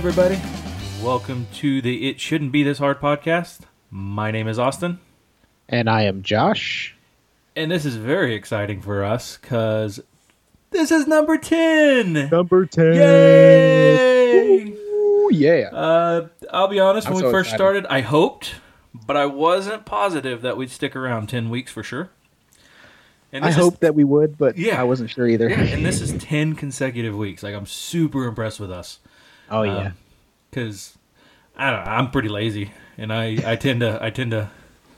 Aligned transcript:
everybody. 0.00 0.40
Welcome 1.02 1.46
to 1.56 1.82
the 1.82 2.08
It 2.08 2.20
Shouldn't 2.20 2.52
Be 2.52 2.62
This 2.62 2.78
Hard 2.78 3.00
podcast. 3.02 3.60
My 3.90 4.30
name 4.30 4.48
is 4.48 4.58
Austin, 4.58 4.98
And 5.68 5.90
I 5.90 6.04
am 6.04 6.22
Josh. 6.22 6.96
and 7.54 7.70
this 7.70 7.84
is 7.84 7.96
very 7.96 8.34
exciting 8.34 8.80
for 8.80 9.04
us 9.04 9.36
because 9.36 10.00
this 10.70 10.90
is 10.90 11.06
number 11.06 11.36
10. 11.36 12.30
Number 12.30 12.64
10. 12.64 12.94
Yay! 12.94 14.68
Ooh, 14.72 15.28
yeah. 15.32 15.68
Uh, 15.70 16.28
I'll 16.50 16.68
be 16.68 16.80
honest, 16.80 17.06
I'm 17.06 17.12
when 17.14 17.20
so 17.22 17.26
we 17.26 17.32
first 17.32 17.48
excited. 17.48 17.58
started, 17.58 17.86
I 17.90 18.00
hoped, 18.00 18.54
but 18.94 19.18
I 19.18 19.26
wasn't 19.26 19.84
positive 19.84 20.40
that 20.40 20.56
we'd 20.56 20.70
stick 20.70 20.96
around 20.96 21.26
10 21.28 21.50
weeks 21.50 21.70
for 21.72 21.82
sure. 21.82 22.08
And 23.32 23.44
I 23.44 23.48
this 23.48 23.58
is- 23.58 23.62
hoped 23.64 23.80
that 23.80 23.94
we 23.94 24.04
would, 24.04 24.38
but 24.38 24.56
Yeah. 24.56 24.80
I 24.80 24.84
wasn't 24.84 25.10
sure 25.10 25.28
either. 25.28 25.50
Yeah, 25.50 25.60
and 25.60 25.84
this 25.84 26.00
is 26.00 26.12
10 26.22 26.54
consecutive 26.54 27.14
weeks. 27.14 27.42
Like, 27.42 27.54
I'm 27.54 27.66
super 27.66 28.24
impressed 28.24 28.58
with 28.60 28.72
us. 28.72 28.98
Oh, 29.50 29.62
yeah. 29.62 29.92
because 30.50 30.96
I 31.56 31.70
don't 31.70 31.84
know, 31.84 31.90
I'm 31.90 32.10
pretty 32.10 32.28
lazy, 32.28 32.70
and 32.96 33.12
I, 33.12 33.52
I 33.52 33.56
tend 33.56 33.80
to 33.80 33.98
I 34.02 34.10
tend 34.10 34.30
to 34.30 34.50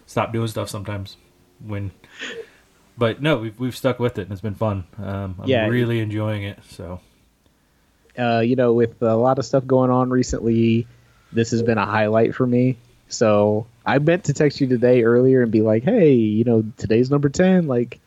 stop 0.07 0.33
doing 0.33 0.49
stuff 0.49 0.69
sometimes 0.69 1.17
when. 1.65 1.91
But 2.99 3.23
no, 3.23 3.39
we've 3.39 3.59
we've 3.59 3.77
stuck 3.77 3.99
with 3.99 4.19
it, 4.19 4.23
and 4.23 4.33
it's 4.33 4.43
been 4.43 4.55
fun. 4.55 4.85
Um, 4.99 5.37
I'm 5.41 5.49
Yeah. 5.49 5.67
really 5.67 6.01
enjoying 6.01 6.43
it. 6.45 6.59
So 6.69 7.01
uh, 8.19 8.41
you 8.41 8.57
know, 8.57 8.73
with 8.75 9.01
a 9.03 9.17
lot 9.17 9.39
of 9.39 9.45
stuff 9.47 9.67
going 9.67 9.91
on 9.91 10.11
recently, 10.11 10.87
this 11.33 11.51
has 11.51 11.63
been 11.63 11.79
a 11.79 11.87
highlight 11.87 12.35
for 12.35 12.47
me. 12.47 12.77
So 13.09 13.67
I 13.87 13.99
meant 13.99 14.25
to 14.25 14.35
text 14.35 14.61
you 14.61 14.67
today 14.67 15.03
earlier 15.03 15.43
and 15.43 15.51
be 15.51 15.63
like, 15.63 15.83
hey, 15.83 16.13
you 16.13 16.45
know, 16.45 16.65
today's 16.77 17.11
number 17.11 17.29
10. 17.29 17.67
Like, 17.67 17.99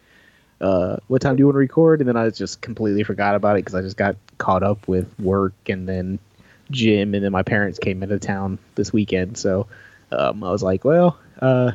uh, 0.61 0.97
what 1.07 1.21
time 1.21 1.35
do 1.35 1.41
you 1.41 1.45
want 1.47 1.55
to 1.55 1.59
record? 1.59 2.01
And 2.01 2.07
then 2.07 2.17
I 2.17 2.29
just 2.29 2.61
completely 2.61 3.03
forgot 3.03 3.35
about 3.35 3.55
it 3.55 3.65
because 3.65 3.75
I 3.75 3.81
just 3.81 3.97
got 3.97 4.15
caught 4.37 4.63
up 4.63 4.87
with 4.87 5.07
work 5.19 5.53
and 5.67 5.87
then 5.89 6.19
gym. 6.71 7.13
And 7.13 7.23
then 7.23 7.31
my 7.31 7.43
parents 7.43 7.79
came 7.79 8.03
into 8.03 8.19
town 8.19 8.59
this 8.75 8.91
weekend. 8.91 9.37
So 9.37 9.67
um, 10.11 10.43
I 10.43 10.51
was 10.51 10.63
like, 10.63 10.83
well, 10.83 11.17
uh, 11.41 11.71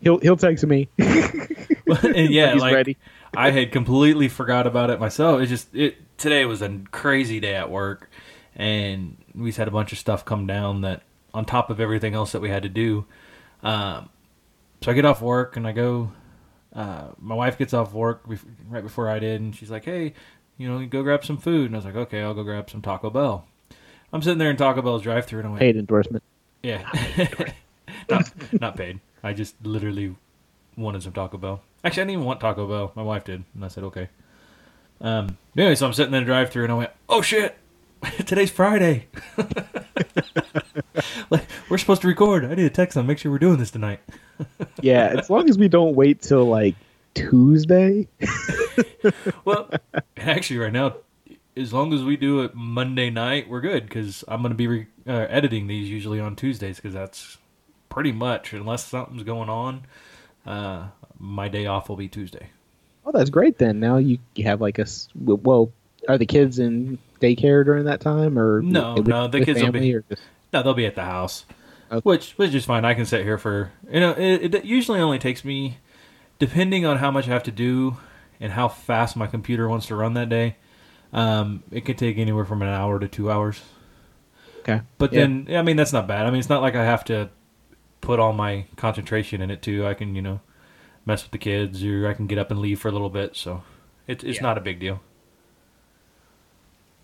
he'll, 0.00 0.18
he'll 0.18 0.36
text 0.36 0.64
me. 0.66 0.88
and 0.98 2.30
yeah, 2.30 2.52
He's 2.52 2.62
like 2.62 2.74
ready. 2.74 2.96
I 3.36 3.50
had 3.50 3.72
completely 3.72 4.28
forgot 4.28 4.66
about 4.66 4.90
it 4.90 5.00
myself. 5.00 5.40
It 5.40 5.46
just 5.46 5.74
it 5.74 5.96
today 6.18 6.44
was 6.44 6.62
a 6.62 6.80
crazy 6.90 7.40
day 7.40 7.54
at 7.54 7.70
work, 7.70 8.10
and 8.54 9.16
we 9.34 9.48
just 9.48 9.58
had 9.58 9.68
a 9.68 9.72
bunch 9.72 9.92
of 9.92 9.98
stuff 9.98 10.24
come 10.24 10.46
down 10.46 10.82
that 10.82 11.02
on 11.32 11.44
top 11.44 11.70
of 11.70 11.80
everything 11.80 12.14
else 12.14 12.32
that 12.32 12.40
we 12.40 12.48
had 12.48 12.62
to 12.62 12.68
do. 12.68 13.06
Um, 13.62 14.08
so 14.82 14.92
I 14.92 14.94
get 14.94 15.04
off 15.04 15.20
work 15.20 15.56
and 15.56 15.66
I 15.66 15.72
go. 15.72 16.12
Uh, 16.72 17.08
my 17.20 17.34
wife 17.34 17.56
gets 17.56 17.72
off 17.72 17.92
work 17.92 18.26
bef- 18.26 18.44
right 18.68 18.82
before 18.82 19.08
I 19.08 19.18
did, 19.18 19.40
and 19.40 19.54
she's 19.54 19.70
like, 19.70 19.84
"Hey, 19.84 20.14
you 20.58 20.68
know, 20.68 20.84
go 20.86 21.02
grab 21.02 21.24
some 21.24 21.38
food." 21.38 21.66
And 21.66 21.74
I 21.74 21.78
was 21.78 21.84
like, 21.84 21.96
"Okay, 21.96 22.22
I'll 22.22 22.34
go 22.34 22.42
grab 22.42 22.68
some 22.68 22.82
Taco 22.82 23.10
Bell." 23.10 23.46
I'm 24.14 24.22
sitting 24.22 24.38
there 24.38 24.50
in 24.50 24.56
Taco 24.56 24.80
Bell's 24.80 25.02
drive-through, 25.02 25.40
and 25.40 25.48
I 25.48 25.50
went, 25.50 25.60
Paid 25.60 25.76
endorsement. 25.76 26.22
yeah. 26.62 26.88
not, 28.10 28.32
not 28.60 28.76
paid. 28.76 29.00
I 29.24 29.32
just 29.32 29.56
literally 29.64 30.14
wanted 30.76 31.02
some 31.02 31.12
Taco 31.12 31.36
Bell. 31.36 31.62
Actually, 31.82 32.02
I 32.02 32.04
didn't 32.04 32.10
even 32.12 32.24
want 32.24 32.40
Taco 32.40 32.68
Bell. 32.68 32.92
My 32.94 33.02
wife 33.02 33.24
did. 33.24 33.42
And 33.54 33.64
I 33.64 33.68
said, 33.68 33.82
okay. 33.84 34.08
Um, 35.00 35.36
anyway, 35.56 35.74
so 35.74 35.86
I'm 35.86 35.92
sitting 35.92 36.14
in 36.14 36.22
the 36.22 36.26
drive 36.26 36.50
through 36.50 36.62
and 36.62 36.72
I 36.72 36.76
went, 36.76 36.90
oh 37.08 37.22
shit, 37.22 37.56
today's 38.26 38.50
Friday. 38.50 39.06
like, 41.30 41.44
we're 41.68 41.78
supposed 41.78 42.02
to 42.02 42.08
record. 42.08 42.44
I 42.44 42.50
need 42.50 42.56
to 42.62 42.70
text 42.70 42.94
them, 42.94 43.06
make 43.06 43.18
sure 43.18 43.32
we're 43.32 43.38
doing 43.38 43.58
this 43.58 43.72
tonight. 43.72 44.00
Yeah, 44.80 45.14
as 45.18 45.28
long 45.28 45.48
as 45.48 45.58
we 45.58 45.68
don't 45.68 45.94
wait 45.96 46.22
till 46.22 46.44
like 46.44 46.76
Tuesday. 47.14 48.06
Well, 49.44 49.70
actually, 50.16 50.58
right 50.58 50.72
now, 50.72 50.94
as 51.56 51.72
long 51.72 51.92
as 51.92 52.02
we 52.02 52.16
do 52.16 52.40
it 52.42 52.54
Monday 52.54 53.10
night, 53.10 53.48
we're 53.48 53.60
good 53.60 53.84
because 53.84 54.24
I'm 54.28 54.40
going 54.42 54.50
to 54.52 54.56
be 54.56 54.66
re- 54.66 54.86
uh, 55.06 55.12
editing 55.28 55.66
these 55.66 55.88
usually 55.88 56.20
on 56.20 56.36
Tuesdays 56.36 56.76
because 56.76 56.92
that's 56.94 57.38
pretty 57.88 58.12
much, 58.12 58.52
unless 58.52 58.86
something's 58.86 59.22
going 59.22 59.48
on, 59.48 59.86
uh, 60.46 60.88
my 61.18 61.48
day 61.48 61.66
off 61.66 61.88
will 61.88 61.96
be 61.96 62.08
Tuesday. 62.08 62.48
Oh, 63.06 63.12
that's 63.12 63.30
great 63.30 63.58
then. 63.58 63.80
Now 63.80 63.98
you, 63.98 64.18
you 64.34 64.44
have 64.44 64.60
like 64.60 64.78
a, 64.78 64.86
well, 65.14 65.70
are 66.08 66.18
the 66.18 66.26
kids 66.26 66.58
in 66.58 66.98
daycare 67.20 67.64
during 67.64 67.84
that 67.84 68.00
time 68.00 68.38
or 68.38 68.60
No, 68.62 68.94
with- 68.94 69.06
no, 69.06 69.28
the 69.28 69.44
kids 69.44 69.62
will 69.62 69.72
be- 69.72 69.92
just- 70.10 70.22
No, 70.52 70.62
they'll 70.62 70.74
be 70.74 70.86
at 70.86 70.94
the 70.96 71.04
house, 71.04 71.44
Okay. 71.92 72.00
which 72.02 72.32
which 72.32 72.54
is 72.54 72.64
fine. 72.64 72.84
I 72.84 72.94
can 72.94 73.04
sit 73.06 73.22
here 73.24 73.38
for 73.38 73.72
you 73.90 74.00
know. 74.00 74.12
It, 74.12 74.54
it 74.54 74.64
usually 74.64 75.00
only 75.00 75.18
takes 75.18 75.44
me, 75.44 75.78
depending 76.38 76.84
on 76.86 76.96
how 76.98 77.10
much 77.10 77.26
I 77.28 77.32
have 77.32 77.42
to 77.44 77.50
do 77.50 77.96
and 78.40 78.52
how 78.52 78.68
fast 78.68 79.16
my 79.16 79.26
computer 79.26 79.68
wants 79.68 79.86
to 79.86 79.94
run 79.96 80.14
that 80.14 80.28
day. 80.28 80.56
Um, 81.14 81.62
it 81.70 81.86
could 81.86 81.96
take 81.96 82.18
anywhere 82.18 82.44
from 82.44 82.60
an 82.60 82.68
hour 82.68 82.98
to 82.98 83.08
two 83.08 83.30
hours. 83.30 83.62
Okay. 84.60 84.82
But 84.98 85.12
Yeah. 85.12 85.20
then, 85.20 85.46
I 85.50 85.62
mean, 85.62 85.76
that's 85.76 85.92
not 85.92 86.06
bad. 86.06 86.26
I 86.26 86.30
mean, 86.30 86.40
it's 86.40 86.48
not 86.50 86.60
like 86.60 86.74
I 86.74 86.84
have 86.84 87.04
to 87.06 87.30
put 88.00 88.18
all 88.20 88.32
my 88.32 88.66
concentration 88.76 89.40
in 89.40 89.50
it 89.50 89.62
too. 89.62 89.86
I 89.86 89.94
can, 89.94 90.14
you 90.14 90.22
know, 90.22 90.40
mess 91.06 91.22
with 91.22 91.32
the 91.32 91.38
kids, 91.38 91.84
or 91.84 92.08
I 92.08 92.14
can 92.14 92.26
get 92.26 92.38
up 92.38 92.50
and 92.50 92.60
leave 92.60 92.80
for 92.80 92.88
a 92.88 92.92
little 92.92 93.10
bit. 93.10 93.36
So 93.36 93.62
it, 94.06 94.24
it's 94.24 94.36
Yeah. 94.38 94.42
not 94.42 94.58
a 94.58 94.60
big 94.60 94.80
deal. 94.80 95.00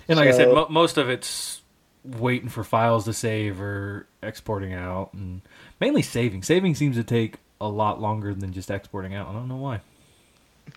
And 0.08 0.18
like 0.18 0.28
I 0.28 0.32
said, 0.32 0.48
mo- 0.48 0.66
most 0.68 0.98
of 0.98 1.08
it's 1.08 1.62
waiting 2.02 2.48
for 2.48 2.64
files 2.64 3.04
to 3.04 3.12
save 3.12 3.60
or 3.60 4.06
exporting 4.22 4.72
out, 4.72 5.12
and 5.14 5.42
mainly 5.80 6.02
saving. 6.02 6.42
Saving 6.42 6.74
seems 6.74 6.96
to 6.96 7.04
take 7.04 7.36
a 7.60 7.68
lot 7.68 8.00
longer 8.00 8.34
than 8.34 8.52
just 8.52 8.70
exporting 8.70 9.14
out. 9.14 9.28
I 9.28 9.32
don't 9.32 9.48
know 9.48 9.56
why. 9.56 9.80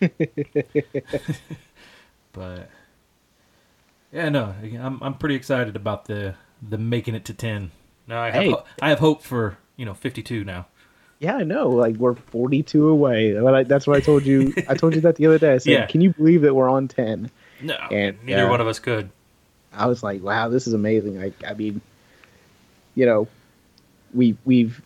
but 2.32 2.68
yeah, 4.14 4.28
no, 4.30 4.54
I'm 4.80 5.02
I'm 5.02 5.14
pretty 5.14 5.34
excited 5.34 5.76
about 5.76 6.06
the 6.06 6.34
the 6.66 6.78
making 6.78 7.14
it 7.14 7.24
to 7.26 7.34
ten. 7.34 7.70
No, 8.06 8.18
I 8.18 8.30
have 8.30 8.42
Hey. 8.42 8.50
ho- 8.50 8.64
I 8.80 8.88
have 8.90 8.98
hope 9.00 9.22
for 9.22 9.58
you 9.76 9.84
know 9.84 9.92
52 9.94 10.44
now. 10.44 10.66
Yeah, 11.18 11.36
I 11.36 11.42
know. 11.44 11.68
Like 11.70 11.96
we're 11.96 12.14
42 12.14 12.88
away. 12.88 13.32
That's 13.64 13.86
what 13.86 13.96
I 13.96 14.00
told 14.00 14.24
you. 14.26 14.52
I 14.68 14.74
told 14.74 14.94
you 14.94 15.00
that 15.02 15.16
the 15.16 15.26
other 15.26 15.38
day. 15.38 15.54
I 15.54 15.58
said, 15.58 15.72
Yeah. 15.72 15.86
"Can 15.86 16.00
you 16.00 16.10
believe 16.12 16.42
that 16.42 16.54
we're 16.54 16.68
on 16.68 16.86
10?" 16.88 17.30
No, 17.62 17.74
And, 17.90 18.16
neither 18.24 18.46
uh, 18.46 18.50
one 18.50 18.60
of 18.60 18.66
us 18.66 18.78
could. 18.78 19.10
I 19.72 19.86
was 19.86 20.02
like, 20.02 20.22
"Wow, 20.22 20.48
this 20.48 20.66
is 20.66 20.72
amazing." 20.74 21.20
Like, 21.20 21.34
I 21.46 21.54
mean, 21.54 21.80
you 22.94 23.06
know, 23.06 23.26
we 24.12 24.36
we've 24.44 24.80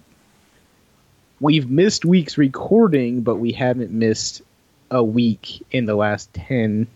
we've 1.41 1.69
missed 1.71 2.05
weeks 2.05 2.39
recording, 2.39 3.23
but 3.23 3.37
we 3.37 3.53
haven't 3.53 3.91
missed 3.91 4.43
a 4.91 5.03
week 5.03 5.65
in 5.71 5.85
the 5.87 5.95
last 5.95 6.33
10 6.35 6.87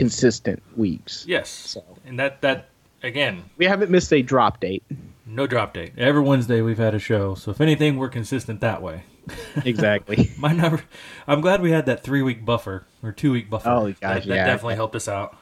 consistent 0.00 0.62
weeks. 0.76 1.24
Yes, 1.28 1.48
So 1.48 1.84
and 2.06 2.18
that 2.18 2.40
that 2.42 2.68
again, 3.02 3.44
we 3.56 3.66
haven't 3.66 3.90
missed 3.90 4.12
a 4.12 4.22
drop 4.22 4.60
date. 4.60 4.82
no 5.26 5.46
drop 5.46 5.74
date. 5.74 5.92
Every 5.96 6.22
Wednesday 6.22 6.60
we've 6.62 6.78
had 6.78 6.94
a 6.94 6.98
show, 6.98 7.34
so 7.34 7.50
if 7.50 7.60
anything, 7.60 7.96
we're 7.96 8.08
consistent 8.08 8.60
that 8.60 8.82
way. 8.82 9.04
Exactly. 9.64 10.32
My 10.38 10.52
number, 10.52 10.82
I'm 11.28 11.40
glad 11.40 11.60
we 11.62 11.70
had 11.70 11.86
that 11.86 12.02
three 12.02 12.22
week 12.22 12.44
buffer 12.44 12.84
or 13.02 13.12
two 13.12 13.30
week 13.32 13.48
buffer. 13.50 13.68
Oh, 13.68 13.86
gosh, 13.88 13.98
that, 14.00 14.26
that 14.26 14.34
yeah. 14.34 14.44
definitely 14.46 14.74
helped 14.74 14.96
us 14.96 15.06
out. 15.06 15.36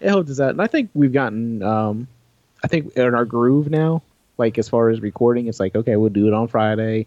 it 0.00 0.08
helped 0.08 0.30
us 0.30 0.40
out, 0.40 0.50
and 0.50 0.62
I 0.62 0.66
think 0.66 0.88
we've 0.94 1.12
gotten, 1.12 1.62
um, 1.62 2.08
I 2.64 2.68
think 2.68 2.96
in 2.96 3.14
our 3.14 3.24
groove 3.26 3.68
now. 3.70 4.02
Like 4.38 4.56
as 4.58 4.68
far 4.68 4.88
as 4.88 5.00
recording, 5.02 5.46
it's 5.46 5.60
like 5.60 5.74
okay, 5.76 5.96
we'll 5.96 6.08
do 6.08 6.26
it 6.26 6.32
on 6.32 6.48
Friday. 6.48 7.06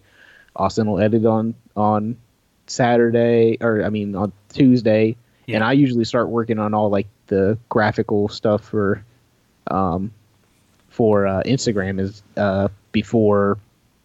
Austin 0.54 0.86
will 0.86 1.00
edit 1.00 1.26
on 1.26 1.54
on 1.76 2.16
Saturday, 2.68 3.56
or 3.60 3.82
I 3.82 3.88
mean 3.90 4.14
on 4.14 4.32
Tuesday, 4.50 5.16
Yeah. 5.46 5.56
and 5.56 5.64
I 5.64 5.72
usually 5.72 6.04
start 6.04 6.28
working 6.28 6.58
on 6.58 6.74
all 6.74 6.90
like 6.90 7.06
the 7.28 7.56
graphical 7.68 8.28
stuff 8.28 8.64
for, 8.64 9.04
um, 9.70 10.12
for 10.88 11.26
uh, 11.26 11.42
Instagram 11.44 12.00
is 12.00 12.22
uh 12.36 12.68
before. 12.92 13.58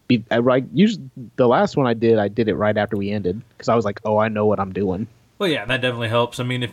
Be, 0.08 0.24
I, 0.30 0.40
right, 0.40 0.66
usually 0.74 1.10
the 1.38 1.48
last 1.48 1.78
one 1.78 1.88
I 1.88 1.94
did, 1.94 2.20
I 2.20 2.28
did 2.28 2.50
it 2.50 2.56
right 2.56 2.76
after 2.78 2.98
we 2.98 3.12
ended 3.12 3.42
because 3.50 3.70
I 3.70 3.76
was 3.76 3.86
like, 3.86 4.02
oh, 4.04 4.18
I 4.18 4.28
know 4.28 4.46
what 4.46 4.60
I'm 4.60 4.74
doing. 4.74 5.08
Well, 5.40 5.50
yeah, 5.50 5.66
that 5.66 5.82
definitely 5.82 6.10
helps. 6.10 6.40
I 6.40 6.44
mean, 6.44 6.64
if 6.64 6.72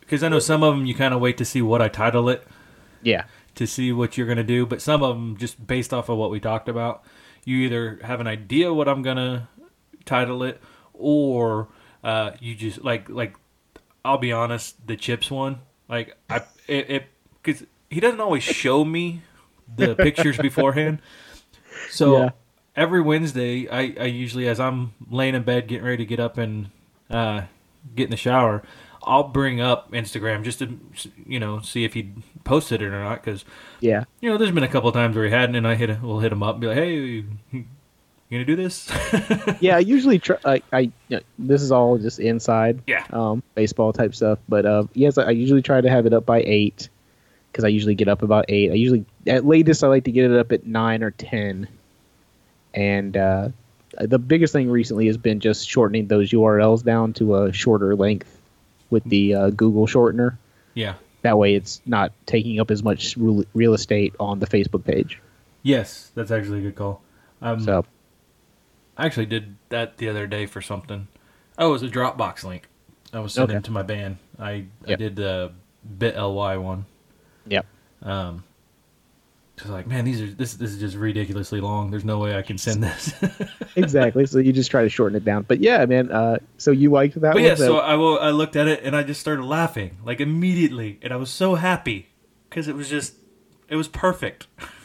because 0.00 0.22
I 0.24 0.28
know 0.28 0.38
some 0.40 0.62
of 0.64 0.74
them 0.74 0.86
you 0.86 0.94
kind 0.94 1.14
of 1.14 1.20
wait 1.20 1.36
to 1.38 1.44
see 1.44 1.62
what 1.62 1.80
I 1.80 1.88
title 1.88 2.28
it 2.28 2.44
Yeah, 3.02 3.24
to 3.54 3.66
see 3.66 3.92
what 3.92 4.16
you're 4.18 4.26
gonna 4.26 4.42
do, 4.42 4.66
but 4.66 4.80
some 4.82 5.02
of 5.02 5.14
them 5.14 5.36
just 5.36 5.64
based 5.66 5.92
off 5.94 6.08
of 6.08 6.18
what 6.18 6.30
we 6.30 6.40
talked 6.40 6.68
about, 6.68 7.04
you 7.44 7.58
either 7.58 8.00
have 8.02 8.20
an 8.20 8.26
idea 8.26 8.72
what 8.72 8.88
I'm 8.88 9.02
gonna 9.02 9.48
title 10.06 10.42
it, 10.42 10.60
or 10.94 11.68
uh, 12.02 12.32
you 12.40 12.54
just 12.54 12.82
like 12.82 13.08
like 13.08 13.36
I'll 14.04 14.18
be 14.18 14.32
honest, 14.32 14.86
the 14.86 14.96
chips 14.96 15.30
one, 15.30 15.60
like 15.88 16.16
I 16.28 16.42
it 16.68 17.06
because 17.42 17.64
he 17.88 18.00
doesn't 18.00 18.20
always 18.20 18.42
show 18.42 18.84
me 18.84 19.22
the 19.74 19.94
pictures 19.96 20.36
beforehand, 20.36 21.00
so. 21.90 22.18
Yeah. 22.18 22.30
Every 22.76 23.02
Wednesday, 23.02 23.68
I, 23.68 23.94
I 24.00 24.04
usually, 24.04 24.46
as 24.46 24.60
I'm 24.60 24.94
laying 25.10 25.34
in 25.34 25.42
bed 25.42 25.66
getting 25.66 25.84
ready 25.84 25.98
to 25.98 26.06
get 26.06 26.20
up 26.20 26.38
and 26.38 26.70
uh, 27.10 27.42
get 27.96 28.04
in 28.04 28.10
the 28.10 28.16
shower, 28.16 28.62
I'll 29.02 29.24
bring 29.24 29.60
up 29.60 29.92
Instagram 29.92 30.44
just 30.44 30.58
to, 30.58 30.78
you 31.26 31.40
know, 31.40 31.60
see 31.60 31.84
if 31.84 31.94
he 31.94 32.12
posted 32.44 32.82
it 32.82 32.86
or 32.86 33.02
not. 33.02 33.24
Because 33.24 33.44
yeah. 33.80 34.04
you 34.20 34.30
know, 34.30 34.36
there's 34.36 34.50
been 34.50 34.62
a 34.62 34.68
couple 34.68 34.90
times 34.92 35.16
where 35.16 35.24
he 35.24 35.30
hadn't, 35.30 35.56
and 35.56 35.66
I 35.66 35.74
hit, 35.74 36.02
we'll 36.02 36.20
hit 36.20 36.32
him 36.32 36.42
up 36.42 36.56
and 36.56 36.60
be 36.60 36.66
like, 36.68 36.76
"Hey, 36.76 37.24
you 38.30 38.38
gonna 38.38 38.44
do 38.46 38.56
this?" 38.56 38.88
yeah, 39.60 39.76
I 39.76 39.80
usually 39.80 40.18
try. 40.18 40.36
I, 40.44 40.62
I 40.72 40.78
you 40.80 40.92
know, 41.10 41.20
this 41.38 41.60
is 41.62 41.70
all 41.72 41.98
just 41.98 42.18
inside, 42.20 42.80
Yeah. 42.86 43.04
um, 43.12 43.42
baseball 43.54 43.92
type 43.92 44.14
stuff. 44.14 44.38
But 44.48 44.64
uh, 44.66 44.84
yes, 44.94 45.18
I 45.18 45.30
usually 45.30 45.62
try 45.62 45.80
to 45.80 45.90
have 45.90 46.06
it 46.06 46.12
up 46.14 46.24
by 46.26 46.42
eight, 46.42 46.88
because 47.50 47.64
I 47.64 47.68
usually 47.68 47.94
get 47.94 48.08
up 48.08 48.22
about 48.22 48.46
eight. 48.48 48.70
I 48.70 48.74
usually 48.74 49.04
at 49.26 49.44
latest 49.44 49.84
I 49.84 49.88
like 49.88 50.04
to 50.04 50.12
get 50.12 50.30
it 50.30 50.36
up 50.38 50.52
at 50.52 50.66
nine 50.66 51.02
or 51.02 51.10
ten. 51.10 51.68
And 52.72 53.16
uh, 53.16 53.48
the 53.98 54.18
biggest 54.18 54.52
thing 54.52 54.70
recently 54.70 55.06
has 55.08 55.16
been 55.16 55.40
just 55.40 55.68
shortening 55.68 56.06
those 56.06 56.30
URLs 56.30 56.84
down 56.84 57.12
to 57.14 57.36
a 57.36 57.52
shorter 57.52 57.96
length 57.96 58.38
with 58.90 59.02
the 59.04 59.34
uh, 59.34 59.50
Google 59.50 59.86
shortener. 59.86 60.36
Yeah. 60.74 60.94
That 61.22 61.36
way, 61.36 61.54
it's 61.54 61.82
not 61.84 62.12
taking 62.26 62.60
up 62.60 62.70
as 62.70 62.82
much 62.82 63.16
real, 63.16 63.44
real 63.54 63.74
estate 63.74 64.14
on 64.20 64.38
the 64.38 64.46
Facebook 64.46 64.84
page. 64.84 65.20
Yes, 65.62 66.10
that's 66.14 66.30
actually 66.30 66.60
a 66.60 66.62
good 66.62 66.76
call. 66.76 67.02
Um, 67.42 67.60
So, 67.60 67.84
I 69.00 69.06
actually 69.06 69.26
did 69.26 69.56
that 69.70 69.96
the 69.96 70.08
other 70.08 70.26
day 70.26 70.46
for 70.46 70.60
something. 70.60 71.08
Oh, 71.58 71.70
it 71.70 71.72
was 71.72 71.82
a 71.82 71.88
Dropbox 71.88 72.44
link. 72.44 72.68
I 73.12 73.20
was 73.20 73.32
sending 73.34 73.56
Okay. 73.56 73.64
to 73.64 73.70
my 73.70 73.82
band. 73.82 74.18
I 74.38 74.66
I 74.86 74.94
did 74.94 75.16
the 75.16 75.52
BitLY 75.98 76.62
one. 76.62 76.84
yep. 77.46 77.66
Um, 78.02 78.44
just 79.56 79.70
like 79.70 79.86
man, 79.86 80.04
these 80.04 80.20
are 80.20 80.26
this 80.26 80.54
this 80.54 80.70
is 80.70 80.78
just 80.80 80.96
ridiculously 80.96 81.60
long. 81.60 81.90
There's 81.90 82.04
no 82.04 82.18
way 82.18 82.36
I 82.36 82.42
can 82.42 82.56
send 82.58 82.82
this. 82.82 83.12
exactly. 83.76 84.26
So 84.26 84.38
you 84.38 84.52
just 84.52 84.70
try 84.70 84.82
to 84.82 84.88
shorten 84.88 85.16
it 85.16 85.24
down. 85.24 85.44
But 85.48 85.60
yeah, 85.60 85.84
man. 85.86 86.10
Uh, 86.12 86.38
so 86.58 86.70
you 86.70 86.90
liked 86.90 87.14
that 87.14 87.20
but 87.20 87.34
one? 87.34 87.42
yeah, 87.44 87.54
So- 87.54 87.66
so 87.66 87.78
I 87.78 87.94
will, 87.96 88.18
I 88.18 88.30
looked 88.30 88.56
at 88.56 88.68
it 88.68 88.82
and 88.84 88.94
I 88.96 89.02
just 89.02 89.20
started 89.20 89.44
laughing 89.44 89.96
like 90.04 90.20
immediately, 90.20 90.98
and 91.02 91.12
I 91.12 91.16
was 91.16 91.30
so 91.30 91.56
happy 91.56 92.08
because 92.48 92.68
it 92.68 92.74
was 92.76 92.88
just 92.88 93.14
it 93.68 93.76
was 93.76 93.88
perfect. 93.88 94.46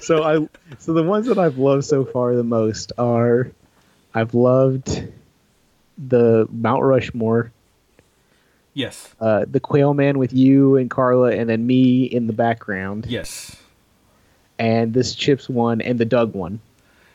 so 0.00 0.22
I 0.22 0.48
so 0.78 0.92
the 0.92 1.02
ones 1.02 1.26
that 1.26 1.38
I've 1.38 1.58
loved 1.58 1.84
so 1.84 2.04
far 2.04 2.34
the 2.34 2.42
most 2.44 2.92
are 2.98 3.50
I've 4.14 4.34
loved 4.34 5.02
the 5.98 6.46
Mount 6.50 6.82
Rushmore, 6.82 7.52
Yes, 8.74 9.14
uh, 9.20 9.44
the 9.48 9.60
Quail 9.60 9.94
Man 9.94 10.18
with 10.18 10.32
you 10.32 10.76
and 10.76 10.90
Carla, 10.90 11.30
and 11.32 11.48
then 11.48 11.64
me 11.66 12.04
in 12.04 12.26
the 12.26 12.32
background, 12.32 13.06
yes, 13.06 13.54
and 14.58 14.92
this 14.92 15.14
Chips 15.14 15.48
one 15.48 15.80
and 15.80 15.98
the 15.98 16.04
Doug 16.04 16.34
one. 16.34 16.58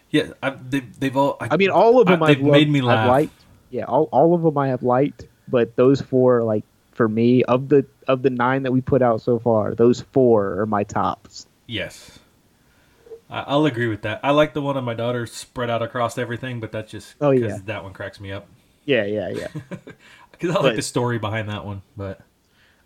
yeah. 0.09 0.31
I, 0.41 0.51
they, 0.51 0.79
they've 0.79 1.15
all. 1.17 1.35
I 1.41 1.57
mean, 1.57 1.69
all 1.69 1.99
of 1.99 2.07
them 2.07 2.23
I- 2.23 2.27
loved, 2.29 2.41
made 2.43 2.69
me 2.69 2.79
I've 2.79 2.85
laugh. 2.85 3.07
liked. 3.09 3.33
Yeah, 3.71 3.83
all, 3.83 4.07
all 4.11 4.33
of 4.33 4.41
them 4.41 4.57
I 4.57 4.69
have 4.69 4.81
liked, 4.83 5.27
but 5.47 5.75
those 5.75 6.01
four, 6.01 6.43
like 6.43 6.63
for 6.93 7.07
me, 7.09 7.43
of 7.43 7.67
the 7.69 7.85
of 8.07 8.21
the 8.23 8.29
nine 8.29 8.63
that 8.63 8.71
we 8.71 8.79
put 8.81 9.01
out 9.01 9.21
so 9.21 9.37
far, 9.37 9.75
those 9.75 9.99
four 10.01 10.61
are 10.61 10.65
my 10.65 10.83
tops. 10.85 11.45
Yes. 11.67 12.17
I- 13.29 13.43
I'll 13.47 13.65
agree 13.65 13.87
with 13.87 14.01
that. 14.03 14.19
I 14.23 14.31
like 14.31 14.53
the 14.53 14.61
one 14.61 14.75
of 14.77 14.83
my 14.83 14.93
daughter 14.93 15.25
spread 15.27 15.69
out 15.69 15.81
across 15.81 16.17
everything, 16.17 16.59
but 16.59 16.71
that's 16.71 16.91
just 16.91 17.15
Oh, 17.21 17.31
because 17.31 17.51
yeah. 17.53 17.59
that 17.65 17.83
one 17.83 17.93
cracks 17.93 18.19
me 18.19 18.31
up. 18.31 18.47
Yeah, 18.85 19.05
yeah, 19.05 19.29
yeah. 19.29 19.47
Because 20.31 20.55
I 20.55 20.61
like 20.61 20.77
the 20.77 20.81
story 20.81 21.19
behind 21.19 21.49
that 21.49 21.65
one, 21.65 21.81
but 21.97 22.21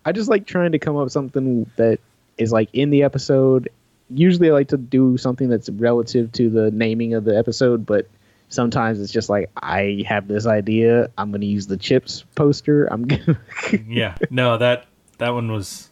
I 0.04 0.10
just 0.10 0.28
like 0.28 0.44
trying 0.44 0.72
to 0.72 0.78
come 0.80 0.96
up 0.96 1.04
with 1.04 1.12
something 1.12 1.70
that 1.76 2.00
is 2.36 2.50
like 2.50 2.68
in 2.72 2.90
the 2.90 3.04
episode. 3.04 3.68
Usually, 4.10 4.50
I 4.50 4.52
like 4.52 4.68
to 4.68 4.76
do 4.76 5.16
something 5.16 5.48
that's 5.48 5.70
relative 5.70 6.32
to 6.32 6.50
the 6.50 6.72
naming 6.72 7.14
of 7.14 7.22
the 7.24 7.38
episode, 7.38 7.86
but 7.86 8.08
sometimes 8.48 9.00
it's 9.00 9.12
just 9.12 9.28
like 9.30 9.50
I 9.62 10.04
have 10.08 10.26
this 10.26 10.46
idea. 10.46 11.10
I'm 11.16 11.30
going 11.30 11.42
to 11.42 11.46
use 11.46 11.68
the 11.68 11.76
chips 11.76 12.24
poster. 12.34 12.86
I'm 12.86 13.06
gonna 13.06 13.38
yeah, 13.86 14.16
no 14.30 14.58
that 14.58 14.86
that 15.18 15.30
one 15.32 15.52
was, 15.52 15.90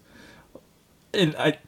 and 1.15 1.37
I 1.37 1.59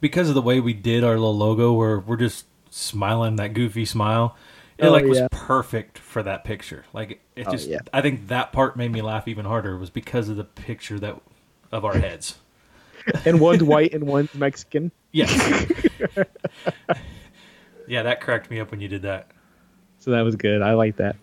because 0.00 0.28
of 0.28 0.34
the 0.34 0.42
way 0.42 0.60
we 0.60 0.72
did 0.74 1.04
our 1.04 1.14
little 1.14 1.36
logo, 1.36 1.72
where 1.72 1.98
we're 1.98 2.16
just 2.16 2.46
smiling 2.70 3.36
that 3.36 3.54
goofy 3.54 3.84
smile, 3.84 4.36
it 4.78 4.86
Oh, 4.86 4.90
like 4.90 5.04
was 5.06 5.18
yeah. 5.18 5.28
perfect 5.30 5.98
for 5.98 6.22
that 6.22 6.44
picture. 6.44 6.84
Like 6.92 7.20
it 7.34 7.46
Oh, 7.46 7.52
just, 7.52 7.68
yeah. 7.68 7.78
I 7.92 8.02
think 8.02 8.28
that 8.28 8.52
part 8.52 8.76
made 8.76 8.92
me 8.92 9.02
laugh 9.02 9.26
even 9.28 9.44
harder 9.46 9.76
was 9.76 9.90
because 9.90 10.28
of 10.28 10.36
the 10.36 10.44
picture 10.44 10.98
that 10.98 11.20
of 11.72 11.84
our 11.84 11.98
heads. 11.98 12.36
and 13.24 13.40
one's 13.40 13.62
white 13.62 13.94
and 13.94 14.04
one's 14.06 14.34
Mexican. 14.36 14.90
Yes. 15.12 15.32
yeah, 17.88 18.02
that 18.02 18.20
cracked 18.20 18.50
me 18.50 18.60
up 18.60 18.70
when 18.70 18.80
you 18.80 18.88
did 18.88 19.02
that. 19.02 19.30
So 19.98 20.10
that 20.12 20.22
was 20.22 20.36
good. 20.36 20.62
I 20.62 20.74
like 20.74 20.96
that. 20.96 21.16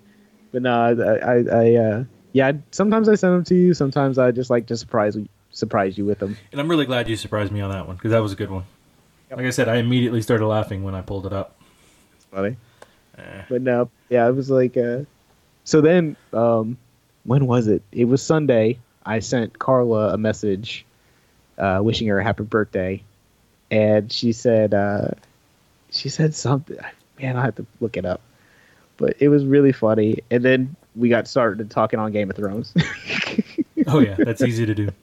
But 0.51 0.61
no, 0.63 0.71
I, 0.73 0.91
I, 0.91 1.43
I 1.51 1.75
uh, 1.75 2.03
yeah. 2.31 2.51
Sometimes 2.71 3.09
I 3.09 3.15
send 3.15 3.33
them 3.33 3.43
to 3.45 3.55
you. 3.55 3.73
Sometimes 3.73 4.17
I 4.17 4.31
just 4.31 4.49
like 4.49 4.67
to 4.67 4.77
surprise 4.77 5.17
surprise 5.53 5.97
you 5.97 6.05
with 6.05 6.19
them. 6.19 6.35
And 6.51 6.59
I'm 6.59 6.67
really 6.67 6.85
glad 6.85 7.07
you 7.07 7.15
surprised 7.15 7.51
me 7.51 7.61
on 7.61 7.71
that 7.71 7.87
one 7.87 7.95
because 7.95 8.11
that 8.11 8.21
was 8.21 8.33
a 8.33 8.35
good 8.35 8.51
one. 8.51 8.65
Yep. 9.29 9.37
Like 9.37 9.47
I 9.47 9.51
said, 9.51 9.69
I 9.69 9.77
immediately 9.77 10.21
started 10.21 10.45
laughing 10.45 10.83
when 10.83 10.95
I 10.95 11.01
pulled 11.01 11.25
it 11.25 11.33
up. 11.33 11.55
It's 12.15 12.25
funny. 12.25 12.57
Eh. 13.17 13.43
But 13.49 13.61
no, 13.61 13.89
yeah, 14.09 14.27
it 14.27 14.35
was 14.35 14.49
like. 14.49 14.75
Uh, 14.75 15.01
so 15.63 15.79
then, 15.79 16.17
um, 16.33 16.77
when 17.23 17.47
was 17.47 17.67
it? 17.67 17.81
It 17.91 18.05
was 18.05 18.21
Sunday. 18.21 18.79
I 19.05 19.19
sent 19.19 19.59
Carla 19.59 20.13
a 20.13 20.17
message, 20.17 20.85
uh, 21.57 21.79
wishing 21.81 22.07
her 22.07 22.19
a 22.19 22.23
happy 22.23 22.43
birthday, 22.43 23.03
and 23.69 24.11
she 24.11 24.31
said, 24.31 24.73
uh, 24.73 25.09
she 25.91 26.09
said 26.09 26.35
something. 26.35 26.77
Man, 27.21 27.37
I 27.37 27.41
have 27.45 27.55
to 27.55 27.65
look 27.79 27.97
it 27.97 28.05
up. 28.05 28.21
But 28.97 29.17
it 29.19 29.29
was 29.29 29.45
really 29.45 29.71
funny. 29.71 30.19
And 30.31 30.43
then 30.43 30.75
we 30.95 31.09
got 31.09 31.27
started 31.27 31.69
talking 31.69 31.99
on 31.99 32.11
Game 32.11 32.29
of 32.29 32.35
Thrones. 32.35 32.73
Oh 33.87 33.99
yeah, 33.99 34.15
that's 34.17 34.41
easy 34.41 34.65
to 34.65 34.73
do. 34.73 34.89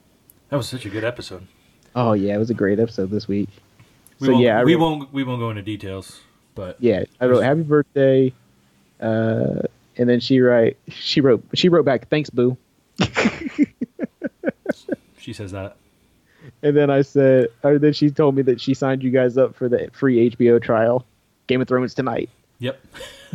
That 0.51 0.57
was 0.57 0.69
such 0.69 0.85
a 0.85 0.89
good 0.89 1.03
episode. 1.03 1.47
oh 1.95 2.13
yeah, 2.13 2.35
it 2.35 2.37
was 2.37 2.49
a 2.51 2.53
great 2.53 2.79
episode 2.79 3.09
this 3.09 3.27
week. 3.27 3.49
We 4.19 4.27
so 4.27 4.33
won't, 4.33 4.43
yeah, 4.43 4.63
we 4.63 4.75
wrote- 4.75 4.81
won't 4.81 5.13
we 5.13 5.23
won't 5.23 5.39
go 5.39 5.49
into 5.49 5.63
details, 5.63 6.21
but 6.53 6.77
Yeah, 6.79 7.05
I 7.19 7.25
wrote 7.25 7.41
happy 7.41 7.63
birthday, 7.63 8.33
uh, 8.99 9.61
and 9.97 10.07
then 10.09 10.19
she 10.19 10.39
write 10.41 10.77
she 10.89 11.21
wrote 11.21 11.43
she 11.55 11.69
wrote 11.69 11.85
back 11.85 12.07
thanks 12.09 12.29
boo, 12.29 12.55
she 15.17 15.33
says 15.33 15.51
that. 15.51 15.75
and 16.63 16.75
then 16.75 16.89
I 16.89 17.01
said 17.01 17.47
or 17.63 17.79
then 17.79 17.93
she 17.93 18.09
told 18.11 18.35
me 18.35 18.41
that 18.43 18.59
she 18.61 18.73
signed 18.73 19.03
you 19.03 19.09
guys 19.11 19.37
up 19.37 19.55
for 19.55 19.69
the 19.69 19.89
free 19.93 20.29
HBO 20.31 20.61
trial, 20.61 21.05
Game 21.47 21.61
of 21.61 21.67
Thrones 21.67 21.93
tonight. 21.93 22.29
Yep. 22.59 22.79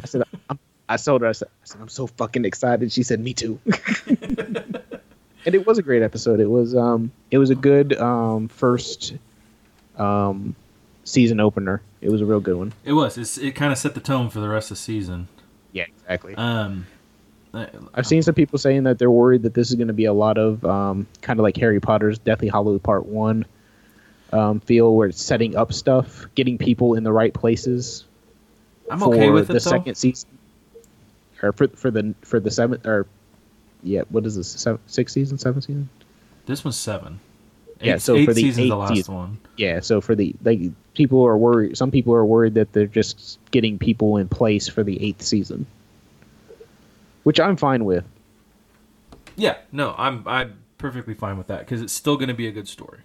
I 0.03 0.07
said 0.07 0.23
I'm, 0.51 0.59
I 0.89 0.97
told 0.99 1.23
her 1.23 1.27
I 1.29 1.33
said, 1.33 1.49
I 1.49 1.67
said 1.67 1.81
I'm 1.81 1.89
so 1.89 2.07
fucking 2.07 2.45
excited. 2.45 2.93
She 2.93 3.03
said 3.03 3.19
me 3.21 3.35
too. 3.35 3.59
and 5.47 5.55
it 5.55 5.67
was 5.67 5.79
a 5.79 5.83
great 5.83 6.03
episode. 6.03 6.41
It 6.41 6.51
was 6.51 6.75
um 6.77 7.11
it 7.31 7.39
was 7.39 7.51
a 7.51 7.55
good 7.55 7.97
um 7.99 8.49
first 8.49 9.15
um 9.97 10.55
season 11.05 11.41
opener. 11.41 11.81
It 12.01 12.11
was 12.11 12.21
a 12.21 12.27
real 12.27 12.41
good 12.41 12.57
one. 12.57 12.73
It 12.85 12.93
was. 12.93 13.17
It's, 13.17 13.39
it 13.39 13.53
kind 13.53 13.73
of 13.73 13.79
set 13.79 13.95
the 13.95 14.01
tone 14.01 14.29
for 14.29 14.41
the 14.41 14.49
rest 14.49 14.71
of 14.71 14.77
the 14.77 14.83
season. 14.83 15.29
Yeah, 15.73 15.85
exactly. 16.03 16.35
Um, 16.35 16.87
I- 17.55 17.69
I've 17.95 18.07
seen 18.07 18.23
some 18.23 18.35
people 18.35 18.59
saying 18.59 18.85
that 18.85 18.99
they're 18.99 19.11
worried 19.11 19.43
that 19.43 19.55
this 19.55 19.71
is 19.71 19.77
going 19.77 19.89
to 19.89 19.95
be 19.95 20.05
a 20.05 20.13
lot 20.13 20.37
of 20.37 20.65
um, 20.65 21.07
kind 21.23 21.39
of 21.41 21.43
like 21.45 21.57
Harry 21.57 21.81
Potter's 21.81 22.19
Deathly 22.19 22.49
Hollow 22.49 22.79
Part 22.79 23.07
One 23.07 23.47
um, 24.33 24.61
feel, 24.61 24.95
where 24.95 25.09
it's 25.09 25.23
setting 25.23 25.57
up 25.57 25.73
stuff, 25.73 26.27
getting 26.35 26.59
people 26.59 26.95
in 26.95 27.03
the 27.05 27.13
right 27.13 27.33
places 27.33 28.05
I'm 28.91 28.99
for 28.99 29.15
okay 29.15 29.31
with 29.31 29.47
the 29.49 29.55
it 29.57 29.63
though. 29.63 29.71
second 29.71 29.95
season, 29.95 30.29
or 31.43 31.53
for 31.53 31.69
for 31.69 31.91
the 31.91 32.15
for 32.23 32.41
the 32.41 32.51
seventh 32.51 32.85
or 32.87 33.07
yeah, 33.87 34.03
what 34.11 34.27
is 34.27 34.37
this? 34.37 34.49
Seven, 34.49 34.81
sixth 34.87 35.15
season, 35.15 35.39
seventh 35.39 35.65
season? 35.65 35.89
This 36.47 36.65
was 36.65 36.77
seven. 36.77 37.21
Eight, 37.81 37.87
Yeah, 37.87 37.97
so 37.99 38.17
eight 38.17 38.25
for 38.27 38.35
the 38.35 38.41
seasons, 38.43 38.57
the 38.57 38.63
eighth 38.75 38.79
last 38.79 38.95
season. 38.95 39.15
one. 39.15 39.39
Yeah, 39.57 39.81
so 39.81 40.01
for 40.01 40.15
the 40.15 40.35
like 40.45 40.61
people 40.95 41.25
are 41.27 41.37
worried. 41.37 41.77
Some 41.77 41.91
people 41.91 42.15
are 42.15 42.25
worried 42.25 42.55
that 42.55 42.73
they're 42.73 42.87
just 42.87 43.39
getting 43.51 43.79
people 43.79 44.17
in 44.17 44.29
place 44.29 44.69
for 44.69 44.83
the 44.83 45.03
eighth 45.03 45.23
season, 45.23 45.67
which 47.23 47.39
I'm 47.41 47.57
fine 47.57 47.85
with. 47.85 48.05
Yeah, 49.37 49.57
no, 49.73 49.95
I'm 49.99 50.23
I'm 50.27 50.59
perfectly 50.79 51.15
fine 51.15 51.37
with 51.39 51.47
that 51.49 51.61
because 51.61 51.83
it's 51.83 51.93
still 51.93 52.17
going 52.17 52.29
to 52.29 52.35
be 52.35 52.47
a 52.49 52.53
good 52.53 52.69
story. 52.69 53.01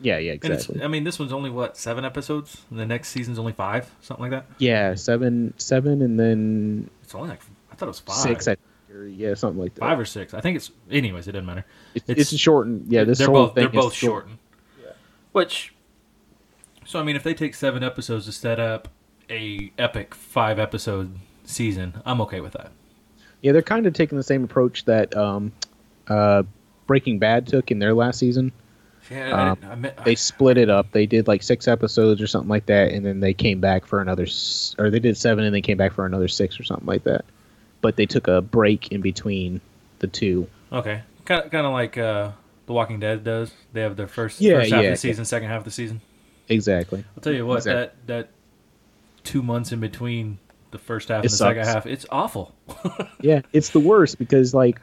Yeah, 0.00 0.18
yeah, 0.18 0.32
And 0.32 0.44
exactly. 0.44 0.82
I 0.82 0.88
mean, 0.88 1.04
this 1.04 1.18
one's 1.18 1.32
only 1.32 1.48
what 1.48 1.76
seven 1.76 2.04
episodes, 2.04 2.62
and 2.70 2.78
the 2.78 2.84
next 2.84 3.08
season's 3.08 3.38
only 3.38 3.52
five, 3.52 3.90
something 4.02 4.22
like 4.22 4.30
that. 4.30 4.44
Yeah, 4.58 4.94
seven, 4.94 5.54
seven, 5.56 6.02
and 6.02 6.20
then 6.20 6.90
It's 7.02 7.14
only 7.14 7.30
like 7.30 7.40
I 7.72 7.74
thought 7.76 7.86
it 7.86 7.88
was 7.88 8.00
five, 8.00 8.16
six. 8.16 8.46
I 8.46 8.52
think, 8.56 8.60
or 8.96 9.06
yeah, 9.06 9.34
something 9.34 9.60
like 9.60 9.74
that. 9.74 9.80
five 9.80 9.98
or 9.98 10.04
six. 10.04 10.34
I 10.34 10.40
think 10.40 10.56
it's. 10.56 10.70
Anyways, 10.90 11.28
it 11.28 11.32
doesn't 11.32 11.46
matter. 11.46 11.64
It's, 11.94 12.08
it's, 12.08 12.32
a 12.32 12.38
shortened. 12.38 12.86
Yeah, 12.90 13.04
this 13.04 13.18
they're 13.18 13.26
whole 13.28 13.46
both 13.46 13.54
thing 13.54 13.64
they're 13.70 13.80
both 13.82 13.94
shortened. 13.94 14.38
Yeah. 14.82 14.92
Which, 15.32 15.74
so 16.84 16.98
I 17.00 17.02
mean, 17.02 17.16
if 17.16 17.22
they 17.22 17.34
take 17.34 17.54
seven 17.54 17.82
episodes 17.84 18.26
to 18.26 18.32
set 18.32 18.58
up 18.58 18.88
a 19.30 19.72
epic 19.78 20.14
five 20.14 20.58
episode 20.58 21.16
season, 21.44 22.00
I'm 22.04 22.20
okay 22.22 22.40
with 22.40 22.52
that. 22.54 22.72
Yeah, 23.42 23.52
they're 23.52 23.62
kind 23.62 23.86
of 23.86 23.92
taking 23.94 24.16
the 24.18 24.24
same 24.24 24.44
approach 24.44 24.84
that 24.86 25.16
um, 25.16 25.52
uh, 26.08 26.42
Breaking 26.86 27.18
Bad 27.18 27.46
took 27.46 27.70
in 27.70 27.78
their 27.78 27.94
last 27.94 28.18
season. 28.18 28.52
Yeah, 29.10 29.52
Um, 29.52 29.58
I 29.70 29.74
meant- 29.76 30.04
They 30.04 30.16
split 30.16 30.58
it 30.58 30.68
up. 30.68 30.90
They 30.90 31.06
did 31.06 31.28
like 31.28 31.42
six 31.42 31.68
episodes 31.68 32.20
or 32.20 32.26
something 32.26 32.48
like 32.48 32.66
that, 32.66 32.90
and 32.90 33.06
then 33.06 33.20
they 33.20 33.34
came 33.34 33.60
back 33.60 33.86
for 33.86 34.00
another, 34.00 34.24
s- 34.24 34.74
or 34.78 34.90
they 34.90 34.98
did 34.98 35.16
seven 35.16 35.44
and 35.44 35.54
they 35.54 35.60
came 35.60 35.76
back 35.76 35.92
for 35.92 36.06
another 36.06 36.26
six 36.28 36.58
or 36.58 36.64
something 36.64 36.86
like 36.86 37.04
that. 37.04 37.24
But 37.80 37.96
they 37.96 38.06
took 38.06 38.26
a 38.28 38.40
break 38.40 38.90
in 38.92 39.00
between 39.00 39.60
the 40.00 40.06
two. 40.06 40.48
okay, 40.72 41.02
kind 41.24 41.44
of, 41.44 41.50
kind 41.50 41.66
of 41.66 41.72
like 41.72 41.96
uh, 41.98 42.32
The 42.66 42.72
Walking 42.72 43.00
Dead 43.00 43.22
does. 43.24 43.52
They 43.72 43.82
have 43.82 43.96
their 43.96 44.08
first 44.08 44.40
Yeah, 44.40 44.60
first 44.60 44.72
half 44.72 44.82
yeah, 44.82 44.88
of 44.88 44.92
the 44.94 44.96
season, 44.98 45.24
second 45.24 45.48
half 45.48 45.58
of 45.58 45.64
the 45.64 45.70
season. 45.70 46.00
Exactly. 46.48 47.04
I'll 47.16 47.22
tell 47.22 47.32
you 47.34 47.46
what, 47.46 47.58
Exactly. 47.58 47.82
that 48.06 48.06
that 48.06 48.28
two 49.24 49.42
months 49.42 49.72
in 49.72 49.80
between 49.80 50.38
the 50.70 50.78
first 50.78 51.08
half 51.08 51.18
It 51.24 51.26
and 51.26 51.32
the 51.32 51.36
second 51.36 51.64
half, 51.64 51.86
it's 51.86 52.06
awful. 52.10 52.54
Yeah, 53.20 53.40
it's 53.52 53.70
the 53.70 53.80
worst 53.80 54.18
because 54.18 54.54
like 54.54 54.80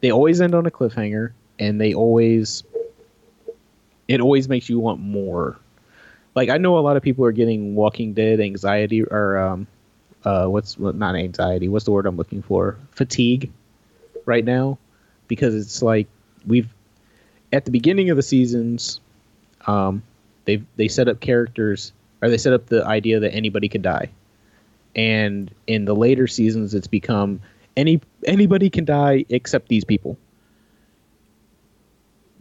they 0.00 0.12
always 0.12 0.40
end 0.40 0.54
on 0.54 0.66
a 0.66 0.70
cliffhanger, 0.70 1.32
and 1.58 1.80
they 1.80 1.94
always 1.94 2.62
it 4.08 4.20
always 4.20 4.48
makes 4.48 4.68
you 4.68 4.78
want 4.78 5.00
more. 5.00 5.56
Like 6.34 6.48
I 6.48 6.58
know 6.58 6.78
a 6.78 6.80
lot 6.80 6.96
of 6.96 7.02
people 7.02 7.24
are 7.24 7.32
getting 7.32 7.74
Walking 7.74 8.12
Dead 8.14 8.40
anxiety 8.40 9.02
or 9.02 9.38
um, 9.38 9.66
uh, 10.26 10.46
what's 10.48 10.76
well, 10.76 10.92
not 10.92 11.14
anxiety? 11.14 11.68
What's 11.68 11.84
the 11.84 11.92
word 11.92 12.04
I'm 12.04 12.16
looking 12.16 12.42
for? 12.42 12.76
Fatigue, 12.90 13.50
right 14.26 14.44
now, 14.44 14.76
because 15.28 15.54
it's 15.54 15.80
like 15.82 16.08
we've 16.46 16.68
at 17.52 17.64
the 17.64 17.70
beginning 17.70 18.10
of 18.10 18.16
the 18.16 18.22
seasons, 18.22 19.00
um, 19.66 20.02
they 20.44 20.62
they 20.76 20.88
set 20.88 21.08
up 21.08 21.20
characters 21.20 21.92
or 22.20 22.28
they 22.28 22.38
set 22.38 22.52
up 22.52 22.66
the 22.66 22.84
idea 22.84 23.20
that 23.20 23.32
anybody 23.32 23.68
could 23.68 23.82
die, 23.82 24.10
and 24.96 25.50
in 25.68 25.84
the 25.84 25.94
later 25.94 26.26
seasons, 26.26 26.74
it's 26.74 26.88
become 26.88 27.40
any 27.76 28.00
anybody 28.26 28.68
can 28.68 28.84
die 28.84 29.24
except 29.28 29.68
these 29.68 29.84
people. 29.84 30.18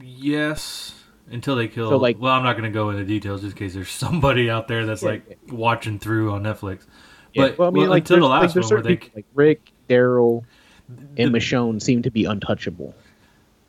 Yes, 0.01 0.93
until 1.31 1.55
they 1.55 1.67
kill. 1.67 1.89
So, 1.89 1.97
like- 1.97 2.19
well, 2.19 2.33
I'm 2.33 2.43
not 2.43 2.53
going 2.53 2.69
to 2.69 2.73
go 2.73 2.89
into 2.89 3.05
details 3.05 3.41
just 3.41 3.55
in 3.55 3.59
case 3.59 3.73
there's 3.73 3.89
somebody 3.91 4.49
out 4.49 4.67
there 4.67 4.85
that's 4.85 5.03
Yeah. 5.03 5.09
like 5.09 5.37
watching 5.49 5.99
through 5.99 6.31
on 6.33 6.43
Netflix. 6.43 6.85
Yeah, 7.35 7.49
But 7.49 7.57
well, 7.57 7.91
until 7.91 8.15
the 8.17 8.21
there's- 8.21 8.29
last 8.41 8.53
there's 8.53 8.65
one 8.65 8.69
where 8.71 8.77
certain 8.83 8.83
they 8.91 8.95
people, 8.95 9.11
like 9.17 9.25
Rick, 9.35 9.71
Daryl, 9.89 10.43
and 11.17 11.33
the- 11.33 11.37
Michonne 11.39 11.81
seem 11.81 12.01
to 12.03 12.09
be 12.09 12.23
untouchable. 12.25 12.95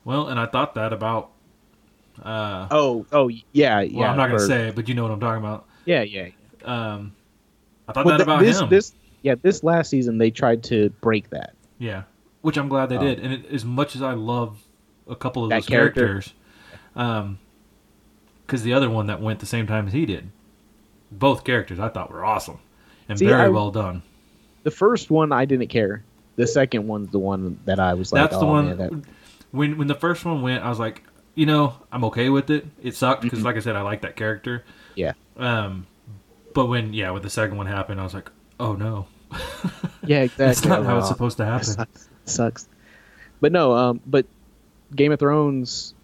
well, 0.05 0.29
and 0.29 0.39
I 0.39 0.47
thought 0.47 0.75
that 0.77 0.93
about. 0.93 1.31
Uh, 2.23 2.69
Oh, 2.71 3.05
oh 3.13 3.29
yeah, 3.29 3.81
yeah. 3.81 4.01
well, 4.01 4.11
I'm 4.11 4.17
not 4.17 4.29
going 4.29 4.39
to 4.39 4.45
or- 4.45 4.49
say 4.49 4.69
it, 4.69 4.75
but 4.77 4.89
you 4.89 4.95
know 4.95 5.03
what 5.03 5.11
I'm 5.13 5.21
talking 5.21 5.45
about. 5.45 5.67
Yeah, 5.85 6.03
yeah. 6.03 6.29
Um, 6.65 7.13
I 7.89 7.93
thought 7.93 8.05
Well, 8.07 8.17
that 8.19 8.25
th- 8.25 8.27
about 8.27 8.41
this, 8.43 8.61
him. 8.61 8.69
this, 8.71 8.95
yeah, 9.23 9.35
this 9.43 9.63
last 9.63 9.91
season 9.91 10.19
they 10.19 10.31
tried 10.31 10.63
to 10.65 10.91
break 11.01 11.29
that. 11.31 11.55
Yeah, 11.79 12.05
which 12.43 12.57
I'm 12.57 12.69
glad 12.69 12.89
they 12.89 12.97
Oh. 12.97 13.03
did. 13.03 13.19
And 13.21 13.33
it, 13.35 13.47
as 13.51 13.65
much 13.65 13.95
as 13.97 14.03
I 14.03 14.13
love 14.15 14.63
a 15.09 15.15
couple 15.17 15.45
of 15.45 15.51
those 15.51 15.67
character. 15.67 16.01
characters, 16.07 16.35
um, 16.95 17.39
because 18.47 18.63
the 18.63 18.73
other 18.73 18.89
one 18.89 19.07
that 19.09 19.21
went 19.21 19.41
the 19.41 19.47
same 19.47 19.67
time 19.67 19.87
as 19.89 19.93
he 19.93 20.07
did, 20.07 20.31
both 21.13 21.45
characters 21.45 21.79
I 21.81 21.89
thought 21.89 22.11
were 22.13 22.25
awesome 22.25 22.59
and 23.09 23.19
See, 23.19 23.27
very 23.27 23.43
I- 23.43 23.49
well 23.49 23.71
done. 23.71 24.03
The 24.63 24.71
first 24.71 25.11
one 25.11 25.33
I 25.33 25.45
didn't 25.45 25.69
care. 25.69 26.03
The 26.37 26.47
second 26.47 26.87
one's 26.87 27.11
the 27.13 27.19
one 27.19 27.59
that 27.65 27.79
I 27.79 27.95
was 27.95 28.13
like, 28.13 28.23
That's 28.23 28.39
the 28.41 28.45
oh, 28.47 28.51
one. 28.51 28.67
man, 28.67 28.79
that- 28.79 28.93
When 29.53 29.79
when 29.79 29.87
the 29.87 29.95
first 29.95 30.25
one 30.25 30.43
went, 30.43 30.63
I 30.65 30.69
was 30.69 30.79
like, 30.79 31.03
you 31.35 31.47
know, 31.47 31.75
I'm 31.93 32.05
okay 32.05 32.29
with 32.31 32.51
it. 32.51 32.67
It 32.83 32.95
sucked 32.95 33.23
because, 33.23 33.41
Mhm. 33.41 33.45
like 33.45 33.57
I 33.57 33.61
said, 33.61 33.77
I 33.77 33.83
like 33.83 34.03
that 34.03 34.17
character. 34.17 34.65
yeah, 34.97 35.13
Um, 35.37 35.87
but 36.55 36.67
when 36.67 36.93
yeah, 36.93 37.11
when 37.11 37.23
the 37.23 37.31
second 37.31 37.57
one 37.59 37.67
happened, 37.67 38.01
I 38.01 38.05
was 38.05 38.13
like, 38.15 38.31
oh 38.59 38.75
no, 38.75 39.07
yeah, 40.05 40.23
exactly. 40.23 40.45
that's 40.47 40.65
not 40.65 40.85
how 40.85 40.99
it's 40.99 41.09
supposed 41.09 41.37
to 41.39 41.45
happen. 41.45 41.65
sucks. 41.65 42.09
sucks. 42.25 42.69
But 43.41 43.53
no, 43.53 43.73
um, 43.73 44.01
but 44.07 44.27
Game 44.95 45.13
of 45.13 45.19
Thrones, 45.19 45.95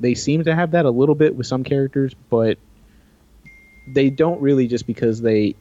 they 0.00 0.14
seem 0.14 0.44
to 0.44 0.54
have 0.54 0.70
that 0.72 0.84
a 0.84 0.90
little 0.90 1.14
bit 1.14 1.34
with 1.34 1.46
some 1.46 1.64
characters, 1.64 2.14
but 2.30 2.58
they 3.88 4.10
don't 4.10 4.40
really 4.40 4.66
just 4.68 4.86
because 4.86 5.20
they. 5.20 5.54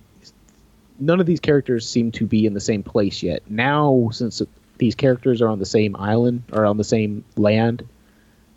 None 0.99 1.19
of 1.19 1.25
these 1.25 1.39
characters 1.39 1.87
seem 1.89 2.11
to 2.13 2.25
be 2.25 2.45
in 2.45 2.53
the 2.53 2.61
same 2.61 2.83
place 2.83 3.21
yet. 3.21 3.43
Now, 3.49 4.09
since 4.11 4.41
these 4.77 4.95
characters 4.95 5.41
are 5.41 5.49
on 5.49 5.59
the 5.59 5.65
same 5.65 5.95
island 5.97 6.43
or 6.53 6.65
on 6.65 6.77
the 6.77 6.83
same 6.83 7.23
land, 7.37 7.87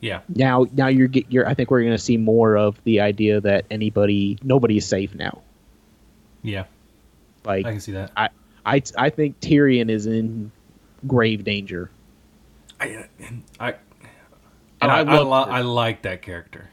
Yeah, 0.01 0.21
now 0.35 0.67
now 0.73 0.87
you're 0.89 1.09
get 1.09 1.31
you're 1.31 1.47
I 1.49 1.55
think 1.55 1.71
we're 1.71 1.81
going 1.81 1.93
to 1.93 1.99
see 1.99 2.17
more 2.17 2.57
of 2.57 2.83
the 2.85 3.01
idea 3.01 3.41
that 3.41 3.65
anybody 3.71 4.39
nobody 4.43 4.77
is 4.77 4.87
safe 4.87 5.15
now. 5.15 5.43
yeah, 6.43 6.65
Like 7.45 7.67
I 7.67 7.73
can 7.73 7.81
see 7.81 7.93
that. 7.93 8.13
I 8.17 8.29
I 8.65 8.83
I 8.97 9.11
think 9.11 9.41
Tyrion 9.41 9.91
is 9.91 10.07
in 10.07 10.51
grave 11.07 11.45
danger. 11.45 11.91
I 12.81 13.07
I 13.59 13.75
And 14.81 14.93
I, 14.93 14.99
I 14.99 15.01
I, 15.01 15.19
lo- 15.19 15.33
I 15.33 15.61
like 15.63 16.03
that 16.03 16.23
character. 16.23 16.69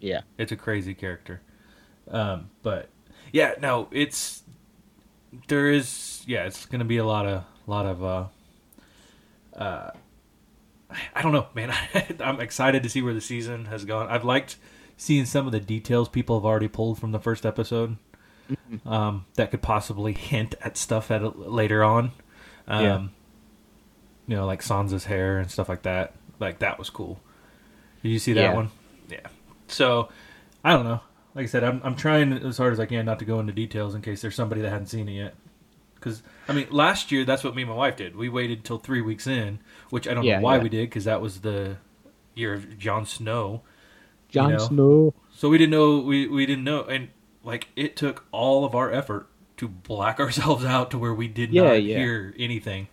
Yeah. 0.00 0.20
It's 0.36 0.52
a 0.52 0.56
crazy 0.56 0.92
character. 0.92 1.40
Um, 2.10 2.50
but 2.62 2.90
yeah, 3.32 3.54
no, 3.60 3.88
it's 3.90 4.42
there 5.48 5.70
is 5.70 6.22
yeah, 6.26 6.44
it's 6.44 6.66
gonna 6.66 6.84
be 6.84 6.96
a 6.98 7.04
lot 7.04 7.26
of 7.26 7.44
lot 7.66 7.86
of 7.86 8.02
uh 8.04 8.24
uh 9.56 9.90
I 11.14 11.22
don't 11.22 11.32
know, 11.32 11.46
man. 11.54 11.74
I'm 12.20 12.40
excited 12.40 12.82
to 12.84 12.88
see 12.88 13.02
where 13.02 13.14
the 13.14 13.20
season 13.20 13.64
has 13.66 13.84
gone. 13.84 14.06
I've 14.08 14.24
liked 14.24 14.56
seeing 14.96 15.24
some 15.24 15.44
of 15.46 15.52
the 15.52 15.60
details 15.60 16.08
people 16.08 16.38
have 16.38 16.44
already 16.44 16.68
pulled 16.68 16.98
from 16.98 17.12
the 17.12 17.18
first 17.18 17.44
episode. 17.44 17.96
Um, 18.84 19.24
that 19.34 19.50
could 19.50 19.62
possibly 19.62 20.12
hint 20.12 20.54
at 20.62 20.76
stuff 20.76 21.10
at 21.10 21.36
later 21.38 21.82
on. 21.82 22.12
Um, 22.68 22.84
Yeah. 22.84 22.98
you 24.28 24.36
know, 24.36 24.46
like 24.46 24.62
Sansa's 24.62 25.04
hair 25.04 25.38
and 25.38 25.50
stuff 25.50 25.68
like 25.68 25.82
that. 25.82 26.14
Like 26.38 26.60
that 26.60 26.78
was 26.78 26.88
cool. 26.88 27.18
Did 28.02 28.10
you 28.10 28.20
see 28.20 28.32
that 28.34 28.42
Yeah. 28.42 28.54
one? 28.54 28.70
Yeah. 29.08 29.26
So 29.66 30.08
I 30.62 30.72
don't 30.72 30.84
know. 30.84 31.00
Like 31.36 31.44
I 31.44 31.48
said, 31.48 31.64
I'm 31.64 31.82
I'm 31.84 31.96
trying 31.96 32.34
as 32.34 32.58
hard 32.58 32.74
as 32.74 32.80
I 32.80 32.86
can 32.86 33.06
not 33.06 33.20
to 33.20 33.26
go 33.26 33.40
into 33.40 33.54
details 33.54 33.94
in 33.96 34.02
case 34.02 34.22
there's 34.22 34.36
somebody 34.36 34.62
that 34.62 34.70
hadn't 34.70 34.88
seen 34.88 35.08
it 35.08 35.14
yet. 35.14 35.36
Because 35.96 36.22
I 36.48 36.54
mean, 36.54 36.68
last 36.70 37.12
year 37.12 37.24
that's 37.24 37.44
what 37.44 37.56
me 37.56 37.62
and 37.62 37.70
my 37.70 37.76
wife 37.76 37.96
did. 37.96 38.16
We 38.16 38.30
waited 38.30 38.64
till 38.64 38.78
three 38.78 39.02
weeks 39.02 39.26
in, 39.28 39.60
which 39.90 40.08
I 40.08 40.14
don't 40.14 40.26
Yeah, 40.26 40.38
know 40.38 40.42
why 40.42 40.58
yeah. 40.58 40.60
we 40.60 40.70
did 40.70 40.90
because 40.90 41.04
that 41.06 41.22
was 41.22 41.42
the 41.42 41.78
year 42.34 42.54
of 42.54 42.78
Jon 42.78 43.06
Snow. 43.06 43.62
Jon 44.28 44.58
know? 44.58 44.58
Snow. 44.58 45.14
So 45.30 45.48
we 45.48 45.58
didn't 45.58 45.72
know 45.72 45.98
we 46.00 46.28
we 46.28 46.46
didn't 46.46 46.64
know, 46.64 46.84
and 46.84 47.08
like 47.44 47.68
it 47.76 47.96
took 47.96 48.26
all 48.32 48.64
of 48.64 48.74
our 48.74 48.92
effort 48.92 49.28
to 49.58 49.68
black 49.68 50.20
ourselves 50.20 50.64
out 50.64 50.90
to 50.92 50.98
where 50.98 51.14
we 51.14 51.28
did 51.28 51.52
Yeah, 51.52 51.54
not 51.54 51.82
hear 51.82 52.34
anything. 52.38 52.88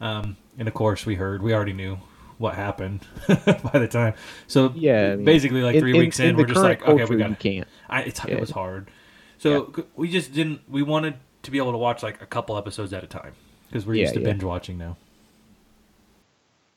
Um, 0.00 0.36
and 0.58 0.68
of 0.68 0.74
course, 0.74 1.06
we 1.06 1.16
heard. 1.16 1.42
We 1.42 1.54
already 1.54 1.72
knew 1.72 1.98
what 2.38 2.54
happened 2.54 3.06
by 3.28 3.78
the 3.78 3.88
time. 3.90 4.14
So 4.46 4.72
Yeah, 4.74 5.12
I 5.12 5.16
mean, 5.16 5.24
basically, 5.24 5.62
like 5.62 5.78
three 5.78 5.94
weeks 5.94 6.20
in, 6.20 6.36
the 6.36 6.42
we're 6.42 6.48
just 6.48 6.62
like, 6.62 6.86
okay, 6.86 7.04
we 7.04 7.16
you 7.16 7.28
got. 7.28 7.38
can't. 7.38 7.68
I, 7.88 8.02
it's, 8.02 8.20
Yeah. 8.24 8.34
It 8.34 8.40
was 8.40 8.50
hard. 8.50 8.90
So 9.38 9.72
c- 9.74 9.84
we 9.96 10.10
just 10.10 10.32
didn't. 10.32 10.60
We 10.68 10.82
wanted 10.82 11.14
to 11.42 11.50
be 11.50 11.58
able 11.58 11.72
to 11.72 11.78
watch 11.78 12.02
like 12.02 12.20
a 12.22 12.26
couple 12.26 12.56
episodes 12.58 12.92
at 12.92 13.04
a 13.04 13.06
time 13.06 13.32
because 13.68 13.86
we're 13.86 13.94
Yeah, 13.94 14.02
used 14.02 14.14
to 14.14 14.20
yeah. 14.20 14.26
binge 14.26 14.42
watching 14.44 14.78
now. 14.78 14.96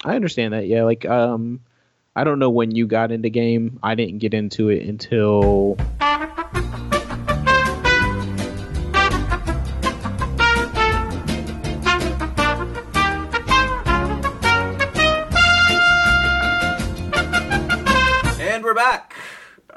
I 0.06 0.16
understand 0.16 0.54
that. 0.54 0.68
Yeah, 0.68 0.84
like 0.84 1.06
um, 1.06 1.60
I 2.16 2.24
don't 2.24 2.40
know 2.40 2.50
when 2.50 2.72
you 2.76 2.88
got 2.88 3.12
into 3.12 3.30
game. 3.30 3.80
I 3.84 3.96
didn't 3.96 4.20
get 4.20 4.34
into 4.34 4.70
it 4.70 4.88
until 4.88 5.78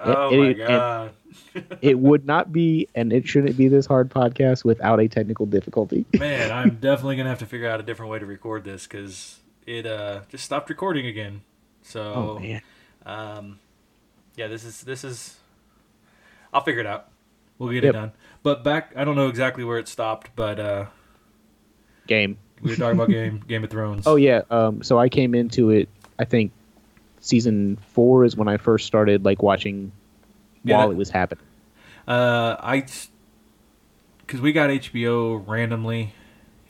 Oh 0.04 0.30
it- 0.32 0.38
my 0.38 0.46
it- 0.48 0.54
god. 0.58 1.12
it 1.80 1.98
would 1.98 2.26
not 2.26 2.52
be, 2.52 2.88
and 2.94 3.12
it 3.12 3.26
shouldn't 3.26 3.56
be 3.56 3.68
this 3.68 3.86
hard 3.86 4.10
podcast 4.10 4.64
without 4.64 5.00
a 5.00 5.08
technical 5.08 5.46
difficulty. 5.46 6.04
Man, 6.18 6.50
I'm 6.52 6.76
definitely 6.76 7.16
gonna 7.16 7.28
have 7.30 7.38
to 7.40 7.46
figure 7.46 7.68
out 7.68 7.80
a 7.80 7.82
different 7.82 8.12
way 8.12 8.18
to 8.18 8.26
record 8.26 8.64
this 8.64 8.86
because 8.86 9.38
it 9.66 9.86
uh, 9.86 10.20
just 10.28 10.44
stopped 10.44 10.68
recording 10.70 11.06
again. 11.06 11.40
So, 11.82 12.38
oh 12.40 13.10
um, 13.10 13.58
yeah, 14.36 14.46
this 14.48 14.64
is 14.64 14.82
this 14.82 15.04
is. 15.04 15.36
I'll 16.52 16.62
figure 16.62 16.80
it 16.80 16.86
out. 16.86 17.08
We'll 17.58 17.70
get 17.72 17.84
Yep. 17.84 17.94
it 17.94 17.98
done. 17.98 18.12
But 18.42 18.62
back, 18.64 18.92
I 18.96 19.04
don't 19.04 19.16
know 19.16 19.28
exactly 19.28 19.64
where 19.64 19.78
it 19.78 19.88
stopped, 19.88 20.30
but 20.36 20.60
uh, 20.60 20.86
game. 22.06 22.36
we 22.60 22.70
were 22.70 22.76
talking 22.76 22.98
about 22.98 23.08
game 23.10 23.42
Game 23.46 23.64
of 23.64 23.70
Thrones. 23.70 24.06
Oh 24.06 24.16
yeah. 24.16 24.42
Um, 24.50 24.82
so 24.82 24.98
I 24.98 25.08
came 25.08 25.34
into 25.34 25.70
it. 25.70 25.88
I 26.18 26.24
think 26.24 26.52
season 27.22 27.78
four 27.94 28.24
is 28.24 28.36
when 28.36 28.48
I 28.48 28.58
first 28.58 28.86
started 28.86 29.24
like 29.24 29.42
watching 29.42 29.90
Yeah, 30.64 30.76
while 30.76 30.88
that- 30.88 30.94
it 30.94 30.98
was 30.98 31.08
happening. 31.10 31.44
Uh, 32.06 32.56
I, 32.60 32.84
because 34.18 34.40
we 34.40 34.52
got 34.52 34.70
HBO 34.70 35.42
randomly, 35.46 36.14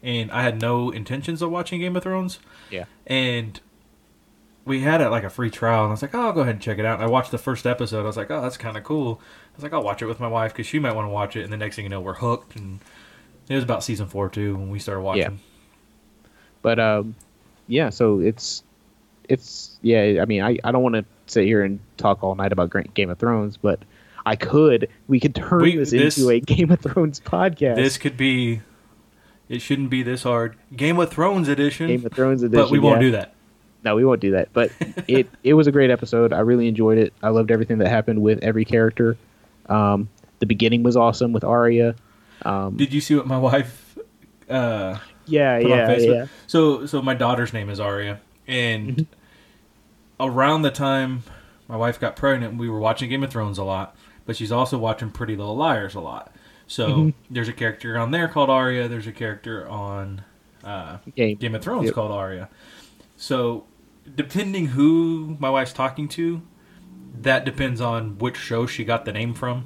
and 0.02 0.30
I 0.30 0.42
had 0.42 0.60
no 0.60 0.90
intentions 0.90 1.42
of 1.42 1.50
watching 1.50 1.80
Game 1.80 1.96
of 1.96 2.02
Thrones. 2.02 2.38
Yeah. 2.70 2.84
And 3.06 3.58
we 4.64 4.80
had 4.80 5.00
it 5.00 5.08
like 5.08 5.24
a 5.24 5.30
free 5.30 5.50
trial, 5.50 5.80
and 5.84 5.88
I 5.88 5.90
was 5.92 6.02
like, 6.02 6.14
oh, 6.14 6.20
I'll 6.20 6.32
go 6.32 6.42
ahead 6.42 6.54
and 6.56 6.62
check 6.62 6.78
it 6.78 6.84
out. 6.84 6.96
And 7.00 7.04
I 7.04 7.06
watched 7.10 7.30
the 7.30 7.38
first 7.38 7.66
episode. 7.66 8.00
I 8.00 8.06
was 8.06 8.16
like, 8.18 8.30
oh, 8.30 8.42
that's 8.42 8.56
kind 8.58 8.76
of 8.76 8.84
cool. 8.84 9.20
I 9.52 9.56
was 9.56 9.62
like, 9.62 9.72
I'll 9.72 9.82
watch 9.82 10.02
it 10.02 10.06
with 10.06 10.20
my 10.20 10.28
wife 10.28 10.52
because 10.52 10.66
she 10.66 10.78
might 10.78 10.94
want 10.94 11.06
to 11.06 11.10
watch 11.10 11.34
it. 11.34 11.44
And 11.44 11.52
the 11.52 11.56
next 11.56 11.76
thing 11.76 11.84
you 11.84 11.88
know, 11.88 12.00
we're 12.00 12.14
hooked. 12.14 12.56
And 12.56 12.80
it 13.48 13.54
was 13.54 13.64
about 13.64 13.82
season 13.84 14.06
four 14.06 14.28
too 14.28 14.54
when 14.56 14.68
we 14.70 14.78
started 14.78 15.00
watching. 15.00 15.22
Yeah. 15.22 16.28
But 16.62 16.78
um, 16.78 17.14
yeah. 17.68 17.88
So 17.90 18.20
it's 18.20 18.62
it's 19.28 19.78
yeah. 19.82 20.20
I 20.20 20.24
mean, 20.24 20.42
I 20.42 20.58
I 20.64 20.72
don't 20.72 20.82
want 20.82 20.94
to 20.96 21.04
sit 21.26 21.44
here 21.44 21.62
and 21.62 21.80
talk 21.96 22.22
all 22.22 22.34
night 22.34 22.52
about 22.52 22.72
Game 22.94 23.10
of 23.10 23.18
Thrones, 23.18 23.56
but 23.56 23.80
I 24.24 24.36
could. 24.36 24.88
We 25.08 25.20
could 25.20 25.34
turn 25.34 25.62
We- 25.62 25.76
this, 25.76 25.90
this- 25.90 26.18
into 26.18 26.30
a 26.30 26.40
Game 26.40 26.70
of 26.70 26.80
Thrones 26.80 27.20
podcast. 27.20 27.76
This 27.76 27.98
could 27.98 28.16
be. 28.16 28.60
It 29.48 29.60
shouldn't 29.60 29.90
be 29.90 30.02
this 30.02 30.22
hard. 30.22 30.56
Game 30.74 30.98
of 30.98 31.10
Thrones 31.10 31.48
edition. 31.48 31.88
Game 31.88 32.06
of 32.06 32.12
Thrones 32.12 32.42
edition. 32.42 32.64
but 32.64 32.70
we 32.70 32.78
won't 32.78 33.02
yeah. 33.02 33.06
do 33.06 33.10
that. 33.12 33.34
No, 33.84 33.96
we 33.96 34.04
won't 34.04 34.20
do 34.20 34.30
that. 34.32 34.48
But 34.52 34.70
it 35.08 35.28
it 35.42 35.54
was 35.54 35.66
a 35.66 35.72
great 35.72 35.90
episode. 35.90 36.32
I 36.32 36.40
really 36.40 36.68
enjoyed 36.68 36.98
it. 36.98 37.12
I 37.22 37.28
loved 37.30 37.50
everything 37.50 37.78
that 37.78 37.88
happened 37.88 38.22
with 38.22 38.38
every 38.42 38.64
character. 38.64 39.16
Um, 39.66 40.08
the 40.38 40.46
beginning 40.46 40.82
was 40.82 40.96
awesome 40.96 41.32
with 41.32 41.44
Arya. 41.44 41.94
Um, 42.44 42.76
Did 42.76 42.92
you 42.92 43.00
see 43.00 43.14
what 43.14 43.26
my 43.26 43.38
wife? 43.38 43.98
Uh, 44.48 44.98
yeah, 45.26 45.58
put 45.60 45.70
on 45.70 45.78
yeah, 45.78 45.88
Facebook. 45.88 46.14
yeah. 46.14 46.26
So 46.46 46.86
so 46.86 47.02
my 47.02 47.14
daughter's 47.14 47.52
name 47.52 47.68
is 47.70 47.78
Aria, 47.80 48.20
and 48.46 48.96
Mm-hmm. 48.96 49.02
around 50.20 50.62
the 50.62 50.70
time 50.70 51.22
my 51.68 51.76
wife 51.76 51.98
got 51.98 52.16
pregnant, 52.16 52.56
we 52.58 52.68
were 52.68 52.78
watching 52.80 53.08
Game 53.08 53.22
of 53.22 53.30
Thrones 53.30 53.58
a 53.58 53.64
lot, 53.64 53.96
but 54.26 54.36
she's 54.36 54.52
also 54.52 54.76
watching 54.78 55.10
Pretty 55.10 55.36
Little 55.36 55.56
Liars 55.56 55.94
a 55.94 56.00
lot. 56.00 56.34
So 56.66 56.88
Mm-hmm. 56.88 57.10
there's 57.34 57.48
a 57.48 57.52
character 57.52 57.96
on 57.98 58.10
there 58.10 58.28
called 58.28 58.50
Arya. 58.50 58.88
There's 58.88 59.06
a 59.06 59.12
character 59.12 59.68
on 59.68 60.22
uh, 60.64 60.98
Game. 61.16 61.36
Game 61.36 61.54
of 61.54 61.62
Thrones 61.62 61.86
Yep. 61.86 61.94
called 61.94 62.12
Arya. 62.12 62.48
So 63.16 63.64
depending 64.16 64.66
who 64.68 65.36
my 65.38 65.50
wife's 65.50 65.72
talking 65.72 66.08
to, 66.08 66.42
that 67.20 67.44
depends 67.44 67.80
on 67.80 68.18
which 68.18 68.36
show 68.36 68.66
she 68.66 68.84
got 68.84 69.04
the 69.04 69.12
name 69.12 69.34
from. 69.34 69.64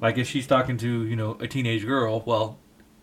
Like 0.00 0.18
if 0.18 0.26
she's 0.28 0.46
talking 0.46 0.76
to 0.78 1.04
you 1.06 1.14
know 1.16 1.36
a 1.40 1.46
teenage 1.46 1.86
girl, 1.86 2.22
well, 2.26 2.58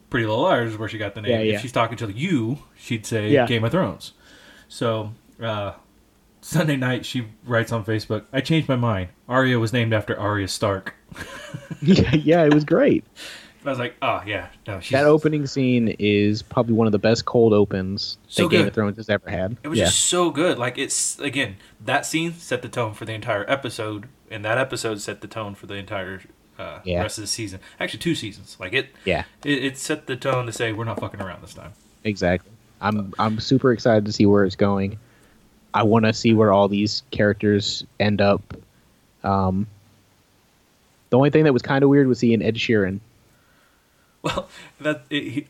Pretty 0.10 0.26
Little 0.26 0.44
Liars 0.44 0.72
is 0.74 0.78
where 0.78 0.90
she 0.90 0.98
got 0.98 1.16
the 1.16 1.22
name. 1.22 1.32
Yeah, 1.32 1.40
yeah. 1.42 1.56
If 1.56 1.62
she's 1.62 1.72
talking 1.72 1.98
to 1.98 2.12
you, 2.12 2.60
she'd 2.76 3.06
say 3.06 3.30
Yeah. 3.30 3.46
Game 3.48 3.64
of 3.64 3.72
Thrones. 3.72 4.14
So 4.70 5.12
uh, 5.42 5.74
Sunday 6.42 6.78
night, 6.78 7.06
she 7.06 7.28
writes 7.46 7.72
on 7.74 7.84
Facebook, 7.84 8.24
"I 8.32 8.40
changed 8.42 8.70
my 8.70 8.76
mind. 8.78 9.10
Arya 9.28 9.60
was 9.60 9.74
named 9.74 9.94
after 9.94 10.18
Arya 10.18 10.48
Stark." 10.48 10.96
yeah, 11.82 12.16
yeah, 12.16 12.44
it 12.46 12.54
was 12.54 12.64
great. 12.64 13.04
I 13.66 13.70
was 13.70 13.80
like, 13.80 13.96
"Oh 14.02 14.22
yeah, 14.26 14.48
no, 14.68 14.80
she's 14.80 14.92
That 14.92 15.06
opening 15.06 15.46
scene 15.46 15.96
is 16.00 16.42
probably 16.42 16.74
one 16.76 16.88
of 16.88 16.92
the 16.94 17.00
best 17.00 17.26
cold 17.26 17.52
opens 17.52 18.18
So 18.30 18.44
that 18.44 18.52
Game 18.56 18.68
of 18.68 18.74
Thrones 18.74 18.96
has 18.98 19.10
ever 19.10 19.30
had. 19.30 19.58
It 19.64 19.68
was 19.68 19.78
yeah. 19.80 19.86
just 19.86 20.06
so 20.06 20.30
good. 20.32 20.58
Like 20.58 20.78
it's 20.78 21.20
again 21.20 21.58
that 21.84 22.06
scene 22.06 22.34
set 22.34 22.62
the 22.62 22.70
tone 22.70 22.94
for 22.94 23.04
the 23.06 23.14
entire 23.14 23.50
episode, 23.52 24.08
and 24.32 24.46
that 24.46 24.58
episode 24.58 25.02
set 25.02 25.20
the 25.22 25.28
tone 25.28 25.56
for 25.56 25.66
the 25.66 25.76
entire 25.76 26.22
uh, 26.58 26.80
Yeah. 26.86 27.02
rest 27.02 27.18
of 27.18 27.24
the 27.24 27.28
season. 27.28 27.60
Actually, 27.80 28.00
two 28.00 28.16
seasons. 28.16 28.56
Like 28.62 28.72
it, 28.74 28.90
yeah, 29.04 29.26
it, 29.44 29.64
it 29.66 29.78
set 29.78 30.08
the 30.08 30.16
tone 30.16 30.46
to 30.46 30.54
say 30.54 30.72
we're 30.72 30.86
not 30.86 31.00
fucking 31.00 31.22
around 31.22 31.42
this 31.42 31.54
time. 31.54 31.74
exactly. 32.06 32.52
I'm 32.82 33.14
I'm 33.20 33.40
super 33.40 33.72
excited 33.72 34.06
to 34.06 34.12
see 34.12 34.26
where 34.26 34.46
it's 34.46 34.56
going. 34.56 35.00
I 35.74 35.84
want 35.84 36.06
to 36.06 36.14
see 36.14 36.34
where 36.34 36.52
all 36.52 36.68
these 36.68 37.04
characters 37.12 37.86
end 38.00 38.22
up. 38.22 38.42
Um, 39.24 39.68
the 41.10 41.18
only 41.18 41.30
thing 41.30 41.44
that 41.44 41.54
was 41.54 41.62
kind 41.62 41.84
of 41.84 41.90
weird 41.90 42.08
was 42.08 42.20
seeing 42.20 42.42
Ed 42.42 42.56
Sheeran. 42.56 43.00
Well, 44.22 44.50
that 44.82 45.06
it, 45.10 45.24
he, 45.24 45.48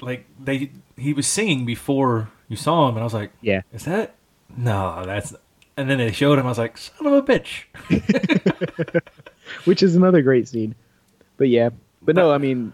like 0.00 0.26
they 0.38 0.70
he 0.96 1.12
was 1.12 1.26
singing 1.26 1.64
before 1.66 2.30
you 2.48 2.56
saw 2.56 2.88
him, 2.88 2.96
and 2.96 3.00
I 3.00 3.04
was 3.04 3.14
like, 3.14 3.32
Yeah, 3.40 3.62
is 3.72 3.84
that 3.84 4.14
no? 4.56 5.02
That's 5.04 5.34
and 5.76 5.88
then 5.88 5.98
they 5.98 6.12
showed 6.12 6.38
him. 6.38 6.46
I 6.46 6.48
was 6.50 6.58
like, 6.58 6.76
son 6.76 7.06
of 7.06 7.12
a 7.12 7.22
bitch. 7.22 7.64
which 9.64 9.82
is 9.82 9.96
another 9.96 10.22
great 10.22 10.46
scene. 10.46 10.74
But 11.38 11.48
yeah, 11.48 11.70
but 12.02 12.14
no, 12.14 12.30
I 12.30 12.38
mean, 12.38 12.72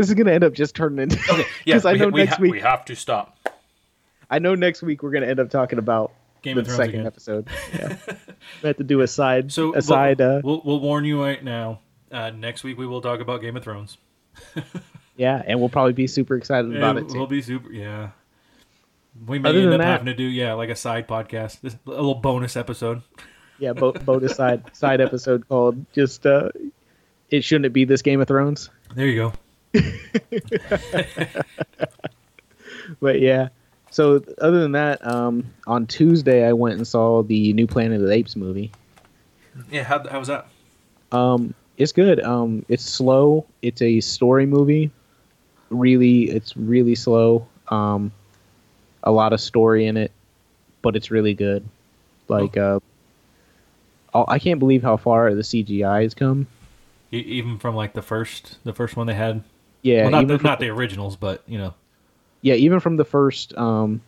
this 0.00 0.08
is 0.08 0.14
gonna 0.14 0.32
end 0.32 0.44
up 0.44 0.52
just 0.52 0.74
turning 0.74 0.98
into 1.00 1.16
Okay, 1.32 1.44
yeah, 1.64 1.74
because 1.76 1.86
I 1.86 1.94
know 1.94 2.08
we 2.08 2.24
next 2.24 2.36
ha- 2.36 2.42
week. 2.42 2.52
we 2.52 2.60
have 2.60 2.84
to 2.86 2.94
stop. 2.96 3.36
I 4.30 4.38
know 4.38 4.54
next 4.54 4.82
week 4.82 5.02
we're 5.02 5.10
gonna 5.10 5.26
end 5.26 5.40
up 5.40 5.50
talking 5.50 5.78
about 5.78 6.12
Game 6.42 6.54
the 6.56 6.60
of 6.60 6.66
Thrones 6.66 6.76
second 6.78 6.94
again. 7.00 7.06
episode. 7.06 7.48
Yeah, 7.74 7.96
we 8.62 8.66
have 8.68 8.76
to 8.76 8.84
do 8.84 9.00
a 9.00 9.06
side 9.06 9.52
So 9.52 9.74
a 9.74 9.82
side. 9.82 10.18
we'll, 10.18 10.36
Uh, 10.38 10.40
we'll, 10.44 10.62
we'll 10.64 10.80
warn 10.80 11.04
you 11.04 11.22
right 11.22 11.42
now. 11.42 11.80
Uh, 12.12 12.30
next 12.30 12.64
week 12.64 12.78
we 12.78 12.86
will 12.86 13.00
talk 13.00 13.20
about 13.20 13.40
Game 13.42 13.56
of 13.56 13.62
Thrones. 13.64 13.98
yeah, 15.16 15.42
and 15.46 15.58
we'll 15.60 15.68
probably 15.68 15.92
be 15.92 16.06
super 16.06 16.36
excited 16.36 16.74
about 16.76 16.96
Yeah, 16.96 17.02
it 17.02 17.08
too. 17.08 17.18
We'll 17.18 17.26
be 17.26 17.42
super. 17.42 17.70
Yeah. 17.72 18.10
We 19.26 19.38
may 19.40 19.48
Other 19.50 19.58
end 19.60 19.72
up 19.74 19.78
that, 19.80 19.86
having 19.86 20.06
to 20.06 20.14
do 20.14 20.22
yeah 20.22 20.52
like 20.54 20.68
a 20.70 20.76
side 20.76 21.08
podcast, 21.08 21.60
this, 21.60 21.74
a 21.86 21.90
little 21.90 22.14
bonus 22.14 22.56
episode. 22.56 23.02
Yeah, 23.58 23.72
bo- 23.72 23.90
bonus 23.92 24.36
side 24.36 24.62
side 24.76 25.00
episode 25.00 25.48
called 25.48 25.84
just 25.92 26.24
uh, 26.24 26.50
it 27.30 27.42
shouldn't 27.42 27.72
be 27.74 27.84
this 27.84 28.00
Game 28.02 28.20
of 28.20 28.28
Thrones. 28.28 28.70
There 28.94 29.06
you 29.06 29.16
go. 29.16 29.32
But 33.00 33.20
yeah. 33.20 33.48
So 33.90 34.22
other 34.40 34.60
than 34.60 34.72
that, 34.72 35.06
um, 35.06 35.44
on 35.66 35.86
Tuesday 35.86 36.46
I 36.46 36.52
went 36.52 36.76
and 36.76 36.86
saw 36.86 37.22
the 37.22 37.52
new 37.52 37.66
Planet 37.66 38.00
of 38.00 38.06
the 38.06 38.12
Apes 38.12 38.36
movie. 38.36 38.70
Yeah. 39.70 39.84
How, 39.84 40.06
how 40.08 40.18
was 40.18 40.28
that? 40.28 40.46
Um, 41.12 41.54
it's 41.76 41.92
good. 41.92 42.20
Um, 42.20 42.64
it's 42.68 42.84
slow. 42.84 43.46
It's 43.62 43.82
a 43.82 44.00
story 44.00 44.46
movie. 44.46 44.90
Really, 45.70 46.24
it's 46.24 46.56
really 46.56 46.94
slow. 46.94 47.46
Um, 47.68 48.12
a 49.02 49.12
lot 49.12 49.32
of 49.32 49.40
story 49.40 49.86
in 49.86 49.96
it, 49.96 50.12
but 50.82 50.96
it's 50.96 51.10
really 51.10 51.34
good. 51.34 51.66
Like, 52.26 52.56
uh, 52.56 52.80
oh, 54.12 54.24
I 54.28 54.38
can't 54.38 54.58
believe 54.58 54.82
how 54.82 54.96
far 54.96 55.32
the 55.34 55.42
CGI 55.42 56.02
has 56.02 56.14
come. 56.14 56.46
Even 57.10 57.58
from 57.58 57.74
like 57.74 57.94
the 57.94 58.02
first 58.02 58.58
the 58.64 58.74
first 58.74 58.96
one 58.96 59.06
they 59.06 59.14
had. 59.14 59.42
Yeah, 59.88 60.02
well, 60.02 60.10
not 60.10 60.28
the, 60.28 60.38
not 60.38 60.60
the 60.60 60.68
originals, 60.68 61.16
but 61.16 61.42
you 61.46 61.58
know. 61.58 61.74
yeah, 62.42 62.54
even 62.54 62.80
from 62.80 62.96
the 62.96 63.04
first, 63.04 63.56
um, 63.56 64.00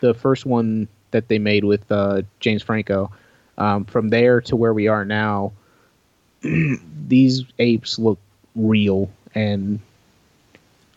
the 0.00 0.14
first 0.14 0.46
one 0.46 0.88
that 1.10 1.28
they 1.28 1.38
made 1.38 1.64
with 1.64 1.90
uh, 1.90 2.22
James 2.40 2.62
Franco. 2.62 3.10
Um, 3.58 3.84
from 3.86 4.08
there 4.10 4.40
to 4.42 4.56
where 4.56 4.74
we 4.74 4.86
are 4.88 5.04
now, 5.04 5.52
these 6.42 7.44
apes 7.58 7.98
look 7.98 8.18
real, 8.54 9.10
and 9.34 9.80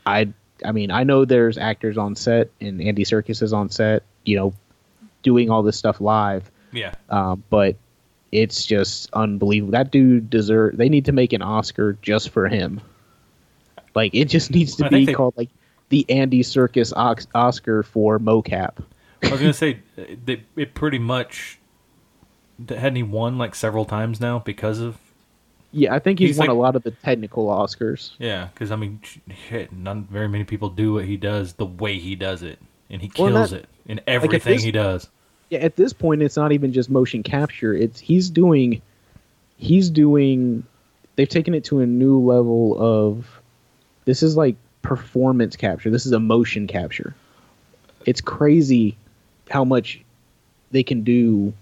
I, 0.05 0.29
I 0.65 0.71
mean, 0.71 0.91
I 0.91 1.03
know 1.03 1.25
there's 1.25 1.57
actors 1.57 1.97
on 1.97 2.15
set, 2.15 2.49
and 2.59 2.81
Andy 2.81 3.05
Serkis 3.05 3.41
is 3.41 3.53
on 3.53 3.69
set, 3.69 4.03
you 4.25 4.35
know, 4.35 4.53
doing 5.23 5.49
all 5.49 5.63
this 5.63 5.77
stuff 5.77 6.01
live, 6.01 6.49
Yeah. 6.71 6.95
um, 7.09 7.43
but 7.49 7.75
it's 8.31 8.65
just 8.65 9.09
unbelievable. 9.13 9.71
That 9.71 9.91
dude 9.91 10.29
deserve. 10.29 10.77
They 10.77 10.89
need 10.89 11.05
to 11.05 11.11
make 11.11 11.33
an 11.33 11.41
Oscar 11.41 11.93
just 12.01 12.29
for 12.29 12.47
him. 12.47 12.81
Like 13.99 14.15
it 14.15 14.25
just 14.29 14.49
needs 14.51 14.75
to 14.77 14.85
I 14.85 14.89
be 14.89 15.05
they- 15.05 15.13
called 15.13 15.33
like 15.35 15.49
the 15.89 16.05
Andy 16.07 16.41
Serkis 16.41 16.93
Ox- 16.95 17.27
Oscar 17.35 17.83
for 17.83 18.17
mocap. 18.17 18.81
I 19.23 19.29
was 19.31 19.41
gonna 19.41 19.51
say 19.65 19.79
they, 20.25 20.43
it 20.55 20.73
pretty 20.73 20.99
much 20.99 21.59
hadn't 22.67 22.95
he 22.95 23.03
won 23.03 23.37
like 23.37 23.55
several 23.55 23.83
times 23.83 24.21
now 24.21 24.39
because 24.39 24.79
of 24.79 24.97
Yeah, 25.73 25.93
I 25.93 25.99
think 25.99 26.19
he's, 26.19 26.29
He's 26.29 26.37
won 26.37 26.47
like- 26.47 26.55
a 26.55 26.57
lot 26.59 26.75
of 26.77 26.83
the 26.83 26.91
technical 26.91 27.47
Oscars. 27.47 28.11
yeah 28.19 28.47
because 28.53 28.71
I 28.71 28.77
mean 28.77 29.01
shit 29.49 29.73
none 29.73 30.05
very 30.09 30.29
many 30.29 30.45
people 30.45 30.69
do 30.69 30.93
what 30.93 31.03
he 31.05 31.17
does 31.17 31.53
the 31.53 31.65
way 31.65 31.99
he 31.99 32.15
does 32.15 32.41
it 32.41 32.57
and 32.89 33.01
he 33.01 33.11
Well, 33.19 33.29
kills 33.31 33.51
that- 33.51 33.63
it 33.63 33.69
in 33.85 33.99
everything 34.07 34.53
this- 34.55 34.63
he 34.63 34.71
does. 34.71 35.09
Yeah, 35.49 35.59
at 35.59 35.75
this 35.75 35.91
point, 35.93 36.21
it's 36.21 36.37
not 36.37 36.51
even 36.51 36.71
just 36.71 36.91
motion 36.91 37.23
capture. 37.23 37.73
It's 37.73 37.99
he's 37.99 38.29
doing, 38.29 38.83
he's 39.57 39.89
doing. 39.89 40.63
They've 41.15 41.27
taken 41.27 41.55
it 41.55 41.63
to 41.65 41.79
a 41.79 41.87
new 41.87 42.19
level 42.19 42.77
of. 42.79 43.38
This 44.09 44.23
is 44.23 44.35
like 44.35 44.55
performance 44.81 45.55
capture. 45.55 45.91
This 45.91 46.07
is 46.07 46.13
emotion 46.13 46.65
capture. 46.65 47.13
It's 48.07 48.21
crazy 48.21 48.97
how 49.51 49.63
much 49.63 50.01
they 50.71 50.81
can 50.81 51.03
do 51.03 51.53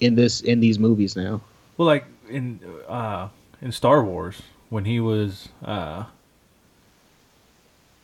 in 0.00 0.16
this 0.16 0.42
in 0.42 0.60
these 0.60 0.78
movies 0.78 1.16
now. 1.16 1.40
Well, 1.78 1.86
like 1.86 2.04
in 2.28 2.60
uh, 2.86 3.28
in 3.62 3.72
Star 3.72 4.04
Wars 4.04 4.42
when 4.68 4.84
he 4.84 5.00
was 5.00 5.48
uh, 5.64 6.04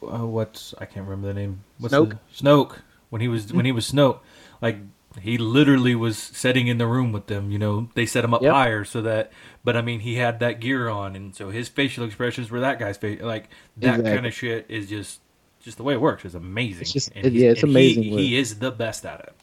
uh, 0.03 0.27
what's 0.27 0.73
I 0.79 0.87
can't 0.87 1.07
remember 1.07 1.29
the 1.29 1.35
name. 1.35 1.61
What's 1.79 1.95
Snoke? 1.95 2.17
The, 2.33 2.43
Snoke. 2.43 2.79
When 3.11 3.21
he 3.21 3.29
was 3.29 3.53
when 3.53 3.67
he 3.67 3.73
was 3.73 3.93
Snoke, 3.93 4.21
like 4.63 4.79
he 5.21 5.39
literally 5.39 5.95
was 5.95 6.17
sitting 6.19 6.69
in 6.69 6.79
the 6.79 6.87
room 6.87 7.11
with 7.13 7.27
them. 7.27 7.51
You 7.51 7.59
know, 7.59 7.89
they 7.95 8.07
set 8.07 8.25
him 8.25 8.33
up 8.35 8.43
Yep. 8.43 8.53
higher 8.53 8.85
so 8.85 9.03
that. 9.03 9.33
But 9.65 9.77
I 9.77 9.83
mean, 9.83 10.01
he 10.01 10.15
had 10.17 10.41
that 10.41 10.61
gear 10.61 10.89
on, 10.89 11.17
and 11.17 11.35
so 11.35 11.51
his 11.51 11.69
facial 11.69 12.05
expressions 12.05 12.51
were 12.51 12.61
that 12.61 12.79
guy's 12.79 12.97
face. 12.97 13.21
Like 13.21 13.49
that 13.79 13.97
Exactly. 14.01 14.13
kind 14.15 14.27
of 14.27 14.35
shit 14.35 14.67
is 14.69 14.89
just 14.89 15.21
just 15.63 15.77
the 15.77 15.83
way 15.83 15.93
it 15.95 16.01
works. 16.01 16.25
It's 16.25 16.35
amazing. 16.35 16.81
It's 16.83 16.93
just- 16.93 17.11
And 17.15 17.27
it- 17.27 17.33
yeah, 17.35 17.51
it's 17.51 17.63
amazing 17.63 18.05
He, 18.05 18.17
he 18.29 18.37
is 18.39 18.59
the 18.61 18.71
best 18.71 19.05
at 19.05 19.21
it. 19.21 19.35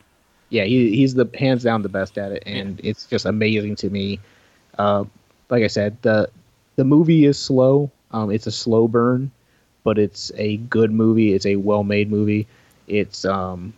yeah, 0.49 0.63
he, 0.63 0.95
he's 0.95 1.13
the 1.13 1.29
hands 1.37 1.61
down 1.61 1.83
the 1.83 1.89
best 1.89 2.17
at 2.17 2.31
it, 2.31 2.41
and 2.47 2.81
it's 2.83 3.05
just 3.05 3.25
amazing 3.27 3.75
to 3.75 3.89
me. 3.91 4.19
Uh, 4.79 5.03
like 5.51 5.63
I 5.63 5.67
said, 5.67 5.95
the 6.01 6.27
the 6.75 6.83
movie 6.85 7.25
is 7.25 7.37
slow. 7.37 7.91
Um, 8.11 8.31
it's 8.31 8.47
a 8.47 8.51
slow 8.51 8.87
burn, 8.87 9.29
but 9.83 9.99
it's 9.99 10.31
a 10.37 10.57
good 10.57 10.91
movie. 10.91 11.33
It's 11.33 11.45
a 11.45 11.57
well 11.57 11.83
made 11.83 12.09
movie. 12.09 12.47
It's 12.87 13.23
um, 13.25 13.73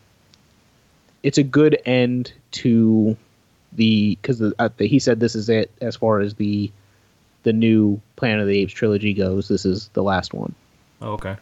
it's 1.23 1.37
a 1.37 1.43
good 1.43 1.77
end 1.85 2.31
to 2.51 3.15
the 3.73 4.17
because 4.21 4.39
the, 4.39 4.53
uh, 4.59 4.69
the, 4.77 4.87
he 4.87 4.99
said 4.99 5.19
this 5.19 5.35
is 5.35 5.49
it 5.49 5.71
as 5.81 5.95
far 5.95 6.19
as 6.19 6.33
the 6.35 6.71
the 7.43 7.53
new 7.53 7.99
Planet 8.15 8.41
of 8.41 8.47
the 8.47 8.59
Apes 8.59 8.73
trilogy 8.73 9.13
goes. 9.13 9.47
This 9.47 9.65
is 9.65 9.89
the 9.93 10.03
last 10.03 10.33
one 10.33 10.53
Oh, 11.01 11.11
okay. 11.13 11.37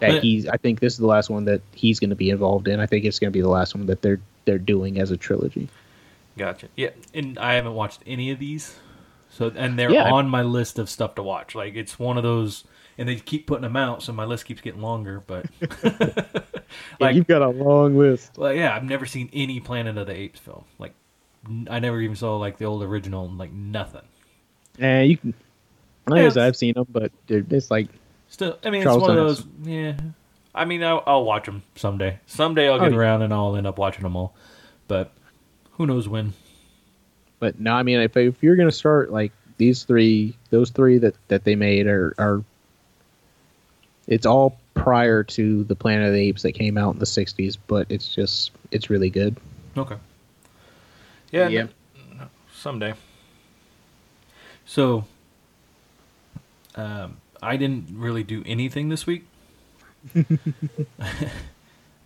that 0.00 0.10
But- 0.12 0.22
he's. 0.22 0.46
I 0.46 0.56
think 0.56 0.80
this 0.80 0.92
is 0.94 0.98
the 0.98 1.06
last 1.06 1.28
one 1.30 1.44
that 1.46 1.60
he's 1.74 2.00
going 2.00 2.10
to 2.10 2.16
be 2.16 2.30
involved 2.30 2.68
in. 2.68 2.80
I 2.80 2.86
think 2.86 3.04
it's 3.04 3.18
going 3.18 3.30
to 3.30 3.36
be 3.36 3.42
the 3.42 3.48
last 3.48 3.74
one 3.74 3.86
that 3.86 4.02
they're 4.02 4.20
they're 4.44 4.58
doing 4.58 4.98
as 5.00 5.10
a 5.10 5.16
trilogy. 5.16 5.68
Gotcha. 6.38 6.68
Yeah, 6.76 6.90
and 7.14 7.38
I 7.38 7.54
haven't 7.54 7.74
watched 7.74 8.00
any 8.06 8.30
of 8.30 8.38
these, 8.38 8.76
so 9.30 9.50
and 9.56 9.78
they're 9.78 9.90
Yeah. 9.90 10.10
on 10.12 10.28
my 10.28 10.42
list 10.42 10.78
of 10.78 10.88
stuff 10.88 11.14
to 11.16 11.22
watch. 11.22 11.54
Like 11.54 11.74
it's 11.74 11.98
one 11.98 12.16
of 12.16 12.22
those, 12.22 12.64
and 12.98 13.08
they 13.08 13.16
keep 13.16 13.46
putting 13.46 13.62
them 13.62 13.76
out, 13.76 14.02
so 14.02 14.12
my 14.12 14.24
list 14.24 14.44
keeps 14.46 14.60
getting 14.60 14.80
longer. 14.82 15.22
But 15.26 15.46
Yeah, 15.60 16.20
like, 17.00 17.14
you've 17.16 17.26
got 17.26 17.42
a 17.42 17.48
long 17.48 17.96
list. 17.96 18.32
well, 18.36 18.52
yeah, 18.52 18.74
I've 18.74 18.84
never 18.84 19.06
seen 19.06 19.30
any 19.32 19.60
Planet 19.60 19.96
of 19.98 20.06
the 20.06 20.14
Apes 20.14 20.40
film. 20.40 20.64
Like, 20.78 20.94
n- 21.48 21.68
I 21.70 21.78
never 21.78 22.00
even 22.00 22.16
saw 22.16 22.36
like 22.36 22.58
the 22.58 22.64
old 22.64 22.82
original. 22.82 23.28
Like 23.28 23.52
nothing. 23.52 24.02
And 24.78 25.08
you 25.10 25.16
can. 25.16 25.34
Yeah, 26.08 26.14
I 26.14 26.18
it's- 26.20 26.36
I've 26.36 26.56
seen 26.56 26.74
them, 26.74 26.86
but 26.90 27.10
dude, 27.26 27.52
it's 27.52 27.70
like 27.70 27.88
Still, 28.28 28.58
I 28.64 28.70
mean, 28.70 28.82
Charles 28.82 29.02
it's 29.02 29.08
one 29.08 29.18
of 29.18 29.24
those. 29.26 29.44
Yeah, 29.62 29.94
I 30.54 30.64
mean, 30.64 30.82
I'll, 30.82 31.02
I'll 31.06 31.24
watch 31.24 31.46
them 31.46 31.62
someday. 31.76 32.18
Someday 32.26 32.68
I'll 32.68 32.74
Oh, 32.74 32.80
get 32.80 32.92
yeah. 32.92 32.98
around 32.98 33.22
and 33.22 33.32
I'll 33.32 33.56
end 33.56 33.66
up 33.66 33.78
watching 33.78 34.02
them 34.02 34.16
all. 34.16 34.34
But 34.88 35.12
who 35.72 35.86
knows 35.86 36.08
when? 36.08 36.32
But 37.38 37.60
no, 37.60 37.72
I 37.74 37.82
mean, 37.82 38.00
if 38.00 38.16
if 38.16 38.42
you're 38.42 38.56
gonna 38.56 38.72
start 38.72 39.12
like 39.12 39.32
these 39.58 39.84
three, 39.84 40.36
those 40.50 40.70
three 40.70 40.98
that 40.98 41.14
that 41.28 41.44
they 41.44 41.54
made 41.54 41.86
are 41.86 42.14
are, 42.18 42.42
it's 44.06 44.26
all 44.26 44.58
prior 44.74 45.22
to 45.24 45.64
the 45.64 45.74
Planet 45.74 46.08
of 46.08 46.12
the 46.14 46.20
Apes 46.20 46.42
that 46.42 46.52
came 46.52 46.76
out 46.78 46.92
in 46.94 46.98
the 46.98 47.06
'60s, 47.06 47.56
but 47.66 47.86
it's 47.90 48.14
just 48.14 48.50
it's 48.70 48.90
really 48.90 49.10
good. 49.10 49.36
Okay. 49.76 49.96
Yeah. 51.30 51.48
Yeah. 51.48 51.60
n- 51.62 51.70
n- 52.20 52.30
someday. 52.54 52.94
So, 54.64 55.04
um, 56.74 57.16
I 57.42 57.56
didn't 57.56 57.86
really 57.98 58.22
do 58.24 58.42
anything 58.46 58.88
this 58.88 59.06
week. 59.06 59.24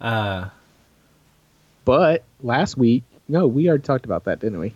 uh, 0.01 0.49
But 1.85 2.25
last 2.43 2.77
week, 2.77 3.05
no, 3.29 3.47
we 3.47 3.69
already 3.69 3.83
talked 3.83 4.05
about 4.05 4.25
that, 4.25 4.41
didn't 4.41 4.59
we? 4.61 4.75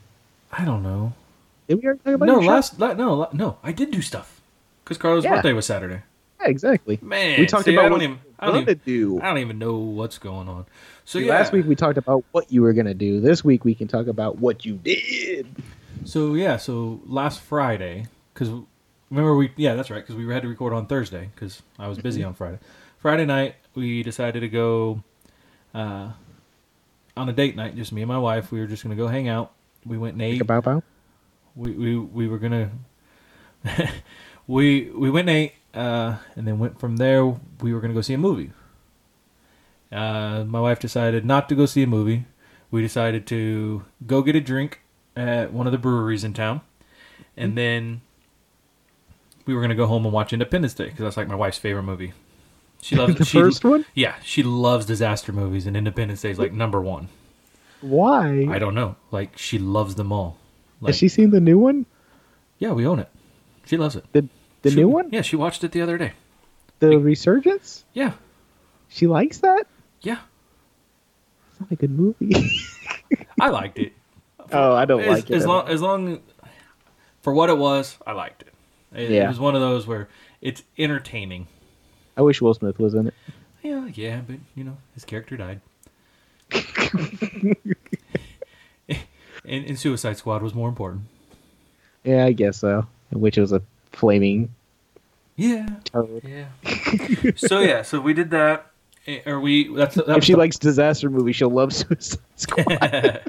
I 0.52 0.64
don't 0.64 0.82
know. 0.82 1.12
Did 1.68 1.76
we 1.76 1.84
already 1.86 2.00
talk 2.04 2.14
about 2.14 2.26
No, 2.26 2.38
last 2.40 2.78
la- 2.78 2.92
no 2.94 3.14
la- 3.14 3.30
no, 3.32 3.58
I 3.62 3.72
did 3.72 3.90
do 3.90 4.00
stuff 4.02 4.40
because 4.84 4.98
Carla's 4.98 5.24
Yeah. 5.24 5.36
birthday 5.36 5.52
was 5.52 5.66
Saturday. 5.66 6.02
Yeah, 6.44 6.50
exactly. 6.50 6.98
Man, 7.02 7.40
we 7.40 7.46
talked 7.46 7.64
see, 7.64 7.74
about 7.74 7.86
I 7.86 7.88
don't 7.88 7.92
what 7.92 8.02
even, 8.02 8.18
I 8.38 8.46
don't 8.46 8.62
even, 8.62 8.80
do. 8.84 9.20
I 9.20 9.28
don't 9.28 9.38
even 9.38 9.58
know 9.58 9.76
what's 9.76 10.18
going 10.18 10.48
on. 10.48 10.66
So 11.04 11.18
See, 11.18 11.26
yeah, 11.26 11.32
Last 11.32 11.52
week 11.52 11.66
we 11.66 11.74
talked 11.74 11.98
about 11.98 12.24
what 12.32 12.50
you 12.52 12.62
were 12.62 12.72
gonna 12.72 12.94
do. 12.94 13.20
This 13.20 13.44
week 13.44 13.64
we 13.64 13.74
can 13.74 13.88
talk 13.88 14.06
about 14.06 14.38
what 14.38 14.64
you 14.64 14.74
did. 14.76 15.46
So 16.04 16.34
yeah, 16.34 16.56
so 16.56 17.00
last 17.06 17.40
Friday, 17.40 18.06
because 18.32 18.50
remember 19.10 19.36
we 19.36 19.52
yeah 19.56 19.74
that's 19.74 19.90
right 19.90 20.02
because 20.02 20.16
we 20.16 20.30
had 20.32 20.42
to 20.42 20.48
record 20.48 20.72
on 20.72 20.86
Thursday 20.86 21.30
because 21.34 21.62
I 21.78 21.88
was 21.88 21.98
busy 21.98 22.22
on 22.22 22.34
Friday. 22.34 22.58
Friday 22.98 23.24
night 23.24 23.56
we 23.74 24.02
decided 24.02 24.40
to 24.40 24.48
go 24.48 25.02
uh, 25.74 26.10
on 27.16 27.28
a 27.28 27.32
date 27.32 27.56
night, 27.56 27.76
just 27.76 27.92
me 27.92 28.02
and 28.02 28.08
my 28.08 28.18
wife. 28.18 28.52
We 28.52 28.60
were 28.60 28.66
just 28.66 28.82
gonna 28.82 28.96
go 28.96 29.08
hang 29.08 29.28
out. 29.28 29.52
We 29.86 29.96
went 29.98 30.14
and 30.14 30.22
ate. 30.22 30.40
About 30.40 30.64
bow. 30.64 30.82
We 31.56 31.72
we 31.72 31.96
we 31.96 32.28
were 32.28 32.38
gonna 32.38 32.70
we 34.46 34.90
we 34.90 35.10
went 35.10 35.28
and 35.28 35.36
ate, 35.36 35.54
uh, 35.74 36.16
and 36.36 36.46
then 36.46 36.58
went 36.58 36.78
from 36.78 36.96
there. 36.96 37.24
We 37.60 37.72
were 37.74 37.80
gonna 37.80 37.94
go 37.94 38.00
see 38.00 38.14
a 38.14 38.18
movie. 38.18 38.50
Uh, 39.92 40.44
my 40.44 40.60
wife 40.60 40.80
decided 40.80 41.24
not 41.24 41.48
to 41.48 41.54
go 41.54 41.66
see 41.66 41.82
a 41.82 41.86
movie. 41.86 42.24
We 42.70 42.82
decided 42.82 43.26
to 43.28 43.84
go 44.06 44.22
get 44.22 44.34
a 44.34 44.40
drink 44.40 44.80
at 45.16 45.52
one 45.52 45.66
of 45.66 45.72
the 45.72 45.78
breweries 45.78 46.24
in 46.24 46.32
town, 46.32 46.60
and 47.36 47.56
then 47.56 48.00
we 49.46 49.54
were 49.54 49.60
gonna 49.60 49.74
go 49.74 49.86
home 49.86 50.04
and 50.04 50.12
watch 50.12 50.32
Independence 50.32 50.74
Day 50.74 50.86
because 50.86 51.00
that's 51.00 51.16
like 51.16 51.28
my 51.28 51.34
wife's 51.34 51.58
favorite 51.58 51.84
movie. 51.84 52.12
She 52.82 52.96
loves 52.96 53.14
the 53.16 53.24
she, 53.24 53.38
first 53.38 53.64
one. 53.64 53.84
Yeah, 53.94 54.14
she 54.22 54.42
loves 54.42 54.86
disaster 54.86 55.32
movies, 55.32 55.66
and 55.66 55.76
Independence 55.76 56.22
Day 56.22 56.30
is 56.30 56.38
like 56.38 56.52
number 56.52 56.80
one. 56.80 57.08
Why? 57.80 58.46
I 58.50 58.58
don't 58.58 58.74
know, 58.74 58.96
like 59.10 59.36
she 59.38 59.58
loves 59.58 59.94
them 59.94 60.10
all. 60.10 60.38
Like, 60.80 60.90
Has 60.90 60.98
she 60.98 61.08
seen 61.08 61.30
the 61.30 61.40
new 61.40 61.58
one? 61.58 61.86
yeah, 62.58 62.72
we 62.72 62.86
own 62.86 62.98
it. 62.98 63.08
She 63.66 63.76
loves 63.76 63.94
it. 63.96 64.04
The 64.12 64.28
the 64.64 64.70
She- 64.70 64.76
new 64.76 64.88
one? 64.88 65.10
Yeah, 65.12 65.22
she 65.22 65.36
watched 65.36 65.62
it 65.62 65.70
the 65.72 65.80
other 65.82 65.96
day. 65.96 66.12
The 66.80 66.98
Resurgence? 66.98 67.84
Yeah, 67.92 68.14
She 68.88 69.06
likes 69.06 69.38
that? 69.38 69.66
yeah, 70.02 70.18
It's 71.50 71.60
not 71.60 71.70
a 71.70 71.76
good 71.76 71.92
movie. 71.92 72.34
I 73.40 73.48
liked 73.48 73.78
it. 73.78 73.92
oh, 74.52 74.74
I 74.74 74.84
don't 74.84 75.00
as, 75.02 75.08
like 75.08 75.30
it. 75.30 75.36
as 75.36 75.46
long 75.46 75.68
as 75.68 75.80
long 75.80 76.20
for 77.22 77.32
what 77.32 77.48
it 77.50 77.56
was, 77.56 77.96
I 78.06 78.12
liked 78.12 78.42
it. 78.42 78.52
It, 78.92 79.10
it 79.12 79.28
was 79.28 79.38
one 79.38 79.54
of 79.54 79.60
those 79.60 79.86
where 79.86 80.08
it's 80.40 80.62
entertaining. 80.76 81.46
I 82.16 82.22
wish 82.22 82.40
Will 82.42 82.54
Smith 82.54 82.78
was 82.78 82.94
in 82.94 83.06
it. 83.08 83.14
Yeah, 83.62 83.88
yeah, 83.94 84.20
but 84.26 84.36
you 84.54 84.64
know 84.64 84.76
his 84.94 85.04
character 85.04 85.36
died. 85.36 85.60
and, 86.50 87.56
and 89.44 89.78
Suicide 89.78 90.16
Squad 90.16 90.42
was 90.42 90.54
more 90.54 90.68
important. 90.68 91.02
Yeah, 92.04 92.24
I 92.26 92.32
guess 92.32 92.58
so. 92.58 92.86
Which 93.10 93.36
was 93.38 93.52
a 93.52 93.62
flaming 93.96 94.54
Yeah, 95.36 95.68
turd. 95.84 96.22
yeah. 96.24 96.46
so 97.36 97.60
yeah, 97.62 97.82
so 97.82 98.00
we 98.00 98.12
did 98.14 98.30
that. 98.30 98.70
Eh, 99.06 99.20
Or 99.26 99.38
we 99.40 99.74
that's 99.74 99.96
that 99.96 100.08
If 100.18 100.24
she 100.24 100.32
the- 100.32 100.38
likes 100.38 100.58
disaster 100.58 101.10
movies, 101.10 101.36
she'll 101.36 101.50
love 101.50 101.72
Suicide 101.74 102.20
Squad 102.36 102.66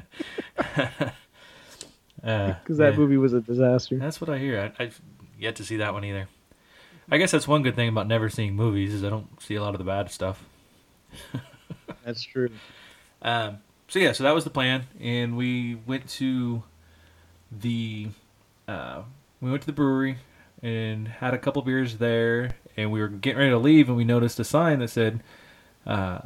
uh, 2.24 2.54
because 2.54 2.78
that 2.78 2.92
yeah. 2.92 2.98
movie 2.98 3.16
was 3.16 3.32
a 3.32 3.40
disaster. 3.40 3.96
That's 3.98 4.20
what 4.20 4.30
I 4.30 4.38
hear. 4.38 4.72
I, 4.78 4.84
I've 4.84 5.00
yet 5.38 5.56
to 5.56 5.64
see 5.64 5.76
that 5.78 5.92
one 5.92 6.04
either. 6.04 6.28
I 7.10 7.18
guess 7.18 7.30
that's 7.30 7.46
one 7.46 7.62
good 7.62 7.76
thing 7.76 7.88
about 7.88 8.08
never 8.08 8.28
seeing 8.28 8.54
movies 8.56 8.92
is 8.92 9.04
I 9.04 9.10
don't 9.10 9.40
see 9.40 9.54
a 9.54 9.62
lot 9.62 9.74
of 9.74 9.78
the 9.78 9.84
bad 9.84 10.10
stuff. 10.10 10.42
That's 12.04 12.22
true. 12.22 12.50
Um, 13.22 13.58
so 13.88 13.98
yeah, 14.00 14.12
so 14.12 14.24
that 14.24 14.34
was 14.34 14.42
the 14.44 14.50
plan, 14.50 14.84
and 15.00 15.36
we 15.36 15.76
went 15.86 16.08
to 16.10 16.64
the 17.52 18.08
uh, 18.66 19.02
we 19.40 19.50
went 19.50 19.62
to 19.62 19.66
the 19.66 19.72
brewery 19.72 20.16
and 20.62 21.08
had 21.08 21.34
a 21.34 21.38
couple 21.38 21.62
beers 21.62 21.98
there, 21.98 22.56
and 22.76 22.90
we 22.90 23.00
were 23.00 23.08
getting 23.08 23.38
ready 23.38 23.50
to 23.50 23.58
leave, 23.58 23.88
and 23.88 23.96
we 23.96 24.04
noticed 24.04 24.38
a 24.40 24.44
sign 24.44 24.78
that 24.80 24.88
said 24.88 25.22
uh, 25.86 26.20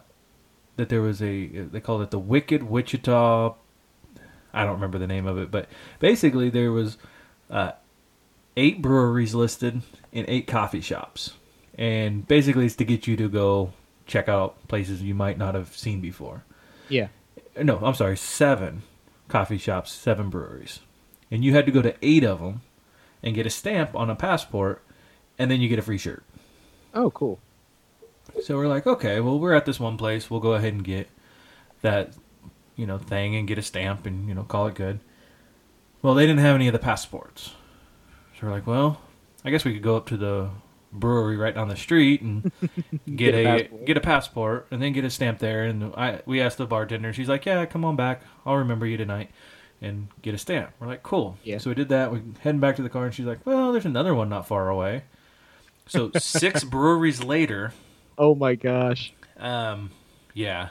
that 0.77 0.89
there 0.89 1.03
was 1.03 1.21
a 1.23 1.47
they 1.47 1.81
called 1.81 2.03
it 2.03 2.11
the 2.11 2.19
Wicked 2.19 2.63
Wichita. 2.63 3.55
I 4.53 4.65
don't 4.65 4.75
remember 4.75 4.99
the 4.99 5.07
name 5.07 5.27
of 5.27 5.39
it, 5.39 5.51
but 5.51 5.69
basically 6.01 6.51
there 6.51 6.73
was 6.73 6.97
uh, 7.51 7.73
eight 8.57 8.83
breweries 8.83 9.35
listed 9.35 9.83
and 10.13 10.27
eight 10.29 10.47
coffee 10.47 10.81
shops, 10.81 11.35
and 11.79 12.27
basically 12.27 12.67
it's 12.67 12.77
to 12.77 12.85
get 12.85 13.07
you 13.07 13.17
to 13.17 13.29
go 13.29 13.73
check 14.07 14.29
out 14.29 14.57
places 14.67 15.03
you 15.03 15.15
might 15.15 15.39
not 15.39 15.55
have 15.55 15.77
seen 15.77 16.01
before 16.01 16.43
Yeah. 16.89 17.09
no, 17.63 17.79
I'm 17.79 17.95
sorry, 17.95 18.17
seven 18.17 18.83
coffee 19.29 19.59
shops, 19.59 19.93
seven 19.93 20.31
breweries, 20.31 20.81
and 21.31 21.45
you 21.45 21.53
had 21.53 21.65
to 21.67 21.71
go 21.73 21.81
to 21.81 21.95
eight 22.03 22.25
of 22.25 22.41
them 22.41 22.63
and 23.23 23.35
get 23.35 23.47
a 23.47 23.51
stamp 23.51 23.95
on 23.95 24.11
a 24.11 24.17
passport, 24.17 24.83
and 25.39 25.51
then 25.51 25.61
you 25.61 25.69
get 25.69 25.79
a 25.79 25.83
free 25.83 25.99
shirt. 25.99 26.23
Oh, 26.95 27.11
cool. 27.11 27.39
So 28.43 28.57
we're 28.57 28.69
like, 28.69 28.87
okay, 28.87 29.21
well, 29.21 29.39
we're 29.39 29.55
at 29.55 29.67
this 29.67 29.81
one 29.81 29.97
place. 29.97 30.31
We'll 30.31 30.41
go 30.41 30.53
ahead 30.55 30.73
and 30.73 30.85
get 30.85 31.09
that, 31.83 32.15
you 32.77 32.87
know, 32.87 32.99
thing 32.99 33.35
and 33.37 33.47
get 33.49 33.59
a 33.59 33.63
stamp 33.63 34.07
and 34.07 34.29
you 34.29 34.35
know 34.35 34.43
call 34.45 34.67
it 34.67 34.75
good. 34.75 35.01
Well, 36.03 36.15
they 36.15 36.27
didn't 36.27 36.41
have 36.41 36.55
any 36.55 36.67
of 36.69 36.73
the 36.73 36.79
passports, 36.79 37.53
so 38.39 38.47
we're 38.47 38.53
like, 38.53 38.67
well, 38.67 39.01
I 39.45 39.51
guess 39.51 39.65
we 39.65 39.75
could 39.75 39.83
go 39.83 39.97
up 39.97 40.07
to 40.09 40.17
the 40.17 40.51
brewery 40.93 41.37
right 41.37 41.55
down 41.55 41.69
the 41.69 41.77
street 41.77 42.21
and 42.23 42.51
get, 43.07 43.33
Get 43.33 43.35
a 43.35 43.45
passport. 43.45 43.87
get 43.87 43.97
a 43.97 44.01
passport 44.01 44.67
and 44.71 44.83
then 44.83 44.93
get 44.93 45.05
a 45.05 45.11
stamp 45.11 45.39
there. 45.41 45.65
And 45.65 45.93
I 45.95 46.21
we 46.27 46.41
asked 46.41 46.59
the 46.59 46.67
bartender, 46.67 47.13
she's 47.13 47.29
like, 47.29 47.45
yeah, 47.47 47.65
come 47.67 47.85
on 47.85 47.97
back, 47.97 48.23
I'll 48.47 48.57
remember 48.57 48.87
you 48.87 48.97
tonight, 48.97 49.31
and 49.83 50.09
get 50.23 50.35
a 50.35 50.39
stamp. 50.39 50.71
We're 50.79 50.87
like, 50.87 51.03
cool. 51.03 51.37
Yeah. 51.45 51.59
So 51.59 51.71
we 51.71 51.75
did 51.75 51.89
that. 51.91 52.13
We 52.13 52.23
heading 52.41 52.61
back 52.61 52.77
to 52.77 52.83
the 52.83 52.89
car, 52.89 53.05
and 53.07 53.15
she's 53.15 53.27
like, 53.27 53.45
well, 53.47 53.73
there's 53.73 53.87
another 53.87 54.15
one 54.15 54.29
not 54.29 54.47
far 54.47 54.69
away. 54.69 55.05
So 55.87 56.11
six 56.17 56.65
breweries 56.65 57.23
later. 57.23 57.73
Oh 58.19 58.35
my 58.35 58.55
gosh. 58.55 59.13
Um, 59.39 59.91
yeah. 60.35 60.69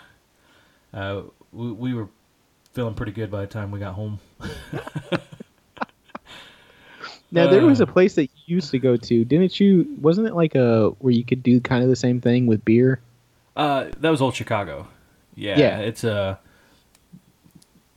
Uh, 0.94 1.24
we, 1.52 1.72
we 1.72 1.94
were 1.94 2.08
feeling 2.74 2.94
pretty 2.94 3.12
good 3.12 3.32
by 3.32 3.42
the 3.42 3.48
time 3.48 3.72
we 3.72 3.80
got 3.80 3.94
home. 3.96 4.20
Now 7.32 7.48
there 7.48 7.64
was 7.64 7.80
a 7.80 7.86
place 7.86 8.16
that 8.16 8.24
you 8.24 8.56
used 8.56 8.72
to 8.72 8.80
go 8.80 8.98
to, 8.98 9.24
didn't 9.24 9.60
you? 9.60 9.86
Wasn't 10.02 10.26
it 10.26 10.34
like 10.34 10.56
a 10.56 10.90
where 11.00 11.14
you 11.14 11.24
could 11.24 11.44
do 11.44 11.60
kind 11.62 11.84
of 11.84 11.90
the 11.90 11.96
same 11.96 12.20
thing 12.20 12.48
with 12.48 12.66
beer? 12.66 13.00
Uh, 13.56 13.90
that 14.00 14.10
was 14.10 14.20
old 14.20 14.34
Chicago. 14.36 14.88
Yeah, 15.36 15.60
Yeah. 15.60 15.80
it's 15.80 16.04
Uh, 16.04 16.38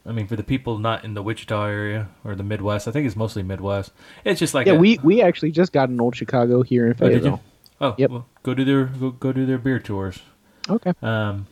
I 0.05 0.11
mean, 0.13 0.27
for 0.27 0.35
the 0.37 0.43
people 0.43 0.79
not 0.79 1.05
in 1.05 1.15
the 1.15 1.23
Wichita 1.23 1.65
area 1.67 2.09
or 2.25 2.35
the 2.35 2.43
Midwest, 2.43 2.89
I 2.89 2.91
think 2.91 3.07
it's 3.07 3.15
mostly 3.17 3.43
Midwest. 3.43 3.93
It's 4.25 4.41
just 4.41 4.53
like 4.55 4.67
yeah, 4.67 4.73
a- 4.75 4.79
we 4.79 4.99
we 5.03 5.23
actually 5.23 5.53
just 5.53 5.73
got 5.73 5.89
an 5.89 6.01
old 6.01 6.17
Chicago 6.17 6.63
here 6.63 6.87
in 6.87 6.93
Oh? 6.95 6.97
Fayetteville. 6.97 7.43
Oh, 7.81 7.95
Yep. 7.99 8.11
well, 8.11 8.27
go 8.43 8.55
do 8.55 8.65
their 8.65 8.85
go, 8.87 9.11
go 9.11 9.33
do 9.33 9.47
their 9.47 9.59
beer 9.59 9.79
tours. 9.79 10.21
Okay, 10.69 10.93
Um, 11.03 11.47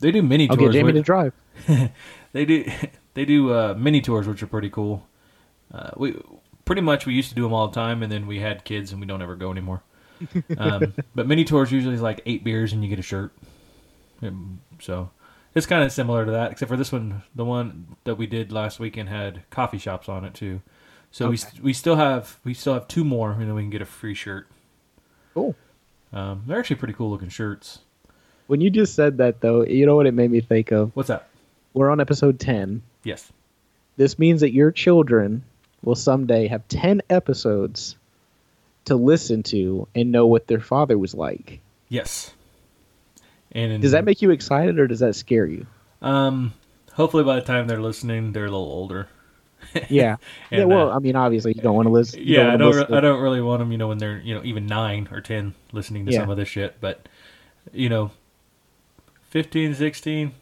they 0.00 0.10
do 0.10 0.22
mini 0.22 0.48
I'll 0.50 0.56
tours. 0.56 0.72
get 0.72 0.78
Jamie 0.80 0.92
which- 0.92 0.96
to 0.96 1.02
drive. 1.02 1.32
they 2.32 2.44
do 2.44 2.64
they 3.14 3.24
do 3.24 3.52
uh, 3.52 3.74
mini 3.78 4.00
tours, 4.00 4.26
which 4.28 4.42
are 4.42 4.46
pretty 4.48 4.70
cool. 4.70 5.06
Uh, 5.72 5.90
we 5.96 6.20
pretty 6.64 6.82
much 6.82 7.06
we 7.06 7.14
used 7.14 7.28
to 7.30 7.34
do 7.34 7.42
them 7.42 7.52
all 7.52 7.66
the 7.68 7.74
time, 7.74 8.02
and 8.02 8.10
then 8.12 8.26
we 8.26 8.38
had 8.40 8.64
kids, 8.64 8.92
and 8.92 9.00
we 9.00 9.06
don't 9.06 9.22
ever 9.22 9.34
go 9.36 9.50
anymore. 9.50 9.82
Um, 10.56 10.94
but 11.14 11.26
mini 11.26 11.44
tours 11.44 11.70
usually 11.70 11.94
is 11.94 12.00
like 12.02 12.22
eight 12.26 12.42
beers, 12.42 12.72
and 12.72 12.82
you 12.82 12.88
get 12.88 12.98
a 12.98 13.02
shirt. 13.02 13.32
Um, 14.22 14.60
so 14.80 15.10
it's 15.56 15.66
kind 15.66 15.82
of 15.82 15.90
similar 15.90 16.24
to 16.24 16.30
that, 16.30 16.52
except 16.52 16.68
for 16.68 16.76
this 16.76 16.92
one, 16.92 17.22
the 17.34 17.44
one 17.44 17.96
that 18.04 18.14
we 18.14 18.26
did 18.28 18.52
last 18.52 18.78
weekend 18.78 19.08
had 19.08 19.42
coffee 19.50 19.78
shops 19.78 20.08
on 20.08 20.24
it 20.24 20.34
too. 20.34 20.60
So 21.10 21.26
we 21.28 21.34
Okay. 21.34 21.36
st- 21.48 21.62
we 21.64 21.72
still 21.72 21.96
have 21.96 22.38
we 22.44 22.54
still 22.54 22.74
have 22.74 22.86
two 22.86 23.04
more, 23.04 23.32
and 23.32 23.42
then 23.42 23.54
we 23.54 23.62
can 23.62 23.70
get 23.70 23.82
a 23.82 23.86
free 23.86 24.14
shirt. 24.14 24.46
Cool. 25.34 25.54
Um, 26.12 26.44
they're 26.46 26.58
actually 26.58 26.76
pretty 26.76 26.94
cool 26.94 27.10
looking 27.10 27.28
shirts. 27.28 27.80
When 28.46 28.60
you 28.60 28.70
just 28.70 28.94
said 28.94 29.18
that, 29.18 29.40
though, 29.40 29.64
you 29.64 29.86
know 29.86 29.96
what 29.96 30.06
it 30.06 30.14
made 30.14 30.30
me 30.30 30.40
think 30.40 30.70
of? 30.70 30.94
What's 30.94 31.08
that? 31.08 31.28
We're 31.74 31.90
on 31.90 32.00
episode 32.00 32.38
ten. 32.38 32.82
Yes. 33.02 33.32
This 33.96 34.18
means 34.18 34.40
that 34.42 34.52
your 34.52 34.70
children 34.70 35.42
will 35.82 35.94
someday 35.94 36.46
have 36.48 36.66
ten 36.68 37.02
episodes 37.10 37.96
to 38.84 38.94
listen 38.94 39.42
to 39.44 39.88
and 39.94 40.12
know 40.12 40.26
what 40.26 40.46
their 40.46 40.60
father 40.60 40.96
was 40.98 41.14
like. 41.14 41.60
Yes. 41.88 42.32
And 43.56 43.80
Does 43.82 43.92
that 43.92 44.04
make 44.04 44.20
you 44.20 44.30
excited 44.30 44.78
or 44.78 44.86
does 44.86 45.00
that 45.00 45.14
scare 45.16 45.46
you? 45.46 45.66
Um, 46.02 46.52
hopefully 46.92 47.24
by 47.24 47.36
the 47.36 47.40
time 47.42 47.66
they're 47.66 47.80
listening, 47.80 48.32
they're 48.32 48.44
a 48.44 48.50
little 48.50 48.60
older. 48.66 49.08
Yeah. 49.88 50.16
yeah. 50.50 50.64
Well, 50.64 50.90
uh, 50.90 50.96
I 50.96 50.98
mean, 51.00 51.16
obviously, 51.16 51.54
you 51.56 51.62
don't 51.62 51.74
want 51.74 51.86
to 51.86 51.92
listen. 51.92 52.20
yeah, 52.22 52.42
I 52.42 52.44
wanna 52.56 52.58
don't. 52.58 52.76
Re- 52.90 52.96
I 52.98 53.00
don't 53.00 53.20
really 53.22 53.40
want 53.40 53.60
them, 53.60 53.72
you 53.72 53.78
know, 53.78 53.88
when 53.88 53.98
they're 53.98 54.18
you 54.18 54.34
know 54.34 54.42
even 54.44 54.66
nine 54.66 55.08
or 55.10 55.20
ten 55.20 55.54
listening 55.72 56.04
to 56.06 56.12
Yeah. 56.12 56.20
some 56.20 56.30
of 56.30 56.36
this 56.36 56.48
shit. 56.48 56.76
But 56.80 57.08
you 57.72 57.88
know, 57.88 58.10
15, 59.30 59.74
16, 59.74 60.32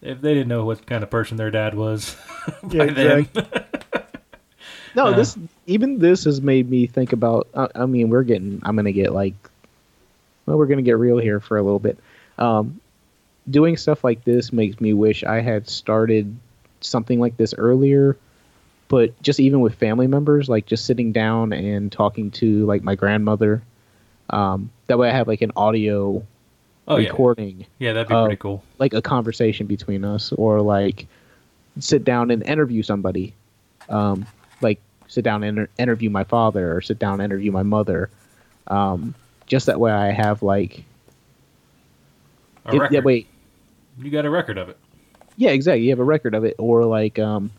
if 0.00 0.20
they 0.20 0.32
didn't 0.34 0.48
know 0.48 0.64
what 0.64 0.86
kind 0.86 1.02
of 1.02 1.10
person 1.10 1.36
their 1.36 1.50
dad 1.50 1.74
was 1.74 2.16
by 2.62 2.84
Yeah, 2.86 2.92
then, 2.92 3.28
No, 4.94 5.06
Uh, 5.06 5.16
this 5.16 5.36
even 5.66 5.98
this 5.98 6.24
has 6.24 6.40
made 6.40 6.70
me 6.70 6.86
think 6.86 7.12
about. 7.12 7.48
I, 7.54 7.68
I 7.74 7.86
mean, 7.86 8.08
we're 8.10 8.22
getting. 8.24 8.60
I'm 8.64 8.76
gonna 8.76 8.92
get 8.92 9.12
like. 9.12 9.34
Well, 10.46 10.56
we're 10.58 10.66
gonna 10.66 10.82
get 10.82 10.98
real 10.98 11.18
here 11.18 11.40
for 11.40 11.56
a 11.58 11.62
little 11.62 11.78
bit. 11.78 11.98
Um, 12.38 12.80
doing 13.50 13.76
stuff 13.76 14.04
like 14.04 14.24
this 14.24 14.52
makes 14.52 14.80
me 14.80 14.92
wish 14.92 15.24
I 15.24 15.40
had 15.40 15.68
started 15.68 16.36
something 16.80 17.18
like 17.20 17.36
this 17.36 17.54
earlier. 17.54 18.16
But 18.88 19.20
just 19.22 19.40
even 19.40 19.60
with 19.60 19.74
family 19.76 20.06
members, 20.06 20.48
like 20.48 20.66
just 20.66 20.84
sitting 20.84 21.12
down 21.12 21.52
and 21.52 21.90
talking 21.90 22.30
to 22.32 22.66
like 22.66 22.82
my 22.82 22.94
grandmother. 22.94 23.62
Um, 24.30 24.70
that 24.86 24.98
way, 24.98 25.08
I 25.08 25.12
have 25.12 25.28
like 25.28 25.42
an 25.42 25.52
audio 25.56 26.24
oh 26.88 26.96
recording 26.96 27.64
yeah, 27.78 27.92
that'd 27.92 28.08
be 28.08 28.14
Uh, 28.14 28.24
pretty 28.24 28.36
cool. 28.40 28.62
like 28.80 28.92
a 28.92 29.00
conversation 29.00 29.66
between 29.68 30.04
us 30.04 30.32
or 30.32 30.60
like 30.60 31.06
sit 31.78 32.02
down 32.02 32.32
and 32.32 32.42
interview 32.42 32.82
somebody 32.82 33.34
um 33.88 34.26
like 34.60 34.80
sit 35.06 35.22
down 35.22 35.44
and 35.44 35.58
inter- 35.58 35.70
interview 35.78 36.10
my 36.10 36.24
father 36.24 36.76
or 36.76 36.80
sit 36.80 36.98
down 36.98 37.14
and 37.14 37.22
interview 37.22 37.52
my 37.52 37.62
mother 37.62 38.10
um 38.66 39.14
just 39.46 39.66
that 39.66 39.78
way 39.78 39.92
i 39.92 40.10
have 40.10 40.42
like 40.42 40.82
A 42.66 42.74
it- 42.74 42.78
record. 42.78 42.94
that 42.96 43.04
way 43.04 43.26
you 43.98 44.10
got 44.10 44.24
a 44.24 44.30
record 44.30 44.56
of 44.58 44.68
it. 44.68 44.76
yeah 45.36 45.50
exactly 45.50 45.82
you 45.84 45.90
have 45.90 45.98
a 46.00 46.04
record 46.04 46.34
of 46.34 46.44
it 46.44 46.54
or 46.58 46.84
like 46.84 47.18
um 47.18 47.50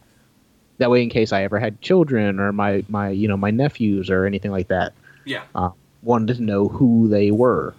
that 0.79 0.89
way 0.89 1.03
in 1.03 1.09
case 1.09 1.31
i 1.31 1.43
ever 1.43 1.59
had 1.59 1.79
children 1.81 2.39
or 2.39 2.51
my 2.51 2.83
my 2.89 3.09
you 3.09 3.27
know 3.27 3.37
my 3.37 3.51
nephews 3.51 4.09
or 4.09 4.25
anything 4.25 4.51
like 4.51 4.67
that 4.69 4.93
Yeah. 5.25 5.43
uh, 5.55 5.69
wanted 6.01 6.35
to 6.37 6.41
know 6.43 6.67
who 6.67 7.07
they 7.07 7.31
were 7.31 7.73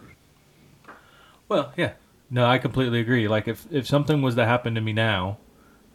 Well, 1.49 1.73
yeah. 1.77 1.93
No, 2.31 2.47
I 2.47 2.59
completely 2.59 3.01
agree. 3.01 3.29
Like 3.29 3.47
if 3.47 3.67
if 3.71 3.87
something 3.87 4.23
was 4.23 4.35
to 4.37 4.47
happen 4.47 4.75
to 4.75 4.81
me 4.81 4.93
now, 4.93 5.37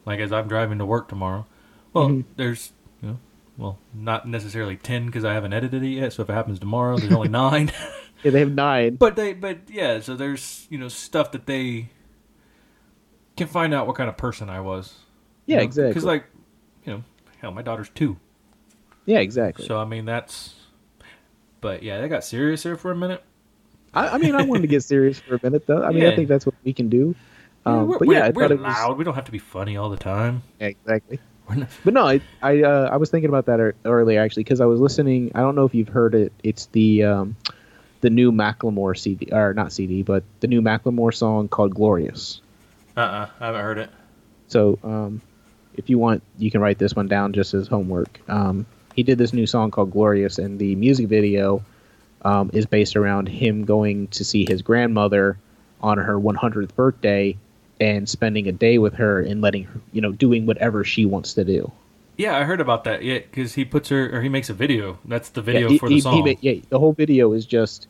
like 0.05 0.19
as 0.19 0.31
I'm 0.31 0.47
driving 0.47 0.77
to 0.77 0.85
work 0.85 1.07
tomorrow, 1.09 1.45
well, 1.91 2.07
Mhm. 2.09 2.23
there's 2.37 2.71
you 3.01 3.07
know, 3.09 3.17
well, 3.57 3.77
not 3.93 4.27
necessarily 4.27 4.77
ten 4.77 5.07
because 5.07 5.25
I 5.25 5.33
haven't 5.33 5.53
edited 5.53 5.83
it 5.83 5.87
yet. 5.87 6.13
So 6.13 6.21
if 6.21 6.29
it 6.29 6.33
happens 6.33 6.59
tomorrow, 6.59 6.97
there's 6.97 7.11
only 7.13 7.29
nine. 7.43 7.71
yeah, 8.23 8.31
they 8.31 8.39
have 8.39 8.51
nine 8.53 8.95
But 8.95 9.15
they, 9.15 9.33
but 9.33 9.69
yeah. 9.69 9.99
So 9.99 10.15
there's 10.15 10.67
you 10.69 10.77
know 10.77 10.87
stuff 10.87 11.31
that 11.31 11.45
they 11.45 11.89
can 13.37 13.47
find 13.47 13.73
out 13.73 13.87
what 13.87 13.95
kind 13.95 14.09
of 14.09 14.17
person 14.17 14.49
I 14.49 14.59
was. 14.59 14.95
yeah 15.45 15.59
exactly 15.61 15.89
Because 15.91 16.03
like, 16.03 16.25
you 16.85 16.93
know, 16.93 17.03
hell, 17.39 17.51
my 17.51 17.61
daughter's 17.61 17.89
two. 17.89 18.17
yeah 19.05 19.19
exactly 19.19 19.65
So 19.65 19.79
I 19.79 19.85
mean 19.85 20.05
that's. 20.05 20.55
But 21.61 21.83
yeah, 21.83 21.99
they 21.99 22.07
got 22.07 22.23
serious 22.23 22.63
there 22.63 22.77
for 22.77 22.91
a 22.91 22.95
minute. 22.95 23.21
I, 23.93 24.09
I 24.09 24.17
mean, 24.17 24.33
I 24.35 24.43
wanted 24.43 24.61
to 24.61 24.67
get 24.67 24.83
serious 24.83 25.19
for 25.19 25.35
a 25.35 25.39
minute, 25.43 25.65
though. 25.67 25.83
I 25.83 25.91
mean, 25.91 26.05
I 26.05 26.15
think 26.15 26.29
that's 26.29 26.45
what 26.45 26.55
we 26.63 26.71
can 26.71 26.87
do. 26.89 27.15
Um, 27.65 27.87
we're, 27.87 27.99
but 27.99 28.07
we're, 28.07 28.13
yeah, 28.13 28.29
we're 28.29 28.43
thought 28.43 28.51
it 28.51 28.59
was 28.59 28.63
loud. 28.77 28.97
We 28.97 29.03
don't 29.03 29.15
have 29.15 29.25
to 29.25 29.31
be 29.31 29.39
funny 29.39 29.75
all 29.75 29.89
the 29.89 29.97
time. 29.97 30.43
Yeah, 30.61 30.67
exactly. 30.67 31.19
Not, 31.53 31.67
But 31.83 31.93
no, 31.95 32.07
I 32.07 32.21
I, 32.41 32.61
uh, 32.61 32.89
I 32.91 32.97
was 32.97 33.09
thinking 33.09 33.29
about 33.29 33.45
that 33.47 33.73
earlier 33.83 34.21
actually 34.21 34.43
because 34.43 34.61
I 34.61 34.65
was 34.67 34.79
listening. 34.79 35.31
I 35.35 35.41
don't 35.41 35.55
know 35.55 35.65
if 35.65 35.73
you've 35.73 35.89
heard 35.89 36.13
it. 36.15 36.31
It's 36.43 36.67
the 36.67 37.03
um, 37.03 37.35
the 38.01 38.09
new 38.09 38.31
Macklemore 38.31 38.97
CD 38.97 39.29
or 39.31 39.53
not 39.53 39.71
CD, 39.71 40.03
but 40.03 40.23
the 40.39 40.47
new 40.47 40.61
Macklemore 40.61 41.13
song 41.13 41.47
called 41.47 41.75
"Glorious." 41.75 42.41
uh-uh, 42.97 43.29
I 43.39 43.45
haven't 43.45 43.61
heard 43.61 43.77
it. 43.77 43.89
So 44.47 44.79
um, 44.83 45.21
if 45.75 45.89
you 45.89 45.97
want, 45.97 46.23
you 46.37 46.51
can 46.51 46.61
write 46.61 46.79
this 46.79 46.95
one 46.95 47.07
down 47.07 47.33
just 47.33 47.53
as 47.53 47.67
homework. 47.67 48.19
Um, 48.27 48.65
he 48.95 49.03
did 49.03 49.17
this 49.17 49.33
new 49.33 49.47
song 49.47 49.71
called 49.71 49.91
"Glorious," 49.91 50.37
and 50.37 50.59
the 50.59 50.75
music 50.75 51.07
video 51.07 51.63
um, 52.23 52.49
is 52.53 52.65
based 52.65 52.95
around 52.95 53.27
him 53.27 53.65
going 53.65 54.07
to 54.09 54.25
see 54.25 54.45
his 54.47 54.61
grandmother 54.61 55.37
on 55.81 55.97
her 55.97 56.19
100th 56.19 56.75
birthday 56.75 57.37
and 57.79 58.09
spending 58.09 58.47
a 58.47 58.51
day 58.51 58.77
with 58.77 58.95
her 58.95 59.21
and 59.21 59.41
letting 59.41 59.63
her, 59.63 59.79
you 59.93 60.01
know, 60.01 60.11
doing 60.11 60.45
whatever 60.45 60.83
she 60.83 61.05
wants 61.05 61.33
to 61.35 61.45
do. 61.45 61.71
Yeah, 62.19 62.35
I 62.37 62.43
heard 62.43 62.59
about 62.59 62.83
that. 62.83 63.01
Yeah, 63.01 63.19
because 63.19 63.53
he 63.53 63.63
puts 63.63 63.87
her 63.87 64.13
or 64.13 64.21
he 64.21 64.27
makes 64.27 64.49
a 64.49 64.53
video. 64.53 64.99
That's 65.05 65.29
the 65.29 65.41
video 65.41 65.71
yeah, 65.71 65.77
for 65.77 65.87
he- 65.87 66.01
the 66.01 66.09
he- 66.09 66.17
he 66.17 66.25
song. 66.25 66.35
yeah, 66.41 66.55
the 66.67 66.77
whole 66.77 66.91
video 66.91 67.31
is 67.31 67.45
just 67.45 67.87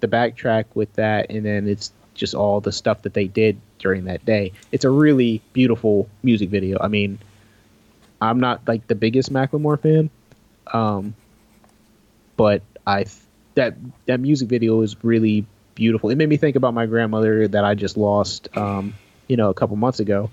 the 0.00 0.08
backtrack 0.08 0.64
with 0.74 0.90
that, 0.94 1.26
and 1.28 1.44
then 1.44 1.68
it's 1.68 1.92
just 2.14 2.34
all 2.34 2.62
the 2.62 2.72
stuff 2.72 3.02
that 3.02 3.12
they 3.12 3.26
did 3.28 3.60
during 3.78 4.06
that 4.06 4.24
day. 4.24 4.52
It's 4.72 4.86
a 4.86 4.90
really 4.90 5.42
beautiful 5.52 6.08
music 6.22 6.48
video. 6.48 6.78
I 6.80 6.88
mean, 6.88 7.18
I'm 8.22 8.40
not 8.40 8.66
like 8.66 8.86
the 8.86 8.94
biggest 8.94 9.30
Macklemore 9.30 9.78
fan, 9.78 10.08
um, 10.72 11.14
but 12.38 12.62
I 12.86 13.04
that 13.54 13.74
that 14.06 14.18
music 14.18 14.48
video 14.48 14.80
is 14.80 14.96
really 15.04 15.44
beautiful. 15.74 16.08
It 16.08 16.16
made 16.16 16.30
me 16.30 16.38
think 16.38 16.56
about 16.56 16.72
my 16.72 16.86
grandmother 16.86 17.46
that 17.48 17.64
I 17.66 17.74
just 17.74 17.98
lost, 17.98 18.48
um, 18.56 18.94
you 19.26 19.36
know, 19.36 19.50
a 19.50 19.54
couple 19.54 19.76
months 19.76 20.00
ago, 20.00 20.30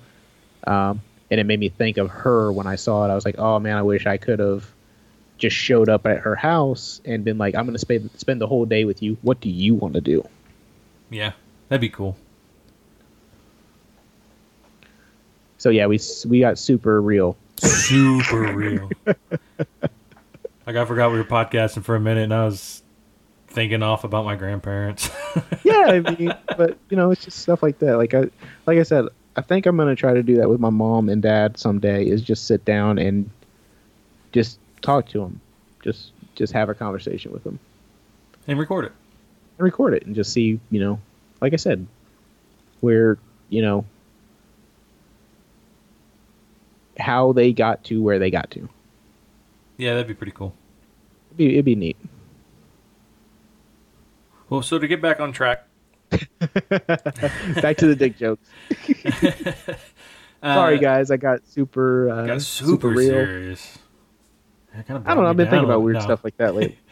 um, 0.66 1.02
and 1.32 1.40
it 1.40 1.46
made 1.46 1.60
me 1.60 1.70
think 1.70 1.98
of 1.98 2.10
her 2.10 2.52
when 2.52 2.68
I 2.68 2.76
saw 2.76 3.06
it. 3.06 3.12
I 3.12 3.16
was 3.16 3.26
like, 3.26 3.38
oh 3.38 3.60
man, 3.60 3.78
I 3.78 3.82
wish 3.82 4.06
I 4.06 4.18
could 4.18 4.40
have 4.40 4.70
just 5.38 5.56
showed 5.56 5.90
up 5.90 6.06
at 6.06 6.20
her 6.20 6.36
house 6.36 7.02
and 7.04 7.24
been 7.26 7.38
like, 7.38 7.56
I'm 7.56 7.66
going 7.66 7.74
to 7.74 7.80
spend 7.80 8.10
spend 8.18 8.40
the 8.42 8.48
whole 8.48 8.66
day 8.66 8.86
with 8.86 9.02
you. 9.02 9.18
What 9.22 9.40
do 9.42 9.50
you 9.50 9.76
want 9.76 9.96
to 9.96 10.02
do? 10.02 10.28
yeah, 11.10 11.34
that'd 11.70 11.82
be 11.82 11.90
cool. 11.90 12.18
So 15.58 15.70
yeah, 15.70 15.88
we 15.88 16.00
we 16.28 16.42
got 16.42 16.60
super 16.60 17.02
real. 17.02 17.38
Super 17.58 18.54
real. 18.54 18.90
like 19.06 20.76
I 20.76 20.86
forgot 20.86 21.12
we 21.12 21.18
were 21.18 21.24
podcasting 21.24 21.84
for 21.84 21.96
a 21.96 22.00
minute, 22.00 22.26
and 22.26 22.34
I 22.34 22.46
was 22.46 22.84
thinking 23.48 23.82
off 23.82 24.04
about 24.04 24.26
my 24.26 24.36
grandparents. 24.36 25.10
Yeah, 25.64 25.86
I 25.88 26.00
mean, 26.00 26.32
but 26.56 26.78
you 26.90 26.96
know, 26.96 27.12
it's 27.12 27.26
just 27.26 27.40
stuff 27.40 27.62
like 27.62 27.80
that. 27.80 27.98
Like 27.98 28.14
I 28.14 28.30
like 28.66 28.78
I 28.78 28.84
said, 28.84 29.08
I 29.38 29.42
think 29.42 29.66
I'm 29.66 29.76
going 29.76 29.90
to 29.90 29.96
try 29.96 30.14
to 30.14 30.24
do 30.24 30.38
that 30.38 30.50
with 30.50 30.60
my 30.60 30.70
mom 30.70 31.10
and 31.10 31.22
dad 31.22 31.58
someday. 31.58 32.06
Is 32.08 32.22
just 32.22 32.46
sit 32.46 32.64
down 32.66 32.98
and 32.98 33.30
just 34.32 34.60
talk 34.82 35.08
to 35.10 35.20
them, 35.20 35.42
just 35.84 36.12
just 36.36 36.54
have 36.54 36.70
a 36.70 36.74
conversation 36.74 37.32
with 37.32 37.44
them 37.44 37.60
and 38.48 38.60
record 38.60 38.86
it. 38.86 38.92
and 39.58 39.66
record 39.66 39.94
it 39.94 40.06
and 40.06 40.16
just 40.16 40.34
see, 40.34 40.60
you 40.70 40.80
know, 40.80 41.00
like 41.42 41.54
I 41.54 41.58
said, 41.58 41.86
where 42.82 43.18
you 43.50 43.62
know 43.62 43.86
how 46.98 47.34
they 47.34 47.52
got 47.52 47.84
to 47.86 48.02
where 48.02 48.20
they 48.20 48.30
got 48.32 48.52
to. 48.52 48.70
Yeah, 49.78 49.94
that'd 49.94 50.08
be 50.08 50.14
pretty 50.14 50.32
cool. 50.32 50.54
It'd 51.30 51.38
be, 51.38 51.54
it'd 51.54 51.66
be 51.66 51.76
neat. 51.76 51.98
Well, 54.50 54.62
so 54.62 54.80
to 54.80 54.88
get 54.88 55.02
back 55.02 55.20
on 55.20 55.34
track. 55.34 55.68
Back 57.62 57.78
to 57.78 57.88
the 57.88 57.96
dick 57.98 58.18
jokes. 58.18 58.48
uh, 60.44 60.56
Sorry, 60.56 60.80
guys, 60.80 61.12
I 61.12 61.18
got 61.18 61.48
super 61.48 62.10
uh, 62.10 62.26
Got 62.28 62.42
super, 62.42 62.90
real. 62.90 63.10
serious. 63.10 63.78
Kinda 64.88 65.04
I 65.06 65.14
don't 65.14 65.24
know. 65.24 65.30
I've 65.30 65.38
been 65.38 65.50
thinking 65.50 65.66
about 65.66 65.82
weird 65.82 66.02
stuff 66.02 66.24
like 66.24 66.38
that 66.38 66.56
lately. 66.56 66.80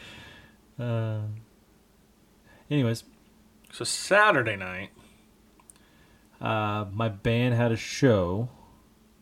Uh, 0.79 1.19
anyways, 2.71 3.03
so 3.71 3.83
Saturday 3.85 4.55
night, 4.55 4.89
uh, 6.41 6.85
my 6.91 7.09
band 7.09 7.53
had 7.53 7.71
a 7.71 7.75
show. 7.75 8.49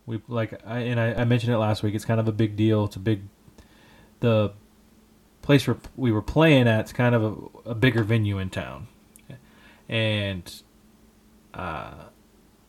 We 0.06 0.22
like 0.30 0.66
I 0.66 0.80
and 0.80 0.98
I, 0.98 1.14
I 1.14 1.26
mentioned 1.26 1.54
it 1.54 1.58
last 1.58 1.84
week. 1.84 1.94
It's 1.94 2.06
kind 2.06 2.22
of 2.22 2.28
a 2.30 2.32
big 2.32 2.56
deal. 2.56 2.86
It's 2.86 2.96
a 2.96 3.00
big 3.00 3.24
the 4.22 4.54
place 5.42 5.68
where 5.68 5.76
we 5.98 6.14
were 6.14 6.22
playing 6.22 6.70
at. 6.70 6.80
It's 6.80 6.94
kind 6.94 7.14
of 7.16 7.52
a, 7.66 7.72
a 7.72 7.76
bigger 7.76 8.02
venue 8.02 8.38
in 8.38 8.50
town, 8.50 8.88
and 9.92 10.64
uh, 11.54 12.06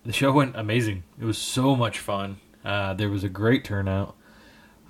the 0.04 0.12
show 0.12 0.32
went 0.40 0.56
amazing. 0.56 1.04
It 1.18 1.24
was 1.24 1.38
so 1.38 1.74
much 1.74 1.98
fun. 1.98 2.38
Uh, 2.64 2.92
there 2.92 3.08
was 3.08 3.24
a 3.24 3.28
great 3.30 3.64
turnout. 3.64 4.14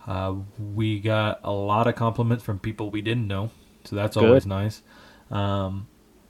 Uh, 0.07 0.35
we 0.59 0.99
got 0.99 1.39
a 1.45 1.53
lot 1.53 1.87
of 1.87 1.95
compliments 1.95 2.43
from 2.43 2.59
people 2.59 2.91
we 2.91 3.01
didn't 3.03 3.29
know, 3.29 3.51
so 3.85 3.95
that's 3.95 4.17
Good. 4.17 4.25
always 4.25 4.47
nice. 4.47 4.83
Um, 5.31 5.87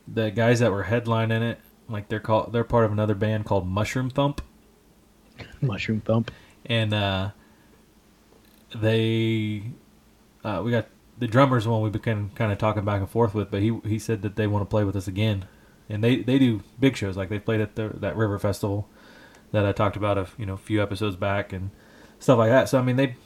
the 0.06 0.30
guys 0.30 0.60
that 0.60 0.70
were 0.70 0.84
headlining 0.84 1.40
it, 1.40 1.60
like 1.88 2.08
they're 2.08 2.20
called, 2.20 2.52
they're 2.52 2.64
part 2.64 2.84
of 2.84 2.92
another 2.92 3.14
band 3.14 3.46
called 3.46 3.66
Mushroom 3.66 4.10
Thump, 4.10 4.42
Mushroom 5.62 6.02
thump. 6.02 6.30
and 6.66 6.92
uh, 6.92 7.30
they, 8.74 9.62
uh, 10.44 10.60
we 10.64 10.70
got 10.70 10.86
the 11.18 11.26
drummer's 11.26 11.66
one 11.66 11.80
we've 11.82 11.92
been 11.92 12.30
kind 12.34 12.52
of 12.52 12.58
talking 12.58 12.84
back 12.84 13.00
and 13.00 13.08
forth 13.08 13.34
with, 13.34 13.50
but 13.50 13.62
he 13.62 13.78
he 13.84 13.98
said 13.98 14.20
that 14.22 14.36
they 14.36 14.46
want 14.46 14.62
to 14.62 14.66
play 14.66 14.84
with 14.84 14.96
us 14.96 15.08
again, 15.08 15.46
and 15.92 16.02
they 16.02 16.16
they 16.16 16.38
do 16.38 16.62
big 16.80 16.96
shows 16.96 17.16
like 17.16 17.28
they 17.28 17.38
played 17.38 17.60
at 17.60 17.76
the, 17.76 17.90
that 18.00 18.16
River 18.16 18.38
Festival 18.38 18.88
that 19.52 19.64
I 19.66 19.72
talked 19.72 19.96
about 19.96 20.18
a 20.18 20.26
you 20.38 20.46
know 20.46 20.56
few 20.56 20.82
episodes 20.82 21.14
back 21.16 21.52
and 21.52 21.70
stuff 22.18 22.38
like 22.38 22.50
that. 22.50 22.68
So 22.68 22.78
I 22.78 22.82
mean 22.82 22.96
they. 22.96 23.16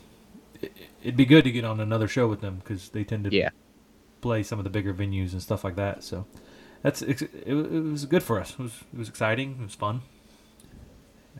it- 0.60 0.72
It'd 1.02 1.16
be 1.16 1.24
good 1.26 1.44
to 1.44 1.52
get 1.52 1.64
on 1.64 1.78
another 1.78 2.08
show 2.08 2.26
with 2.26 2.40
them 2.40 2.56
because 2.56 2.88
they 2.88 3.04
tend 3.04 3.22
to 3.24 3.30
Yeah. 3.32 3.50
play 4.20 4.42
some 4.42 4.58
of 4.58 4.64
the 4.64 4.70
bigger 4.70 4.92
venues 4.92 5.30
and 5.32 5.40
stuff 5.40 5.62
like 5.62 5.76
that. 5.76 6.02
So 6.02 6.26
that's 6.82 7.00
it, 7.00 7.22
it 7.46 7.54
was 7.54 8.06
good 8.06 8.24
for 8.24 8.40
us. 8.40 8.50
It 8.52 8.58
was 8.58 8.72
it 8.92 8.98
was 8.98 9.08
exciting. 9.08 9.56
It 9.60 9.62
was 9.62 9.74
fun, 9.76 10.00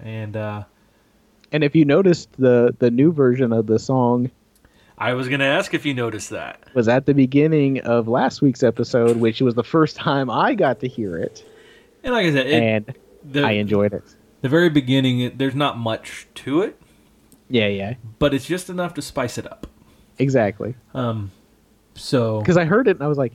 and 0.01 0.37
uh, 0.37 0.65
And 1.51 1.65
if 1.65 1.75
you 1.75 1.85
noticed 1.85 2.29
the 2.39 2.77
the 2.79 2.91
new 2.93 3.11
version 3.13 3.53
of 3.53 3.67
the 3.67 3.79
song 3.81 4.31
I 4.99 5.13
was 5.15 5.29
gonna 5.29 5.45
ask 5.45 5.75
if 5.75 5.85
you 5.85 5.93
noticed 5.95 6.31
that. 6.31 6.59
was 6.75 6.89
at 6.89 7.07
the 7.07 7.15
beginning 7.15 7.81
of 7.81 8.09
last 8.09 8.41
week's 8.43 8.63
episode, 8.63 9.17
which 9.19 9.41
was 9.41 9.55
the 9.55 9.65
first 9.65 9.97
time 9.97 10.31
I 10.31 10.55
got 10.55 10.81
to 10.81 10.89
hear 10.89 11.17
it, 11.19 11.45
And 12.03 12.15
like 12.15 12.27
I 12.27 12.33
said, 12.33 12.47
it, 12.47 12.63
and 12.63 12.95
the, 13.25 13.43
I 13.43 13.53
enjoyed 13.53 13.93
it. 13.93 14.03
the 14.41 14.49
very 14.49 14.71
beginning, 14.71 15.37
there's 15.37 15.55
not 15.55 15.77
much 15.79 16.27
to 16.37 16.63
it, 16.63 16.81
Yeah, 17.51 17.69
yeah, 17.69 17.95
but 18.19 18.33
it's 18.33 18.47
just 18.47 18.71
enough 18.71 18.95
to 18.95 19.03
spice 19.03 19.37
it 19.39 19.47
up. 19.47 19.67
exactly. 20.19 20.75
Um, 20.95 21.31
so 21.95 22.41
Because 22.41 22.57
I 22.57 22.65
heard 22.65 22.89
it 22.89 22.97
and 22.97 23.03
I 23.03 23.09
was 23.09 23.19
like, 23.19 23.33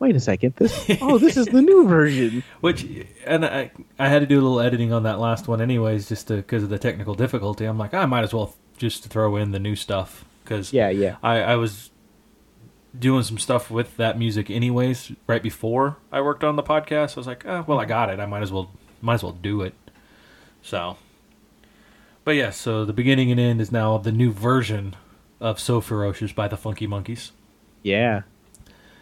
"Wait 0.00 0.16
a 0.16 0.20
second, 0.20 0.54
this 0.56 0.86
oh, 1.00 1.18
this 1.18 1.36
is 1.36 1.46
the 1.46 1.62
new 1.62 1.86
version." 1.86 2.42
which 2.60 2.84
and 3.24 3.44
I 3.44 3.70
I 3.98 4.08
had 4.08 4.20
to 4.20 4.26
do 4.26 4.36
a 4.40 4.42
little 4.42 4.60
editing 4.60 4.92
on 4.92 5.04
that 5.04 5.20
last 5.20 5.46
one 5.46 5.60
anyways, 5.60 6.08
just 6.08 6.26
because 6.28 6.62
of 6.64 6.68
the 6.68 6.78
technical 6.78 7.14
difficulty. 7.14 7.64
I'm 7.64 7.78
like, 7.78 7.94
I 7.94 8.06
might 8.06 8.22
as 8.24 8.34
well 8.34 8.54
just 8.76 9.04
throw 9.08 9.36
in 9.36 9.52
the 9.52 9.58
new 9.60 9.74
stuff 9.76 10.24
because 10.46 10.72
Yeah, 10.72 10.88
yeah, 10.88 11.16
I 11.22 11.40
I 11.42 11.56
was 11.56 11.90
doing 12.98 13.22
some 13.22 13.36
stuff 13.38 13.70
with 13.70 13.96
that 13.98 14.18
music 14.18 14.48
anyways 14.50 15.12
right 15.26 15.42
before 15.42 15.96
I 16.10 16.22
worked 16.22 16.42
on 16.44 16.56
the 16.56 16.62
podcast. 16.62 17.16
I 17.16 17.20
was 17.20 17.26
like, 17.26 17.44
oh, 17.44 17.64
well, 17.66 17.78
I 17.78 17.84
got 17.84 18.08
it. 18.08 18.18
I 18.20 18.26
might 18.26 18.42
as 18.42 18.50
well 18.52 18.70
might 19.02 19.14
as 19.14 19.22
well 19.22 19.32
do 19.32 19.60
it. 19.62 19.74
So, 20.62 20.96
but 22.24 22.32
yeah, 22.36 22.50
so 22.50 22.84
the 22.84 22.92
beginning 22.94 23.30
and 23.30 23.38
end 23.38 23.60
is 23.60 23.70
now 23.70 23.98
the 23.98 24.12
new 24.12 24.32
version 24.32 24.96
of 25.40 25.60
So 25.60 25.80
Ferocious 25.82 26.32
by 26.32 26.48
the 26.48 26.56
Funky 26.56 26.86
Monkeys. 26.86 27.32
yeah. 27.82 28.22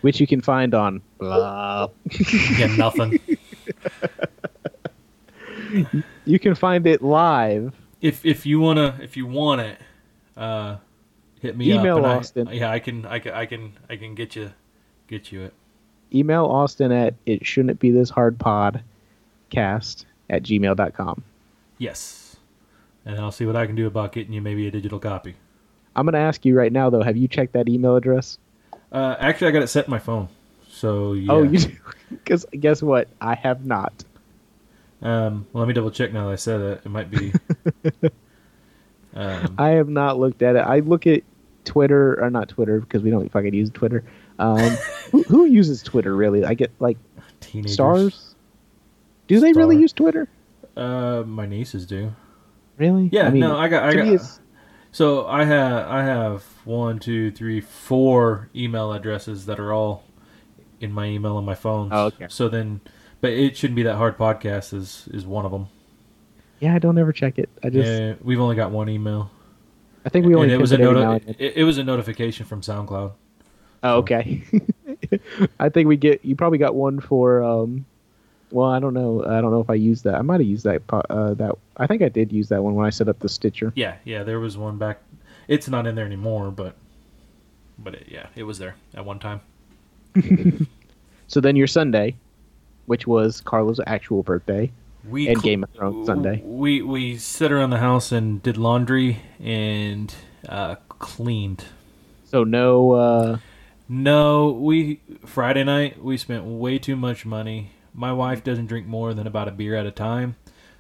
Which 0.00 0.20
you 0.20 0.26
can 0.26 0.42
find 0.42 0.74
on 0.74 1.00
blah. 1.18 1.88
Yeah, 2.59 2.66
nothing. 2.76 3.18
You 6.26 6.38
can 6.38 6.54
find 6.54 6.87
it 6.87 7.00
live. 7.02 7.74
if 8.00 8.24
if 8.26 8.44
you 8.46 8.61
wanna 8.61 8.98
if 9.02 9.16
you 9.16 9.26
want 9.26 9.61
it, 9.62 9.78
uh, 10.37 10.76
hit 11.44 11.57
me 11.57 11.70
Email 11.72 11.96
up. 11.98 12.04
and 12.04 12.07
I- 12.07 12.16
Austin. 12.16 12.48
yeah, 12.52 12.70
I 12.70 12.78
can 12.78 13.04
I 13.07 13.18
can 13.18 13.33
I 13.35 13.46
can 13.46 13.72
I 13.90 13.96
can 13.96 14.14
get 14.14 14.35
you 14.35 14.50
get 15.09 15.30
you 15.30 15.42
it. 15.42 15.54
Email 16.12 16.44
Austin 16.46 16.90
at 16.92 17.14
it 17.26 17.44
shouldn't 17.46 17.78
be 17.80 17.90
this 17.90 18.09
hard 18.11 18.38
podcast 18.38 20.04
at 20.30 20.42
gmail.com. 20.42 21.22
Yes, 21.78 22.37
and 23.04 23.18
I'll 23.18 23.33
see 23.33 23.44
what 23.46 23.57
I 23.57 23.66
can 23.66 23.74
do 23.76 23.87
about 23.87 24.12
getting 24.12 24.33
you 24.33 24.40
maybe 24.40 24.66
a 24.66 24.70
digital 24.70 24.98
copy. 24.98 25.35
I'm 25.96 26.07
gonna 26.07 26.18
ask 26.18 26.44
you 26.44 26.57
right 26.57 26.72
now 26.72 26.88
though, 26.90 27.02
have 27.02 27.16
you 27.16 27.28
checked 27.28 27.52
that 27.52 27.68
email 27.68 27.96
address? 27.96 28.38
Uh, 28.90 29.16
actually, 29.18 29.48
I 29.48 29.50
got 29.50 29.62
it 29.62 29.68
set 29.68 29.85
in 29.87 29.90
my 29.90 29.98
phone. 29.98 30.28
So 30.68 31.12
yeah. 31.12 31.33
Oh, 31.33 31.42
you 31.42 31.59
do? 31.59 31.76
Because 32.11 32.46
guess 32.59 32.80
what? 32.83 33.09
I 33.20 33.35
have 33.35 33.64
not. 33.66 33.92
Um, 35.02 35.46
well, 35.52 35.62
let 35.62 35.68
me 35.68 35.74
double 35.74 35.90
check 35.90 36.12
now 36.12 36.26
that 36.26 36.33
I 36.33 36.37
said 36.37 36.61
it. 36.61 36.83
It 36.85 36.88
might 36.88 37.11
be. 37.11 37.33
um, 39.14 39.54
I 39.59 39.70
have 39.70 39.88
not 39.88 40.18
looked 40.18 40.42
at 40.42 40.54
it. 40.57 40.61
I 40.61 40.78
look 40.80 41.07
at 41.07 41.22
Twitter 41.64 42.22
or 42.22 42.31
not 42.31 42.48
Twitter 42.48 42.81
because 42.81 43.03
we 43.03 43.11
don't 43.11 43.31
fucking 43.31 43.55
use 43.55 43.70
Twitter. 43.70 44.05
Um, 44.38 44.59
who, 45.11 45.22
who 45.29 45.44
uses 45.46 45.83
Twitter 45.83 46.14
really? 46.14 46.44
I 46.44 46.55
get 46.55 46.72
like 46.81 46.98
teenagers. 47.40 47.74
stars. 47.74 48.35
Do 49.27 49.40
they 49.40 49.53
really 49.53 49.77
use 49.77 49.92
Twitter? 49.92 50.29
Uh, 50.77 51.22
my 51.27 51.46
nieces 51.46 51.87
do. 51.87 52.12
Really? 52.77 53.09
Yeah. 53.12 53.29
no, 53.31 53.57
I 53.57 53.68
got. 53.68 53.85
I 53.85 53.94
got. 53.94 54.40
So 54.94 55.27
I 55.27 55.44
have 55.44 55.88
I 55.88 56.05
have 56.05 56.44
one, 56.64 57.00
two, 57.00 57.33
three, 57.33 57.61
four 57.61 58.48
email 58.55 58.92
addresses 58.92 59.46
that 59.46 59.59
are 59.59 59.72
all 59.72 60.05
in 60.81 60.92
my 60.92 61.07
email 61.07 61.37
on 61.37 61.44
my 61.44 61.57
phone. 61.57 61.88
Oh, 61.90 62.07
okay. 62.07 62.27
So 62.29 62.48
then, 62.48 62.81
but 63.20 63.33
it 63.33 63.57
shouldn't 63.57 63.74
be 63.74 63.83
that 63.85 63.96
hard. 63.96 64.16
Podcast 64.16 64.72
is 64.72 65.09
is 65.12 65.27
one 65.27 65.44
of 65.44 65.50
them. 65.50 65.68
yeah, 66.61 66.74
I 66.74 66.79
don't 66.79 66.96
ever 66.96 67.12
check 67.12 67.38
it. 67.38 67.48
I 67.62 67.70
just 67.70 67.88
Yeah, 67.88 68.14
we've 68.22 68.38
only 68.40 68.55
got 68.55 68.70
one 68.70 68.88
email. 68.88 69.33
I 70.05 70.09
think 70.09 70.27
we 70.27 70.35
only 70.35 70.47
and 70.49 70.53
it 70.53 70.61
was 70.61 70.73
a 70.73 70.77
pick 70.77 70.85
it 70.85 70.88
every 70.88 71.01
now 71.01 71.12
noti- 71.12 71.37
it, 71.38 71.57
it 71.57 71.64
was 71.64 71.79
a 71.79 71.85
notification 71.85 72.47
from 72.47 72.61
SoundCloud. 72.61 73.12
Oh, 73.83 73.99
okay. 73.99 74.43
I 75.61 75.69
think 75.69 75.88
we 75.88 75.97
get 75.97 76.25
you 76.25 76.37
probably 76.37 76.59
got 76.59 76.75
one 76.75 77.01
for 77.01 77.43
um 77.43 77.85
well, 78.51 78.71
I 78.71 78.79
don't 78.79 78.95
know. 78.95 79.25
I 79.25 79.40
don't 79.40 79.51
know 79.51 79.61
if 79.61 79.71
I 79.71 79.75
used 79.75 80.05
that. 80.05 80.14
I 80.14 80.23
might 80.23 80.40
have 80.40 80.49
used 80.49 80.64
that 80.64 80.83
uh 81.11 81.35
that 81.35 81.53
I 81.77 81.87
think 81.87 82.03
I 82.03 82.09
did 82.09 82.33
use 82.33 82.49
that 82.49 82.62
one 82.62 82.75
when 82.75 82.87
I 82.87 82.90
set 82.90 83.09
up 83.09 83.19
the 83.19 83.29
Stitcher. 83.29 83.73
Yeah, 83.75 83.97
yeah, 84.05 84.23
there 84.23 84.40
was 84.40 84.57
one 84.57 84.79
back. 84.79 85.01
It's 85.49 85.69
not 85.69 85.87
in 85.87 85.95
there 85.95 86.07
anymore, 86.07 86.51
but 86.51 86.75
but 87.79 87.95
it, 87.95 88.07
yeah, 88.09 88.27
it 88.37 88.45
was 88.45 88.59
there 88.59 88.77
at 88.95 89.05
one 89.05 89.19
time. 89.19 89.40
So 91.27 91.40
then 91.40 91.57
your 91.57 91.67
Sunday, 91.67 92.17
which 92.87 93.07
was 93.07 93.40
Carla's 93.40 93.81
actual 93.87 94.23
birthday, 94.23 94.71
We 95.09 95.29
And 95.29 95.37
cl- 95.37 95.43
Game 95.43 95.64
of 95.64 95.71
Thrones 95.71 96.07
Sunday. 96.07 96.43
We 96.45 96.83
we 96.83 97.17
sat 97.19 97.53
around 97.53 97.71
the 97.71 97.79
house 97.79 98.11
and 98.12 98.43
did 98.43 98.57
laundry 98.57 99.21
and 99.40 100.14
uh, 100.49 100.77
cleaned. 100.88 101.64
so 102.25 102.45
no 102.45 102.93
uh 102.93 103.38
No, 103.88 104.51
we 104.51 105.01
Friday 105.27 105.64
night 105.64 106.03
we 106.03 106.17
spent 106.17 106.45
way 106.45 106.79
too 106.79 106.97
much 106.97 107.27
money. 107.27 107.71
My 107.93 108.12
wife 108.12 108.43
doesn't 108.43 108.67
drink 108.67 108.87
more 108.87 109.14
than 109.14 109.27
about 109.27 109.47
a 109.47 109.53
beer 109.53 109.77
at 109.77 109.87
a 109.87 109.90
time, 109.93 110.37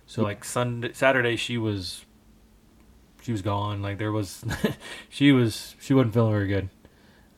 so 0.06 0.22
like 0.22 0.42
Sunday, 0.44 0.92
Saturday 0.92 1.36
she 1.36 1.56
was 1.58 2.04
she 3.22 3.30
was 3.30 3.42
gone. 3.42 3.82
Like 3.82 3.98
there 3.98 4.10
was 4.12 4.44
she 5.08 5.32
was 5.32 5.76
she 5.80 5.94
wasn't 5.94 6.14
feeling 6.14 6.32
very 6.32 6.48
good. 6.48 6.68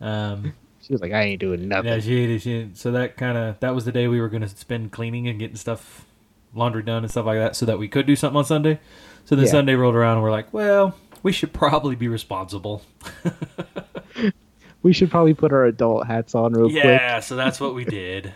Um, 0.00 0.54
she 0.80 0.92
was 0.94 1.02
like 1.02 1.12
I 1.12 1.22
ain't 1.22 1.40
doing 1.40 1.68
nothing. 1.68 1.92
yeah, 1.92 1.98
she, 2.00 2.38
she 2.38 2.70
so 2.74 2.92
that 2.92 3.16
kind 3.16 3.36
of 3.36 3.60
that 3.60 3.74
was 3.74 3.84
the 3.84 3.92
day 3.92 4.08
we 4.08 4.20
were 4.20 4.28
going 4.28 4.42
to 4.42 4.48
spend 4.48 4.92
cleaning 4.92 5.28
and 5.28 5.38
getting 5.38 5.56
stuff 5.56 6.05
laundry 6.54 6.82
done 6.82 7.02
and 7.04 7.10
stuff 7.10 7.26
like 7.26 7.38
that, 7.38 7.56
so 7.56 7.66
that 7.66 7.78
we 7.78 7.88
could 7.88 8.06
do 8.06 8.16
something 8.16 8.36
on 8.36 8.44
Sunday. 8.44 8.78
So 9.24 9.34
then 9.36 9.44
Yeah. 9.46 9.50
Sunday 9.50 9.74
rolled 9.74 9.94
around 9.94 10.14
and 10.14 10.22
we're 10.22 10.30
like, 10.30 10.52
well, 10.54 10.94
we 11.22 11.32
should 11.32 11.52
probably 11.52 11.96
be 11.96 12.08
responsible. 12.08 12.82
We 14.82 14.92
should 14.92 15.10
probably 15.10 15.34
put 15.34 15.52
our 15.52 15.64
adult 15.64 16.06
hats 16.06 16.34
on 16.36 16.52
real 16.52 16.70
quick. 16.70 16.84
Yeah, 16.84 17.18
so 17.18 17.34
that's 17.34 17.58
what 17.58 17.74
we 17.74 17.84
did. 17.84 18.32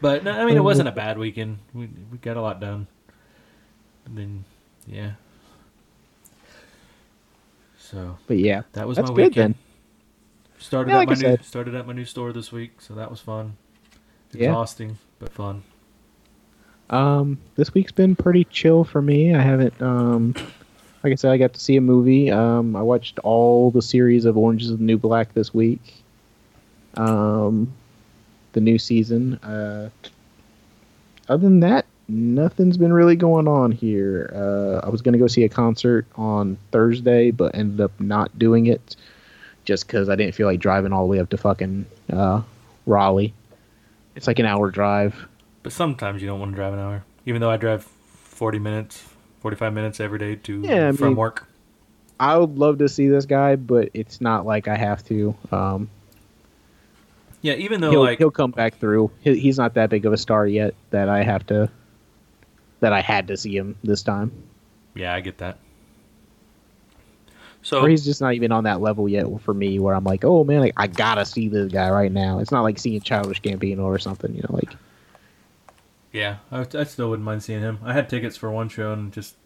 But 0.00 0.22
no, 0.22 0.30
I 0.30 0.44
mean, 0.44 0.54
it 0.54 0.60
um, 0.60 0.64
wasn't 0.64 0.88
a 0.88 0.92
bad 0.92 1.18
weekend. 1.18 1.58
We 1.74 1.88
we 2.12 2.18
got 2.18 2.36
a 2.36 2.40
lot 2.40 2.60
done. 2.60 2.86
And 4.06 4.16
then, 4.16 4.44
yeah. 4.86 5.12
So 7.78 8.18
But 8.28 8.38
yeah, 8.38 8.62
that 8.72 8.86
was 8.86 8.98
my 8.98 9.10
weekend. 9.10 9.34
then. 9.34 9.54
Started 10.58 10.90
Yeah, 10.90 10.96
at 10.96 10.98
like 10.98 11.08
my 11.08 11.12
I 11.12 11.16
new 11.16 11.20
said. 11.22 11.44
started 11.44 11.74
at 11.74 11.86
my 11.86 11.92
new 11.92 12.04
store 12.04 12.32
this 12.32 12.52
week, 12.52 12.80
so 12.80 12.94
that 12.94 13.10
was 13.10 13.20
fun. 13.20 13.56
Yeah. 14.32 14.48
Exhausting, 14.50 14.98
but 15.18 15.32
fun. 15.32 15.62
Um, 16.90 17.38
this 17.56 17.74
week's 17.74 17.92
been 17.92 18.16
pretty 18.16 18.44
chill 18.44 18.84
for 18.84 19.02
me. 19.02 19.34
I 19.34 19.42
haven't, 19.42 19.80
um, 19.82 20.34
like 21.02 21.12
I 21.12 21.16
said, 21.16 21.32
I 21.32 21.36
got 21.36 21.52
to 21.54 21.60
see 21.60 21.76
a 21.76 21.80
movie. 21.80 22.30
Um, 22.30 22.74
I 22.76 22.82
watched 22.82 23.18
all 23.20 23.70
the 23.70 23.82
series 23.82 24.24
of 24.24 24.36
Orange 24.36 24.62
is 24.62 24.70
the 24.70 24.82
New 24.82 24.98
Black 24.98 25.34
this 25.34 25.52
week. 25.52 26.02
Um, 26.94 27.72
the 28.52 28.60
new 28.60 28.78
season. 28.78 29.34
Uh, 29.34 29.90
other 31.28 31.42
than 31.42 31.60
that, 31.60 31.84
nothing's 32.08 32.78
been 32.78 32.92
really 32.92 33.16
going 33.16 33.46
on 33.46 33.70
here. 33.70 34.32
Uh, 34.34 34.86
I 34.86 34.88
was 34.88 35.02
gonna 35.02 35.18
go 35.18 35.26
see 35.26 35.44
a 35.44 35.48
concert 35.48 36.06
on 36.16 36.56
Thursday, 36.72 37.30
but 37.30 37.54
ended 37.54 37.80
up 37.80 37.92
not 38.00 38.36
doing 38.38 38.66
it 38.66 38.96
just 39.64 39.86
because 39.86 40.08
I 40.08 40.16
didn't 40.16 40.34
feel 40.34 40.46
like 40.46 40.60
driving 40.60 40.92
all 40.92 41.04
the 41.04 41.10
way 41.10 41.20
up 41.20 41.28
to 41.30 41.36
fucking 41.36 41.84
uh, 42.10 42.42
Raleigh. 42.86 43.34
It's 44.16 44.26
like 44.26 44.38
an 44.38 44.46
hour 44.46 44.70
drive. 44.70 45.28
But 45.62 45.72
sometimes 45.72 46.22
you 46.22 46.28
don't 46.28 46.40
want 46.40 46.52
to 46.52 46.56
drive 46.56 46.72
an 46.72 46.78
hour, 46.78 47.04
even 47.26 47.40
though 47.40 47.50
I 47.50 47.56
drive 47.56 47.84
forty 47.84 48.58
minutes, 48.58 49.02
forty-five 49.40 49.72
minutes 49.72 50.00
every 50.00 50.18
day 50.18 50.36
to 50.36 50.60
Yeah, 50.62 50.92
from 50.92 51.08
mean- 51.08 51.16
work. 51.16 51.46
I 52.20 52.36
would 52.36 52.58
love 52.58 52.78
to 52.78 52.88
see 52.88 53.08
this 53.08 53.26
guy, 53.26 53.54
but 53.54 53.90
it's 53.94 54.20
not 54.20 54.44
like 54.44 54.66
I 54.66 54.76
have 54.76 55.04
to. 55.06 55.36
Um, 55.52 55.88
Yeah, 57.42 57.52
even 57.54 57.80
though 57.80 57.90
he'll, 57.92 58.02
like 58.02 58.18
he'll 58.18 58.32
come 58.32 58.50
back 58.50 58.78
through. 58.78 59.12
He, 59.20 59.38
he's 59.38 59.56
not 59.56 59.74
that 59.74 59.88
big 59.90 60.04
of 60.04 60.12
a 60.12 60.16
star 60.16 60.44
yet 60.44 60.74
that 60.90 61.08
I 61.08 61.22
have 61.22 61.46
to. 61.46 61.70
That 62.80 62.92
I 62.92 63.00
had 63.02 63.28
to 63.28 63.36
see 63.36 63.56
him 63.56 63.76
this 63.84 64.02
time, 64.02 64.32
yeah, 64.94 65.14
I 65.14 65.20
get 65.20 65.38
that. 65.38 65.58
So 67.62 67.82
or 67.82 67.88
he's 67.88 68.04
just 68.04 68.20
not 68.20 68.34
even 68.34 68.52
on 68.52 68.64
that 68.64 68.80
level 68.80 69.08
yet 69.08 69.26
for 69.42 69.52
me. 69.52 69.78
Where 69.78 69.94
I'm 69.94 70.04
like, 70.04 70.24
oh 70.24 70.44
man, 70.44 70.60
like, 70.60 70.74
I 70.76 70.86
gotta 70.86 71.24
see 71.24 71.48
this 71.48 71.70
guy 71.72 71.90
right 71.90 72.10
now. 72.10 72.38
It's 72.38 72.50
not 72.52 72.62
like 72.62 72.78
seeing 72.78 73.00
Childish 73.00 73.42
Gambino 73.42 73.80
or 73.80 73.98
something, 73.98 74.34
you 74.34 74.42
know. 74.42 74.54
Like, 74.54 74.74
Yeah, 76.12 76.36
I, 76.50 76.66
I 76.74 76.84
still 76.84 77.10
wouldn't 77.10 77.24
mind 77.26 77.42
seeing 77.42 77.60
him. 77.60 77.78
I 77.84 77.92
had 77.92 78.08
tickets 78.08 78.36
for 78.36 78.50
one 78.50 78.68
show 78.68 78.92
and 78.92 79.12
just 79.12 79.36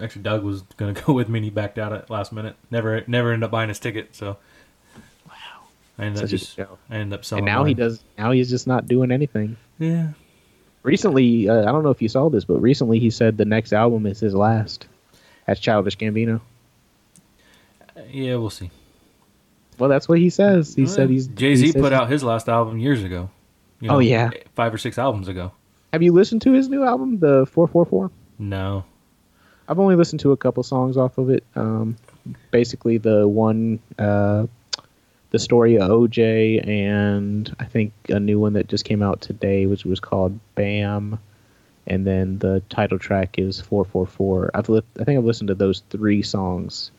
actually 0.00 0.22
Doug 0.22 0.44
was 0.44 0.62
gonna 0.76 0.92
go 1.06 1.12
with 1.12 1.28
me 1.28 1.38
and 1.38 1.44
he 1.44 1.50
backed 1.50 1.78
out 1.78 1.92
at 1.92 2.10
last 2.10 2.32
minute. 2.32 2.56
Never 2.70 3.02
never 3.06 3.32
ended 3.32 3.44
up 3.44 3.50
buying 3.50 3.68
his 3.68 3.78
ticket, 3.80 4.14
so 4.14 4.36
wow, 5.26 5.32
I 5.98 6.04
ended 6.04 6.20
Such 6.20 6.32
a 6.32 6.38
just 6.38 6.56
show. 6.56 6.78
I 6.90 6.96
ended 6.96 7.18
up 7.18 7.24
selling. 7.24 7.40
and 7.40 7.46
now 7.46 7.64
he 7.64 7.74
does. 7.74 8.02
Now 8.16 8.30
he's 8.30 8.48
just 8.50 8.66
not 8.66 8.86
doing 8.86 9.10
anything. 9.10 9.56
Yeah, 9.78 10.08
Recently, 10.84 11.48
uh, 11.48 11.62
I 11.62 11.72
don't 11.72 11.82
know 11.82 11.90
if 11.90 12.02
you 12.02 12.08
saw 12.10 12.28
this, 12.28 12.44
but 12.44 12.60
recently 12.60 12.98
he 12.98 13.08
said 13.10 13.38
the 13.38 13.44
next 13.46 13.72
album 13.72 14.04
is 14.06 14.20
his 14.20 14.34
last. 14.34 14.86
That's 15.46 15.58
Childish 15.58 15.96
Gambino. 15.96 16.40
yeah, 18.10 18.36
we'll 18.36 18.50
see. 18.50 18.70
Well, 19.78 19.88
that's 19.90 20.08
what 20.08 20.18
he 20.18 20.30
says. 20.30 20.74
He 20.74 20.86
said 20.86 21.10
he's 21.10 21.26
Jay 21.26 21.56
Z 21.56 21.72
says 21.72 21.82
put 21.82 21.92
out 21.92 22.08
his 22.10 22.22
last 22.22 22.48
album 22.48 22.78
years 22.78 23.02
ago. 23.02 23.30
You 23.80 23.90
Oh, 23.90 23.98
yeah. 23.98 24.30
five 24.54 24.72
or 24.72 24.78
six 24.78 24.98
albums 24.98 25.26
ago. 25.26 25.52
Have 25.94 26.02
you 26.02 26.10
listened 26.12 26.42
to 26.42 26.50
his 26.50 26.68
new 26.68 26.82
album, 26.82 27.20
the 27.20 27.46
444? 27.46 28.10
No, 28.40 28.82
I've 29.68 29.78
only 29.78 29.94
listened 29.94 30.18
to 30.22 30.32
a 30.32 30.36
couple 30.36 30.64
songs 30.64 30.96
off 30.96 31.18
of 31.18 31.30
it. 31.30 31.44
Um, 31.54 31.96
basically, 32.50 32.98
the 32.98 33.28
one, 33.28 33.78
uh, 33.96 34.48
the 35.30 35.38
story 35.38 35.76
of 35.78 35.88
OJ, 35.88 36.66
and 36.66 37.54
I 37.60 37.64
think 37.66 37.92
a 38.08 38.18
new 38.18 38.40
one 38.40 38.54
that 38.54 38.66
just 38.66 38.84
came 38.84 39.04
out 39.04 39.20
today, 39.20 39.66
which 39.66 39.84
was 39.84 40.00
called 40.00 40.36
Bam, 40.56 41.16
and 41.86 42.04
then 42.04 42.40
the 42.40 42.60
title 42.70 42.98
track 42.98 43.38
is 43.38 43.60
Four 43.60 43.84
Four 43.84 44.04
Four. 44.04 44.50
I've 44.52 44.68
li- 44.68 44.82
I 44.98 45.04
think 45.04 45.16
I've 45.16 45.24
listened 45.24 45.46
to 45.46 45.54
those 45.54 45.84
three 45.90 46.22
songs, 46.22 46.90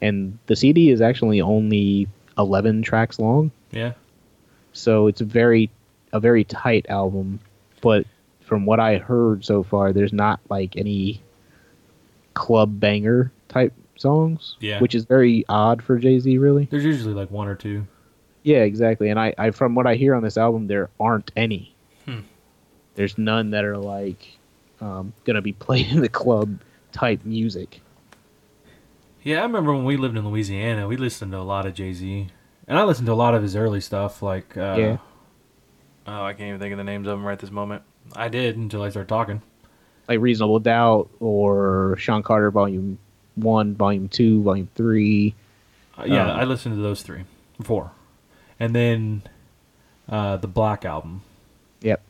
and 0.00 0.38
the 0.46 0.56
CD 0.56 0.88
is 0.88 1.02
actually 1.02 1.42
only 1.42 2.08
eleven 2.38 2.80
tracks 2.80 3.18
long, 3.18 3.50
Yeah. 3.72 3.92
so 4.72 5.06
it's 5.06 5.20
a 5.20 5.26
very 5.26 5.68
a 6.14 6.18
very 6.20 6.44
tight 6.44 6.86
album. 6.88 7.40
But 7.82 8.06
from 8.48 8.64
what 8.66 8.80
I 8.80 8.96
heard 8.98 9.44
so 9.44 9.62
far, 9.62 9.92
there's 9.92 10.12
not 10.12 10.40
like 10.48 10.76
any 10.76 11.22
club 12.34 12.80
banger 12.80 13.30
type 13.48 13.72
songs, 13.96 14.56
Yeah. 14.60 14.80
which 14.80 14.94
is 14.94 15.04
very 15.04 15.44
odd 15.48 15.82
for 15.82 15.98
Jay 15.98 16.18
Z, 16.18 16.38
really. 16.38 16.66
There's 16.70 16.84
usually 16.84 17.14
like 17.14 17.30
one 17.30 17.46
or 17.48 17.54
two. 17.54 17.86
Yeah, 18.42 18.58
exactly. 18.58 19.10
And 19.10 19.20
I, 19.20 19.34
I 19.36 19.50
from 19.50 19.74
what 19.74 19.86
I 19.86 19.94
hear 19.96 20.14
on 20.14 20.22
this 20.22 20.38
album, 20.38 20.66
there 20.66 20.88
aren't 20.98 21.30
any. 21.36 21.74
Hmm. 22.06 22.20
There's 22.94 23.18
none 23.18 23.50
that 23.50 23.64
are 23.64 23.76
like 23.76 24.38
um, 24.80 25.12
gonna 25.24 25.42
be 25.42 25.52
played 25.66 25.88
in 25.88 26.00
the 26.00 26.08
club 26.08 26.60
type 26.92 27.24
music. 27.24 27.80
Yeah, 29.22 29.40
I 29.40 29.42
remember 29.42 29.74
when 29.74 29.84
we 29.84 29.96
lived 29.96 30.16
in 30.16 30.26
Louisiana, 30.26 30.88
we 30.88 30.96
listened 30.96 31.32
to 31.32 31.38
a 31.38 31.40
lot 31.42 31.66
of 31.66 31.74
Jay 31.74 31.92
Z, 31.92 32.28
and 32.66 32.78
I 32.78 32.84
listened 32.84 33.06
to 33.06 33.12
a 33.12 33.14
lot 33.14 33.34
of 33.34 33.42
his 33.42 33.56
early 33.56 33.80
stuff. 33.80 34.22
Like, 34.22 34.56
uh, 34.56 34.76
Yeah. 34.78 34.96
oh, 36.06 36.22
I 36.24 36.32
can't 36.32 36.48
even 36.48 36.60
think 36.60 36.72
of 36.72 36.78
the 36.78 36.84
names 36.84 37.06
of 37.08 37.18
them 37.18 37.26
right 37.26 37.38
this 37.38 37.50
moment. 37.50 37.82
I 38.16 38.28
did 38.28 38.56
until 38.56 38.82
I 38.82 38.90
started 38.90 39.08
talking. 39.08 39.42
Like 40.08 40.20
Reasonable 40.20 40.58
Doubt 40.60 41.10
or 41.20 41.96
Sean 41.98 42.22
Carter 42.22 42.50
Volume 42.50 42.98
One, 43.34 43.74
Volume 43.74 44.08
Two, 44.08 44.42
Volume 44.42 44.68
Three. 44.74 45.34
Uh, 45.98 46.04
yeah, 46.06 46.32
Um, 46.32 46.40
I 46.40 46.44
listened 46.44 46.76
to 46.76 46.80
those 46.80 47.02
three, 47.02 47.24
four, 47.62 47.90
and 48.58 48.74
then 48.74 49.22
uh, 50.08 50.36
the 50.38 50.46
Black 50.48 50.84
album, 50.84 51.22
Yep. 51.82 52.00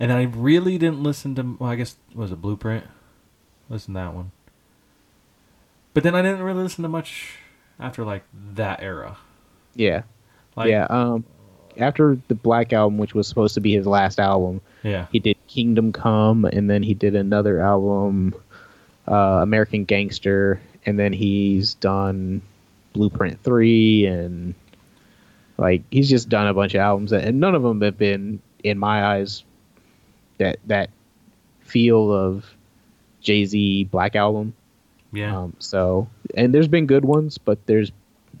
and 0.00 0.12
I 0.12 0.22
really 0.22 0.78
didn't 0.78 1.02
listen 1.02 1.34
to. 1.34 1.56
Well, 1.58 1.70
I 1.70 1.74
guess 1.74 1.96
was 2.14 2.32
it 2.32 2.40
Blueprint? 2.40 2.84
Listen 3.68 3.94
to 3.94 4.00
that 4.00 4.14
one, 4.14 4.30
but 5.92 6.02
then 6.02 6.14
I 6.14 6.22
didn't 6.22 6.42
really 6.42 6.62
listen 6.62 6.82
to 6.82 6.88
much 6.88 7.38
after 7.78 8.04
like 8.04 8.24
that 8.54 8.82
era. 8.82 9.16
Yeah. 9.74 10.02
Like, 10.56 10.70
yeah. 10.70 10.86
Um, 10.88 11.24
after 11.78 12.18
the 12.28 12.34
Black 12.34 12.72
album, 12.72 12.98
which 12.98 13.14
was 13.14 13.26
supposed 13.26 13.54
to 13.54 13.60
be 13.60 13.72
his 13.72 13.86
last 13.86 14.18
album, 14.20 14.60
yeah, 14.82 15.06
he 15.12 15.18
did 15.18 15.36
Kingdom 15.48 15.92
Come, 15.92 16.44
and 16.44 16.68
then 16.68 16.82
he 16.82 16.94
did 16.94 17.14
another 17.14 17.60
album, 17.60 18.34
uh, 19.08 19.40
American 19.42 19.84
Gangster, 19.84 20.60
and 20.86 20.98
then 20.98 21.12
he's 21.12 21.74
done 21.74 22.42
Blueprint 22.92 23.42
Three, 23.42 24.06
and 24.06 24.54
like 25.56 25.82
he's 25.90 26.08
just 26.08 26.28
done 26.28 26.46
a 26.46 26.54
bunch 26.54 26.74
of 26.74 26.80
albums, 26.80 27.12
and 27.12 27.40
none 27.40 27.54
of 27.54 27.62
them 27.62 27.80
have 27.82 27.98
been, 27.98 28.40
in 28.62 28.78
my 28.78 29.04
eyes, 29.04 29.44
that 30.38 30.58
that 30.66 30.90
feel 31.60 32.12
of 32.12 32.44
Jay 33.20 33.44
Z 33.44 33.84
Black 33.84 34.16
album. 34.16 34.54
yeah, 35.12 35.38
Um, 35.38 35.54
so, 35.58 36.08
and 36.36 36.54
there's 36.54 36.68
been 36.68 36.86
good 36.86 37.04
ones, 37.04 37.38
but 37.38 37.64
there's 37.66 37.90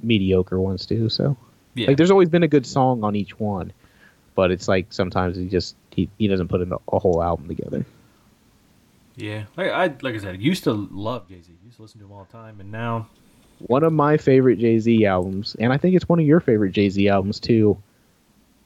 mediocre 0.02 0.60
ones 0.60 0.84
too. 0.86 1.08
So, 1.08 1.36
yeah. 1.74 1.88
like, 1.88 1.96
there's 1.96 2.10
always 2.10 2.28
been 2.28 2.42
a 2.42 2.48
good 2.48 2.66
song 2.66 3.04
on 3.04 3.14
each 3.16 3.38
one, 3.38 3.72
but 4.34 4.50
it's 4.50 4.68
like 4.68 4.86
sometimes 4.92 5.36
he 5.36 5.46
just 5.48 5.76
he, 5.90 6.08
he 6.18 6.26
doesn't 6.28 6.48
put 6.48 6.60
in 6.60 6.72
a, 6.72 6.76
a 6.92 6.98
whole 6.98 7.22
album 7.22 7.48
together. 7.48 7.84
Yeah, 9.16 9.44
like 9.56 9.70
I 9.70 9.86
like 10.02 10.14
I 10.14 10.18
said, 10.18 10.42
used 10.42 10.64
to 10.64 10.72
love 10.72 11.28
Jay 11.28 11.40
Z. 11.40 11.52
Used 11.64 11.76
to 11.76 11.82
listen 11.82 12.00
to 12.00 12.06
him 12.06 12.12
all 12.12 12.24
the 12.30 12.32
time, 12.36 12.58
and 12.60 12.72
now 12.72 13.06
One 13.60 13.84
of 13.84 13.92
my 13.92 14.16
favorite 14.16 14.58
Jay 14.58 14.78
Z 14.80 15.06
albums, 15.06 15.56
and 15.60 15.72
I 15.72 15.76
think 15.76 15.94
it's 15.94 16.08
one 16.08 16.18
of 16.18 16.26
your 16.26 16.40
favorite 16.40 16.72
Jay 16.72 16.88
Z 16.88 17.08
albums 17.08 17.38
too, 17.38 17.76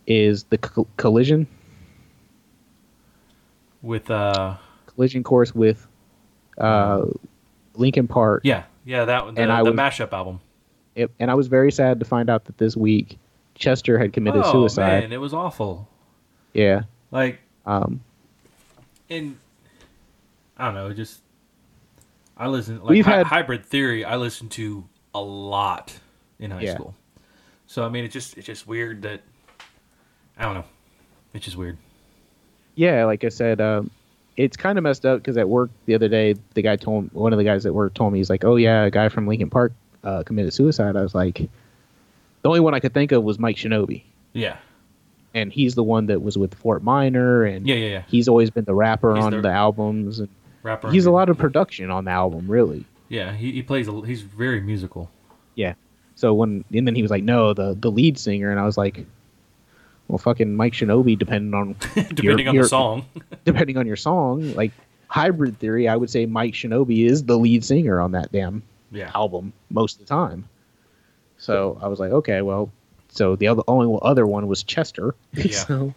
is 0.06 0.44
the 0.44 0.56
Col- 0.58 0.88
Collision 0.96 1.46
with 3.82 4.10
uh, 4.10 4.56
Collision 4.86 5.22
course 5.22 5.54
with 5.54 5.86
uh, 6.56 7.04
Linkin 7.74 8.08
Park. 8.08 8.42
yeah, 8.44 8.64
yeah, 8.84 9.04
that 9.04 9.24
one, 9.26 9.34
the, 9.34 9.42
And 9.42 9.52
I 9.52 9.62
the 9.62 9.70
was- 9.72 9.78
mashup 9.78 10.12
album. 10.12 10.40
It- 10.98 11.10
and 11.20 11.30
I 11.30 11.34
was 11.34 11.46
very 11.46 11.70
sad 11.72 11.98
to 12.00 12.04
find 12.04 12.28
out 12.28 12.44
that 12.46 12.58
this 12.58 12.76
week 12.76 13.18
Chester 13.54 13.98
had 13.98 14.12
committed 14.12 14.42
oh 14.44 14.52
suicide. 14.52 15.02
man, 15.04 15.12
it 15.12 15.20
was 15.20 15.32
awful. 15.34 15.88
Yeah. 16.52 16.82
Like, 17.10 17.40
Um, 17.66 18.00
and 19.10 19.36
I 20.56 20.66
don't 20.66 20.74
know, 20.74 20.92
just 20.92 21.20
I 22.36 22.48
listen 22.48 22.80
like 22.80 22.90
We've 22.90 23.04
hy- 23.06 23.18
had- 23.18 23.26
hybrid 23.26 23.64
theory. 23.64 24.04
I 24.04 24.16
listened 24.16 24.50
to 24.52 24.84
a 25.14 25.20
lot 25.20 25.98
in 26.38 26.50
high 26.50 26.62
Yeah. 26.62 26.74
school, 26.74 26.94
so 27.66 27.84
I 27.84 27.88
mean, 27.88 28.04
it's 28.04 28.12
just 28.12 28.36
it's 28.38 28.46
just 28.46 28.66
weird 28.66 29.02
that 29.02 29.22
I 30.38 30.44
don't 30.44 30.54
know. 30.54 30.64
It's 31.34 31.44
just 31.44 31.56
weird. 31.56 31.76
yeah, 32.76 33.04
like 33.04 33.24
I 33.24 33.28
said, 33.28 33.60
um, 33.60 33.90
it's 34.36 34.56
kind 34.56 34.78
of 34.78 34.84
messed 34.84 35.04
up 35.04 35.18
because 35.18 35.36
at 35.36 35.48
work 35.48 35.70
the 35.86 35.94
other 35.94 36.08
day, 36.08 36.36
the 36.54 36.62
guy 36.62 36.76
told 36.76 37.12
one 37.12 37.32
of 37.32 37.38
the 37.38 37.44
guys 37.44 37.66
at 37.66 37.74
work 37.74 37.92
told 37.94 38.12
me 38.12 38.20
he's 38.20 38.30
like, 38.30 38.44
"Oh 38.44 38.54
yeah, 38.56 38.84
a 38.84 38.90
guy 38.90 39.08
from 39.08 39.26
Linkin 39.26 39.50
Park 39.50 39.72
uh, 40.08 40.22
committed 40.24 40.52
suicide." 40.52 40.96
I 40.96 41.02
was 41.02 41.14
like, 41.14 41.38
the 42.42 42.48
only 42.48 42.60
one 42.60 42.74
I 42.74 42.80
could 42.80 42.94
think 42.94 43.12
of 43.12 43.22
was 43.22 43.38
Mike 43.38 43.56
Shinoda, 43.56 44.02
Yeah, 44.32 44.56
and 45.34 45.52
he's 45.52 45.74
the 45.74 45.82
one 45.84 46.06
that 46.06 46.22
was 46.22 46.36
with 46.38 46.54
Fort 46.54 46.82
Minor, 46.82 47.44
and 47.44 47.66
yeah, 47.66 47.74
yeah, 47.76 47.86
yeah. 47.88 48.02
he's 48.08 48.28
always 48.28 48.50
been 48.50 48.64
the 48.64 48.74
rapper 48.74 49.14
He's 49.14 49.24
on 49.24 49.32
the- 49.32 49.40
the 49.42 49.50
albums, 49.52 50.20
and 50.20 50.28
Rapper. 50.62 50.90
he's 50.90 51.06
a 51.06 51.10
lot 51.10 51.28
of 51.28 51.38
production 51.38 51.90
on 51.90 52.04
the 52.04 52.10
album, 52.10 52.46
really. 52.50 52.84
Yeah, 53.08 53.32
he, 53.32 53.52
he 53.52 53.62
plays. 53.62 53.88
A, 53.88 53.92
he's 54.06 54.22
very 54.22 54.60
musical. 54.60 55.10
Yeah. 55.54 55.74
So 56.14 56.34
when 56.34 56.64
and 56.74 56.86
then 56.86 56.94
he 56.94 57.02
was 57.02 57.10
like, 57.10 57.22
"No, 57.24 57.54
the 57.54 57.76
the 57.78 57.90
lead 57.90 58.18
singer," 58.18 58.50
and 58.50 58.58
I 58.60 58.64
was 58.66 58.76
like, 58.76 59.06
"Well, 60.08 60.18
fucking 60.18 60.54
Mike 60.56 60.72
Shinoda, 60.74 61.18
depending 61.18 61.54
on 61.54 61.74
Depending 62.14 62.48
on 62.48 62.54
your- 62.54 62.64
the 62.64 62.68
song. 62.68 63.06
depending 63.44 63.76
on 63.78 63.86
your 63.86 63.96
song, 63.96 64.52
like 64.54 64.72
hybrid 65.08 65.58
theory, 65.58 65.88
I 65.88 65.96
would 65.96 66.10
say 66.10 66.26
Mike 66.26 66.54
Shinoda 66.54 67.06
is 67.06 67.24
the 67.24 67.38
lead 67.38 67.64
singer 67.64 68.00
on 68.00 68.12
that 68.12 68.30
damn 68.32 68.62
yeah. 68.90 69.10
album 69.14 69.52
most 69.70 70.00
of 70.00 70.06
the 70.06 70.14
time. 70.14 70.48
So 71.38 71.78
I 71.80 71.88
was 71.88 72.00
like, 72.00 72.10
okay, 72.10 72.42
well, 72.42 72.70
so 73.08 73.36
the 73.36 73.48
other 73.48 73.62
only 73.68 73.98
other 74.02 74.26
one 74.26 74.48
was 74.48 74.62
Chester. 74.62 75.14
Yeah. 75.32 75.50
so, 75.66 75.94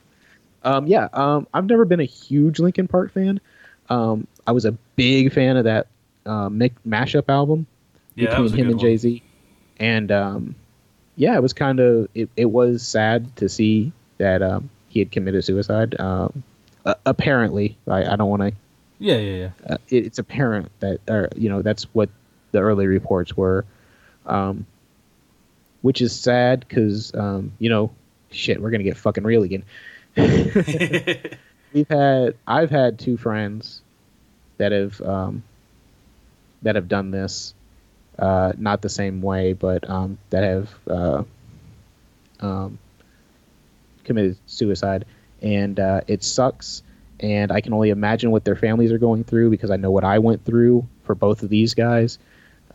um, 0.63 0.87
yeah, 0.87 1.09
um, 1.13 1.47
I've 1.53 1.65
never 1.65 1.85
been 1.85 1.99
a 1.99 2.05
huge 2.05 2.59
Linkin 2.59 2.87
Park 2.87 3.11
fan. 3.11 3.41
Um, 3.89 4.27
I 4.45 4.51
was 4.51 4.65
a 4.65 4.71
big 4.95 5.33
fan 5.33 5.57
of 5.57 5.65
that 5.65 5.87
uh, 6.25 6.49
mashup 6.49 7.25
album 7.27 7.65
Yeah, 8.15 8.29
between 8.29 8.53
him 8.53 8.69
and. 8.69 8.79
Jay 8.79 8.97
Z, 8.97 9.21
and 9.77 10.11
um, 10.11 10.55
yeah, 11.15 11.35
it 11.35 11.41
was 11.41 11.53
kind 11.53 11.79
of 11.79 12.07
it, 12.13 12.29
it 12.37 12.45
was 12.45 12.85
sad 12.85 13.35
to 13.37 13.49
see 13.49 13.91
that 14.17 14.41
um, 14.41 14.69
he 14.89 14.99
had 14.99 15.11
committed 15.11 15.43
suicide. 15.43 15.99
Um, 15.99 16.43
uh, 16.85 16.95
apparently, 17.05 17.77
I, 17.87 18.05
I 18.05 18.15
don't 18.15 18.29
want 18.29 18.41
to 18.41 18.53
Yeah, 18.99 19.17
yeah, 19.17 19.35
yeah. 19.35 19.49
uh, 19.67 19.77
it, 19.89 20.05
it's 20.05 20.19
apparent 20.19 20.71
that, 20.79 20.99
or 21.09 21.29
you 21.35 21.49
know, 21.49 21.61
that's 21.61 21.83
what 21.93 22.09
the 22.51 22.59
early 22.59 22.87
reports 22.87 23.35
were, 23.35 23.65
um, 24.25 24.65
which 25.81 26.01
is 26.01 26.17
sad 26.17 26.61
because, 26.61 27.13
um, 27.15 27.53
you 27.59 27.69
know, 27.69 27.91
shit, 28.31 28.61
we're 28.61 28.71
gonna 28.71 28.83
get 28.83 28.97
fucking 28.97 29.23
real 29.23 29.43
again. 29.43 29.63
We've 31.73 31.87
had, 31.87 32.35
I've 32.45 32.69
had 32.69 32.99
two 32.99 33.17
friends 33.17 33.81
that 34.57 34.71
have, 34.71 35.01
um, 35.01 35.43
that 36.61 36.75
have 36.75 36.87
done 36.87 37.11
this, 37.11 37.53
uh, 38.19 38.53
not 38.57 38.81
the 38.81 38.89
same 38.89 39.21
way, 39.21 39.53
but 39.53 39.89
um, 39.89 40.17
that 40.29 40.43
have 40.43 40.69
uh, 40.89 41.23
um, 42.41 42.77
committed 44.03 44.37
suicide, 44.45 45.05
and 45.41 45.79
uh, 45.79 46.01
it 46.07 46.23
sucks. 46.23 46.83
And 47.19 47.51
I 47.51 47.61
can 47.61 47.73
only 47.73 47.91
imagine 47.91 48.31
what 48.31 48.43
their 48.45 48.55
families 48.55 48.91
are 48.91 48.97
going 48.97 49.23
through 49.23 49.51
because 49.51 49.69
I 49.69 49.77
know 49.77 49.91
what 49.91 50.03
I 50.03 50.19
went 50.19 50.43
through 50.43 50.87
for 51.03 51.13
both 51.13 51.43
of 51.43 51.49
these 51.49 51.75
guys. 51.75 52.17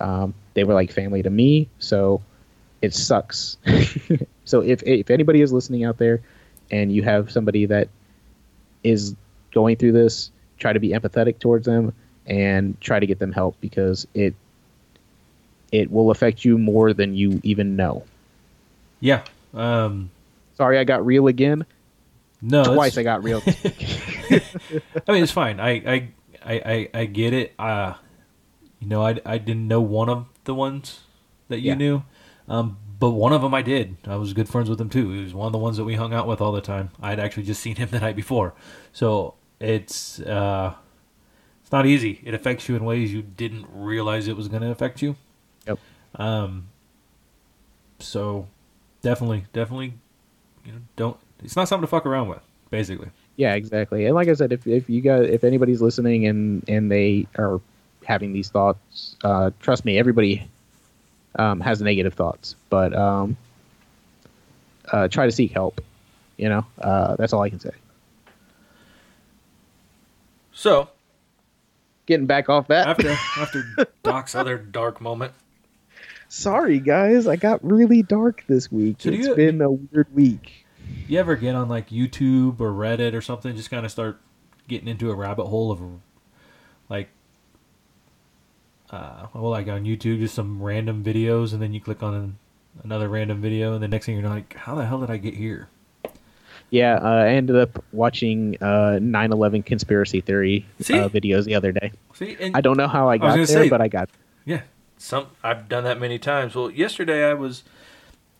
Um, 0.01 0.35
they 0.55 0.65
were 0.65 0.75
like 0.75 0.93
family 0.93 1.23
to 1.23 1.31
me, 1.31 1.69
so 1.79 2.23
it 2.83 2.95
sucks. 2.95 3.57
so 4.45 4.61
if 4.61 4.83
if 4.83 5.11
anybody 5.11 5.41
is 5.41 5.53
listening 5.53 5.85
out 5.85 5.99
there, 5.99 6.23
and 6.71 6.93
you 6.93 7.03
have 7.03 7.31
somebody 7.31 7.67
that 7.67 7.89
is 8.83 9.15
going 9.53 9.77
through 9.77 9.93
this, 9.93 10.31
try 10.59 10.73
to 10.73 10.81
be 10.81 10.91
empathetic 10.91 11.39
towards 11.39 11.67
them 11.67 11.93
and 12.27 12.81
try 12.81 12.99
to 12.99 13.07
get 13.07 13.19
them 13.19 13.33
help 13.33 13.57
because 13.61 14.07
it 14.15 14.35
it 15.73 15.91
will 15.91 16.11
affect 16.11 16.45
you 16.45 16.59
more 16.59 16.93
than 16.93 17.15
you 17.15 17.41
even 17.43 17.77
know. 17.77 18.05
yeah. 19.01 19.25
Um, 19.55 20.11
Sorry, 20.57 20.79
I 20.79 20.85
got 20.85 21.05
real 21.05 21.27
again. 21.27 21.67
no, 22.41 22.63
Twice 22.65 22.97
I 22.97 23.03
got 23.03 23.23
real. 23.25 23.43
I 23.47 25.13
mean, 25.13 25.23
it's 25.23 25.33
fine. 25.33 25.61
I, 25.61 25.71
I, 25.71 26.09
I, 26.45 26.55
I, 26.55 26.89
I 26.95 27.05
get 27.07 27.33
it. 27.33 27.53
Uh, 27.59 27.95
you 28.87 28.91
know, 28.91 29.03
I, 29.03 29.18
I 29.26 29.39
didn't 29.39 29.66
know 29.66 29.80
one 29.80 30.09
of 30.09 30.26
the 30.45 30.55
ones 30.55 31.01
that 31.49 31.59
you 31.59 31.70
Yeah. 31.70 31.74
knew, 31.74 32.03
um, 32.49 32.76
but 33.01 33.11
one 33.11 33.32
of 33.32 33.43
them 33.43 33.53
I 33.53 33.61
did. 33.62 33.97
I 34.07 34.14
was 34.14 34.32
good 34.32 34.49
friends 34.49 34.70
with 34.70 34.80
him 34.80 34.89
too. 34.89 35.11
He 35.11 35.22
was 35.24 35.34
one 35.34 35.47
of 35.47 35.53
the 35.53 35.59
ones 35.59 35.76
that 35.76 35.82
we 35.84 35.97
hung 35.97 36.14
out 36.14 36.28
with 36.28 36.41
all 36.41 36.53
the 36.53 36.61
time. 36.61 36.91
I 37.03 37.11
had 37.11 37.18
actually 37.18 37.43
just 37.43 37.61
seen 37.61 37.74
him 37.74 37.89
the 37.91 37.99
night 37.99 38.14
before, 38.14 38.55
so 38.93 39.34
it's 39.59 40.20
uh, 40.20 40.74
it's 41.62 41.72
not 41.72 41.84
easy. 41.84 42.20
It 42.24 42.32
affects 42.32 42.68
you 42.68 42.76
in 42.76 42.84
ways 42.84 43.12
you 43.12 43.22
didn't 43.22 43.66
realize 43.72 44.28
it 44.28 44.37
was 44.37 44.47
going 44.47 44.62
to 44.62 44.70
affect 44.70 45.03
you. 45.03 45.16
Yep. 45.66 45.78
Um. 46.14 46.68
So, 47.99 48.47
definitely, 49.03 49.47
definitely, 49.53 49.95
you 50.64 50.72
know, 50.72 50.78
don't. 50.95 51.16
It's 51.43 51.57
not 51.57 51.66
something 51.66 51.82
to 51.82 51.91
fuck 51.91 52.07
around 52.07 52.28
with. 52.28 52.41
Basically. 52.70 53.09
Yeah, 53.37 53.55
exactly. 53.55 54.07
And 54.07 54.14
like 54.14 54.28
I 54.28 54.34
said, 54.34 54.53
if 54.53 54.66
if 54.66 54.89
you 54.89 55.01
guys, 55.01 55.28
if 55.28 55.43
anybody's 55.45 55.82
listening 55.82 56.26
and 56.26 56.62
and 56.68 56.91
they 56.91 57.26
are 57.37 57.61
having 58.07 58.33
these 58.33 58.49
thoughts, 58.49 59.17
uh, 59.23 59.51
trust 59.61 59.85
me, 59.85 59.99
everybody 59.99 60.49
um, 61.39 61.61
has 61.61 61.83
negative 61.83 62.15
thoughts, 62.15 62.57
but 62.71 62.95
um, 62.95 63.37
uh, 64.91 65.09
try 65.09 65.27
to 65.27 65.33
seek 65.33 65.51
help. 65.53 65.81
You 66.37 66.49
know, 66.49 66.67
uh, 66.81 67.17
that's 67.17 67.33
all 67.33 67.43
I 67.43 67.51
can 67.51 67.61
say. 67.61 67.71
So 70.53 70.89
Getting 72.07 72.27
back 72.27 72.49
off 72.49 72.69
that. 72.69 72.87
after 72.87 73.11
after 73.37 73.65
Doc's 74.03 74.35
other 74.35 74.57
dark 74.59 75.01
moment, 75.01 75.33
Sorry, 76.29 76.81
guys, 76.81 77.27
I 77.29 77.37
got 77.37 77.65
really 77.65 78.03
dark 78.03 78.45
this 78.49 78.71
week. 78.71 78.97
So 79.01 79.11
do 79.11 79.17
It's 79.17 79.27
you- 79.29 79.35
been 79.37 79.61
a 79.61 79.71
weird 79.71 80.13
week. 80.15 80.67
you 81.09 81.19
ever 81.21 81.37
get 81.37 81.55
on 81.55 81.69
like 81.69 81.91
YouTube 81.91 82.59
or 82.61 82.71
Reddit 82.73 83.15
or 83.15 83.21
something, 83.21 83.55
just 83.57 83.71
kind 83.71 83.85
of 83.85 83.93
start 83.93 84.21
getting 84.69 84.89
into 84.89 85.11
a 85.11 85.15
rabbit 85.15 85.47
hole 85.47 85.71
of 85.71 85.81
like, 86.89 87.09
uh, 88.91 89.26
well, 89.34 89.51
like 89.51 89.68
on 89.68 89.84
YouTube, 89.84 90.20
just 90.20 90.34
some 90.34 90.62
random 90.62 91.03
videos, 91.05 91.53
and 91.53 91.61
then 91.61 91.72
you 91.72 91.80
click 91.80 92.03
on 92.03 92.39
another 92.84 93.09
random 93.09 93.41
video, 93.41 93.74
and 93.74 93.82
the 93.82 93.89
next 93.89 94.07
thing 94.07 94.18
you're 94.18 94.28
like, 94.28 94.55
how 94.55 94.74
the 94.74 94.87
hell 94.87 95.01
did 95.01 95.11
I 95.11 95.16
get 95.16 95.34
here? 95.34 95.68
Yeah, 96.70 96.97
uh, 96.97 97.09
I 97.24 97.28
ended 97.28 97.57
up 97.57 97.84
watching 97.93 98.57
uh, 98.61 98.99
9/11 99.01 99.64
conspiracy 99.64 100.20
theory 100.20 100.66
uh, 100.80 101.09
videos 101.09 101.45
the 101.45 101.55
other 101.55 101.70
day. 101.72 101.93
See, 102.14 102.37
and 102.41 102.57
I 102.57 102.61
don't 102.61 102.76
know 102.76 102.89
how 102.89 103.09
I 103.09 103.18
got 103.18 103.28
gonna 103.30 103.47
there, 103.47 103.64
say- 103.64 103.68
but 103.68 103.80
I 103.80 103.89
got. 103.89 104.09
Yeah, 104.45 104.62
some 104.99 105.26
I've 105.45 105.68
done 105.68 105.84
that 105.84 106.01
many 106.01 106.18
times. 106.18 106.55
Well, 106.55 106.70
yesterday 106.70 107.24
I 107.30 107.34
was 107.34 107.62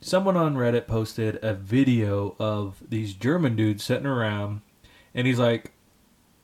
someone 0.01 0.36
on 0.36 0.57
Reddit 0.57 0.86
posted 0.86 1.38
a 1.42 1.55
video 1.55 2.34
of 2.38 2.82
these 2.88 3.14
German 3.14 3.55
dudes 3.57 3.84
sitting 3.84 4.07
around, 4.07 4.61
and 5.14 5.26
he's 5.26 5.38
like, 5.38 5.72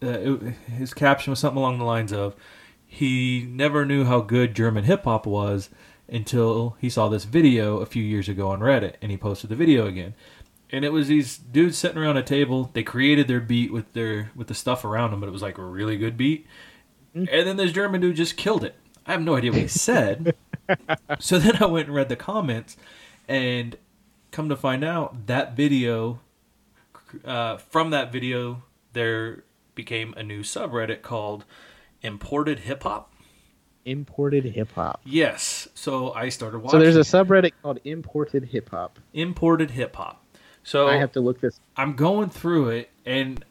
uh, 0.03 0.07
it, 0.09 0.41
his 0.77 0.95
caption 0.95 1.31
was 1.33 1.41
something 1.41 1.59
along 1.59 1.79
the 1.79 1.85
lines 1.85 2.13
of, 2.13 2.35
he 2.93 3.49
never 3.49 3.87
knew 3.87 4.05
how 4.05 4.21
good 4.21 4.55
German 4.55 4.85
hip 4.85 5.05
hop 5.05 5.25
was 5.25 5.71
until 6.09 6.77
he 6.79 6.91
saw 6.91 7.09
this 7.09 7.25
video 7.25 7.79
a 7.79 7.87
few 7.87 8.03
years 8.03 8.29
ago 8.29 8.51
on 8.51 8.61
Reddit, 8.61 8.97
and 9.01 9.11
he 9.11 9.17
posted 9.17 9.49
the 9.49 9.57
video 9.57 9.87
again. 9.87 10.13
And 10.69 10.85
it 10.85 10.93
was 10.93 11.09
these 11.09 11.39
dudes 11.39 11.79
sitting 11.79 11.97
around 11.97 12.19
a 12.19 12.23
table. 12.23 12.71
They 12.75 12.83
created 12.83 13.29
their 13.29 13.41
beat 13.41 13.73
with 13.73 13.95
their 13.95 14.31
with 14.37 14.49
the 14.49 14.55
stuff 14.55 14.85
around 14.85 15.11
them, 15.11 15.21
but 15.21 15.27
it 15.27 15.33
was 15.33 15.41
like 15.41 15.57
a 15.57 15.65
really 15.65 15.97
good 15.97 16.19
beat. 16.19 16.47
And 17.15 17.29
then 17.29 17.57
this 17.57 17.73
German 17.73 18.03
dude 18.03 18.17
just 18.17 18.37
killed 18.37 18.63
it. 18.63 18.75
I 19.07 19.13
have 19.13 19.23
no 19.23 19.37
idea 19.37 19.53
what 19.53 19.63
he 19.63 19.69
said. 19.69 20.35
so 21.19 21.39
then 21.39 21.63
I 21.63 21.67
went 21.67 21.87
and 21.87 21.97
read 21.97 22.11
the 22.11 22.17
comments, 22.17 22.77
and 23.27 23.79
come 24.33 24.51
to 24.51 24.57
find 24.57 24.85
out 24.85 25.29
that 25.29 25.57
video, 25.57 26.21
uh, 27.25 27.57
from 27.57 27.89
that 27.89 28.13
video, 28.13 28.65
there 28.93 29.45
became 29.75 30.13
a 30.19 30.23
new 30.23 30.43
subreddit 30.43 31.01
called 31.01 31.47
Imported 32.03 32.61
Hip 32.61 32.83
Hop. 32.83 33.13
Imported 33.85 34.45
hip 34.45 34.71
hop. 34.75 35.01
Yes. 35.05 35.67
So 35.75 36.13
I 36.13 36.29
started 36.29 36.59
watching 36.59 36.79
So 36.79 36.85
there's 36.85 36.97
a 36.97 37.01
subreddit 37.01 37.51
called 37.63 37.81
Imported 37.85 38.45
Hip 38.45 38.71
Hop. 38.71 39.01
Imported 39.13 39.73
Hip 39.73 39.97
Hop. 39.97 40.25
So 40.63 40.87
I 40.87 40.97
have 40.99 41.11
to 41.13 41.21
look 41.21 41.41
this. 41.41 41.59
I'm 41.77 41.95
going 41.95 42.31
through 42.31 42.69
it, 42.69 42.91
and 43.05 43.45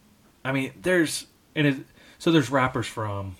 I 0.45 0.53
mean, 0.53 0.71
there's 0.81 1.27
and 1.55 1.67
it, 1.67 1.75
so 2.17 2.31
there's 2.31 2.49
rappers 2.49 2.87
from, 2.87 3.35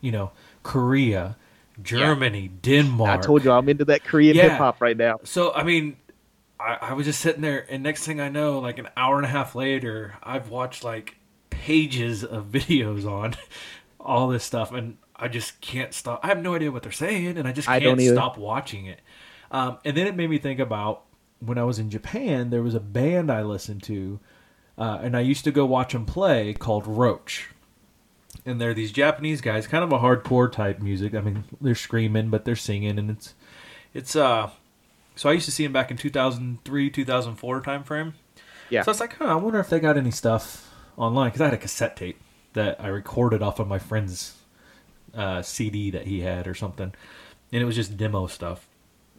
you 0.00 0.10
know, 0.10 0.32
Korea, 0.64 1.36
Germany, 1.82 2.50
Denmark. 2.60 3.20
I 3.20 3.22
told 3.22 3.44
you 3.44 3.52
I'm 3.52 3.68
into 3.68 3.84
that 3.84 4.02
Korean 4.02 4.34
Yeah. 4.34 4.48
hip 4.48 4.58
hop 4.58 4.80
right 4.80 4.96
now. 4.96 5.20
So 5.22 5.52
I 5.54 5.62
mean, 5.62 5.96
I, 6.58 6.78
I 6.80 6.92
was 6.94 7.06
just 7.06 7.20
sitting 7.20 7.42
there, 7.42 7.64
and 7.70 7.84
next 7.84 8.04
thing 8.04 8.20
I 8.20 8.28
know, 8.28 8.58
like 8.58 8.78
an 8.78 8.88
hour 8.96 9.16
and 9.16 9.24
a 9.24 9.28
half 9.28 9.54
later, 9.54 10.16
I've 10.24 10.48
watched 10.48 10.82
like 10.82 11.16
pages 11.50 12.24
of 12.24 12.46
videos 12.50 13.06
on 13.08 13.36
all 14.06 14.28
this 14.28 14.44
stuff, 14.44 14.72
and 14.72 14.98
I 15.14 15.28
just 15.28 15.60
can't 15.60 15.92
stop. 15.92 16.20
I 16.22 16.28
have 16.28 16.42
no 16.42 16.54
idea 16.54 16.70
what 16.70 16.82
they're 16.82 16.92
saying, 16.92 17.36
and 17.38 17.46
I 17.46 17.52
just 17.52 17.68
can't 17.68 17.82
don't 17.82 18.00
either. 18.00 18.14
stop 18.14 18.38
watching 18.38 18.86
it. 18.86 19.00
Um, 19.50 19.78
and 19.84 19.96
then 19.96 20.06
it 20.06 20.16
made 20.16 20.30
me 20.30 20.38
think 20.38 20.60
about 20.60 21.02
when 21.40 21.58
I 21.58 21.64
was 21.64 21.78
in 21.78 21.90
Japan. 21.90 22.50
There 22.50 22.62
was 22.62 22.74
a 22.74 22.80
band 22.80 23.30
I 23.30 23.42
listened 23.42 23.82
to, 23.84 24.20
uh, 24.78 25.00
and 25.02 25.16
I 25.16 25.20
used 25.20 25.44
to 25.44 25.50
go 25.50 25.66
watch 25.66 25.92
them 25.92 26.06
play 26.06 26.54
called 26.54 26.86
Roach. 26.86 27.50
And 28.44 28.60
they're 28.60 28.74
these 28.74 28.92
Japanese 28.92 29.40
guys, 29.40 29.66
kind 29.66 29.82
of 29.82 29.92
a 29.92 29.98
hardcore 29.98 30.50
type 30.50 30.80
music. 30.80 31.14
I 31.14 31.20
mean, 31.20 31.44
they're 31.60 31.74
screaming, 31.74 32.30
but 32.30 32.44
they're 32.44 32.54
singing, 32.54 32.98
and 32.98 33.10
it's 33.10 33.34
it's 33.92 34.14
uh 34.14 34.50
so 35.16 35.30
I 35.30 35.32
used 35.32 35.46
to 35.46 35.52
see 35.52 35.64
them 35.64 35.72
back 35.72 35.90
in 35.90 35.96
2003, 35.96 36.90
2004 36.90 37.60
time 37.62 37.82
frame. 37.82 38.14
Yeah. 38.68 38.82
So 38.82 38.90
I 38.90 38.92
was 38.92 39.00
like, 39.00 39.16
huh, 39.16 39.24
I 39.24 39.34
wonder 39.34 39.58
if 39.58 39.70
they 39.70 39.80
got 39.80 39.96
any 39.96 40.10
stuff 40.10 40.70
online 40.96 41.28
because 41.28 41.40
I 41.40 41.44
had 41.46 41.54
a 41.54 41.58
cassette 41.58 41.96
tape 41.96 42.20
that 42.56 42.80
I 42.80 42.88
recorded 42.88 43.42
off 43.42 43.60
of 43.60 43.68
my 43.68 43.78
friend's 43.78 44.34
uh, 45.14 45.40
CD 45.42 45.90
that 45.92 46.06
he 46.06 46.20
had 46.20 46.46
or 46.48 46.54
something, 46.54 46.92
and 47.52 47.62
it 47.62 47.64
was 47.64 47.76
just 47.76 47.96
demo 47.96 48.26
stuff. 48.26 48.66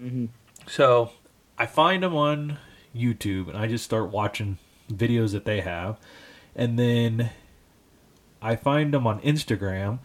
Mhm. 0.01 0.27
So 0.67 1.11
I 1.57 1.65
find 1.65 2.03
them 2.03 2.15
on 2.15 2.57
YouTube 2.95 3.47
and 3.47 3.57
I 3.57 3.67
just 3.67 3.85
start 3.85 4.09
watching 4.11 4.57
videos 4.91 5.31
that 5.31 5.45
they 5.45 5.61
have, 5.61 5.97
and 6.55 6.77
then 6.77 7.29
I 8.41 8.55
find 8.55 8.93
them 8.93 9.07
on 9.07 9.19
Instagram, 9.21 9.99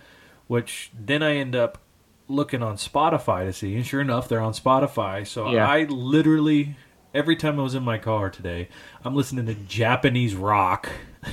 which 0.46 0.90
then 0.98 1.22
I 1.22 1.36
end 1.36 1.54
up 1.56 1.78
looking 2.28 2.62
on 2.62 2.76
Spotify 2.76 3.44
to 3.44 3.52
see, 3.52 3.74
and 3.76 3.84
sure 3.86 4.00
enough, 4.00 4.28
they're 4.28 4.40
on 4.40 4.52
Spotify. 4.52 5.26
So 5.26 5.50
Yeah. 5.50 5.68
I 5.68 5.84
literally 5.84 6.76
every 7.14 7.36
time 7.36 7.60
I 7.60 7.62
was 7.62 7.74
in 7.74 7.82
my 7.82 7.98
car 7.98 8.30
today, 8.30 8.68
I'm 9.04 9.14
listening 9.14 9.44
to 9.46 9.54
Japanese 9.54 10.34
rock. 10.34 10.88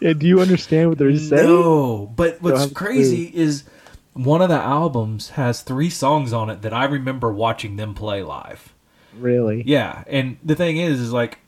Yeah, 0.00 0.12
do 0.14 0.26
you 0.26 0.40
understand 0.40 0.88
what 0.88 0.98
they're 0.98 1.16
saying? 1.16 1.46
No, 1.46 2.12
but 2.16 2.42
what's 2.42 2.72
crazy 2.72 3.30
is 3.34 3.64
one 4.12 4.42
of 4.42 4.48
the 4.48 4.56
albums 4.56 5.30
has 5.30 5.62
three 5.62 5.90
songs 5.90 6.32
on 6.32 6.50
it 6.50 6.62
that 6.62 6.72
I 6.74 6.84
remember 6.84 7.32
watching 7.32 7.76
them 7.76 7.94
play 7.94 8.22
live. 8.22 8.74
Really? 9.18 9.62
Yeah, 9.66 10.04
and 10.06 10.38
the 10.42 10.54
thing 10.54 10.78
is, 10.78 11.00
is 11.00 11.12
like 11.12 11.38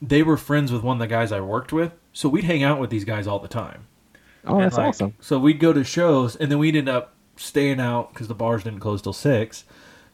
they 0.00 0.22
were 0.22 0.36
friends 0.36 0.70
with 0.72 0.82
one 0.82 0.96
of 0.96 1.00
the 1.00 1.06
guys 1.06 1.32
I 1.32 1.40
worked 1.40 1.72
with, 1.72 1.92
so 2.12 2.28
we'd 2.28 2.44
hang 2.44 2.62
out 2.62 2.78
with 2.78 2.90
these 2.90 3.04
guys 3.04 3.26
all 3.26 3.38
the 3.38 3.48
time. 3.48 3.86
Oh, 4.44 4.60
that's 4.60 4.76
like, 4.76 4.88
awesome. 4.88 5.14
So 5.20 5.38
we'd 5.38 5.58
go 5.58 5.72
to 5.72 5.82
shows, 5.82 6.36
and 6.36 6.50
then 6.50 6.58
we'd 6.58 6.76
end 6.76 6.88
up 6.88 7.14
staying 7.36 7.80
out 7.80 8.12
because 8.12 8.28
the 8.28 8.34
bars 8.34 8.64
didn't 8.64 8.80
close 8.80 9.02
till 9.02 9.12
six. 9.12 9.64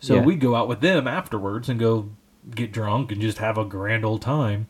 So 0.01 0.15
Yeah. 0.15 0.25
we'd 0.25 0.41
go 0.41 0.55
out 0.55 0.69
with 0.69 0.81
them 0.81 1.07
afterwards 1.07 1.69
and 1.69 1.79
go 1.79 2.09
get 2.55 2.73
drunk 2.73 3.13
and 3.13 3.21
just 3.21 3.39
have 3.39 3.57
a 3.59 3.65
grand 3.65 4.05
old 4.05 4.23
time. 4.23 4.67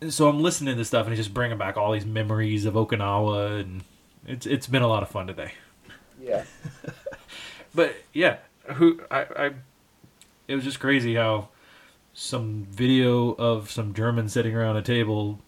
And 0.00 0.12
so 0.12 0.28
I'm 0.28 0.40
listening 0.42 0.74
to 0.74 0.78
this 0.78 0.88
stuff 0.88 1.06
and 1.06 1.12
it's 1.14 1.20
just 1.20 1.32
bringing 1.34 1.56
back 1.58 1.76
all 1.76 1.92
these 1.92 2.04
memories 2.06 2.64
of 2.66 2.74
Okinawa, 2.74 3.60
and 3.60 3.82
it's 4.26 4.46
it's 4.46 4.66
been 4.66 4.82
a 4.82 4.88
lot 4.88 5.02
of 5.02 5.08
fun 5.08 5.26
today. 5.26 5.52
Yeah. 6.22 6.44
But 7.74 7.94
yeah, 8.14 8.38
who 8.64 9.02
I, 9.10 9.20
I 9.36 9.50
it 10.48 10.54
was 10.54 10.64
just 10.64 10.80
crazy 10.80 11.14
how 11.16 11.48
some 12.14 12.66
video 12.70 13.32
of 13.34 13.70
some 13.70 13.92
German 13.92 14.30
sitting 14.30 14.54
around 14.54 14.78
a 14.78 14.82
table 14.82 15.40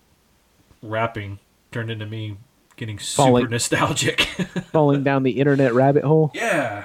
rapping 0.82 1.38
turned 1.72 1.90
into 1.90 2.05
me 2.05 2.36
getting 2.76 2.99
super 2.99 3.49
nostalgic. 3.49 4.20
Falling 4.72 5.03
down 5.03 5.22
the 5.22 5.40
internet 5.40 5.72
rabbit 5.72 6.05
hole. 6.05 6.30
yeah. 6.34 6.84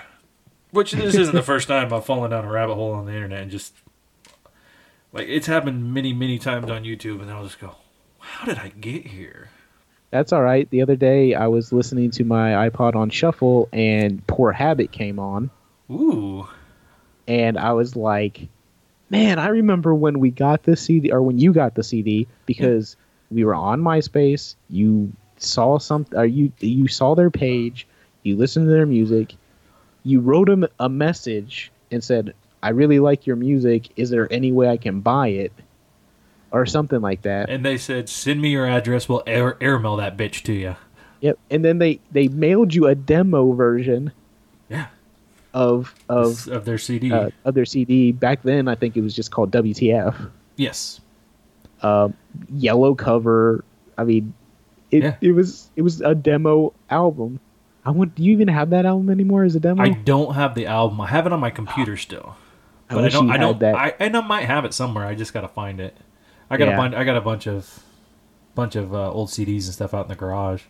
Which 0.71 0.93
this 0.93 1.13
isn't 1.13 1.35
the 1.35 1.43
first 1.43 1.67
time 1.67 1.93
I've 1.93 2.05
fallen 2.05 2.31
down 2.31 2.45
a 2.45 2.49
rabbit 2.49 2.75
hole 2.75 2.93
on 2.93 3.05
the 3.05 3.13
internet 3.13 3.41
and 3.41 3.51
just 3.51 3.73
like 5.13 5.27
it's 5.29 5.47
happened 5.47 5.93
many, 5.93 6.11
many 6.11 6.39
times 6.39 6.69
on 6.69 6.83
YouTube 6.83 7.21
and 7.21 7.31
I'll 7.31 7.43
just 7.45 7.59
go, 7.59 7.75
How 8.19 8.45
did 8.45 8.57
I 8.57 8.69
get 8.69 9.07
here? 9.07 9.49
That's 10.11 10.31
all 10.31 10.43
right. 10.43 10.69
The 10.69 10.81
other 10.81 10.95
day, 10.95 11.33
I 11.33 11.47
was 11.47 11.71
listening 11.71 12.11
to 12.11 12.23
my 12.23 12.69
iPod 12.69 12.95
on 12.95 13.09
shuffle, 13.09 13.67
and 13.73 14.25
Poor 14.27 14.51
Habit 14.51 14.91
came 14.91 15.17
on, 15.17 15.49
Ooh. 15.89 16.47
and 17.27 17.57
I 17.57 17.73
was 17.73 17.95
like, 17.95 18.47
"Man, 19.09 19.39
I 19.39 19.47
remember 19.47 19.95
when 19.95 20.19
we 20.19 20.29
got 20.29 20.63
the 20.63 20.75
CD, 20.75 21.11
or 21.11 21.23
when 21.23 21.39
you 21.39 21.51
got 21.51 21.73
the 21.73 21.81
CD, 21.81 22.27
because 22.45 22.95
we 23.31 23.43
were 23.43 23.55
on 23.55 23.81
MySpace. 23.81 24.53
You 24.69 25.11
saw 25.37 25.79
some, 25.79 26.05
or 26.13 26.27
you 26.27 26.51
you 26.59 26.87
saw 26.87 27.15
their 27.15 27.31
page, 27.31 27.87
you 28.21 28.35
listened 28.35 28.67
to 28.67 28.71
their 28.71 28.85
music, 28.85 29.33
you 30.03 30.19
wrote 30.19 30.47
them 30.47 30.67
a 30.79 30.89
message 30.89 31.71
and 31.89 32.03
said, 32.03 32.35
"I 32.63 32.69
really 32.69 32.99
like 32.99 33.27
your 33.27 33.35
music. 33.35 33.89
Is 33.97 34.09
there 34.09 34.31
any 34.33 34.51
way 34.51 34.67
I 34.69 34.77
can 34.77 35.01
buy 35.01 35.27
it?" 35.27 35.51
Or 36.51 36.65
something 36.67 37.01
like 37.01 37.23
that. 37.23 37.49
And 37.49 37.65
they 37.65 37.77
said, 37.77 38.07
Send 38.09 38.39
me 38.39 38.49
your 38.51 38.67
address, 38.67 39.09
we'll 39.09 39.23
air 39.25 39.57
airmail 39.59 39.95
that 39.97 40.15
bitch 40.17 40.43
to 40.43 40.53
you. 40.53 40.75
Yep. 41.21 41.39
And 41.49 41.65
then 41.65 41.79
they 41.79 41.99
they 42.11 42.27
mailed 42.27 42.73
you 42.75 42.85
a 42.87 42.93
demo 42.95 43.53
version 43.53 44.11
Yeah. 44.69 44.85
of 45.53 45.95
of 46.09 46.47
of 46.49 46.65
their 46.65 46.77
CD. 46.77 47.11
uh, 47.11 47.29
of 47.45 47.55
their 47.55 47.65
CD. 47.65 48.11
Back 48.11 48.43
then, 48.43 48.67
I 48.67 48.75
think 48.75 48.95
it 48.97 49.01
was 49.01 49.15
just 49.15 49.31
called 49.31 49.49
WTF. 49.51 50.15
yes. 50.55 51.01
Um, 51.81 52.13
yellow 52.53 52.93
cover. 52.95 53.63
I 53.97 54.03
mean, 54.03 54.33
It 54.91 55.01
Yeah. 55.03 55.15
it 55.21 55.31
was 55.31 55.71
it 55.75 55.81
was 55.81 56.01
a 56.01 56.13
demo 56.13 56.71
album. 56.91 57.39
I 57.83 57.89
want. 57.89 58.13
Do 58.13 58.21
you 58.23 58.31
even 58.31 58.47
have 58.47 58.69
that 58.69 58.85
album 58.85 59.09
anymore 59.09 59.43
as 59.43 59.55
a 59.55 59.59
demo? 59.59 59.81
I 59.81 59.89
don't 59.89 60.35
have 60.35 60.53
the 60.53 60.67
album. 60.67 61.01
I 61.01 61.07
have 61.07 61.25
it 61.25 61.33
on 61.33 61.39
my 61.39 61.49
computer 61.49 61.97
still, 61.97 62.35
I 62.93 63.01
but 63.01 63.05
I, 63.05 63.09
don't. 63.09 63.31
I 63.31 63.37
don't. 63.37 63.59
that. 63.59 63.75
I 63.75 63.93
and 63.99 64.15
I 64.17 64.21
might 64.21 64.45
have 64.45 64.65
it 64.65 64.73
somewhere. 64.73 65.05
I 65.05 65.15
just 65.15 65.33
gotta 65.33 65.47
find 65.47 65.79
it. 65.79 65.95
I 66.49 66.57
got 66.57 66.67
Yeah. 66.67 66.73
a 66.75 66.77
bunch. 66.77 66.95
I 66.95 67.03
got 67.03 67.17
a 67.17 67.21
bunch 67.21 67.47
of 67.47 67.83
bunch 68.55 68.75
of 68.75 68.93
uh, 68.93 69.11
old 69.11 69.29
CDs 69.29 69.65
and 69.65 69.73
stuff 69.73 69.93
out 69.93 70.05
in 70.05 70.09
the 70.09 70.15
garage. 70.15 70.63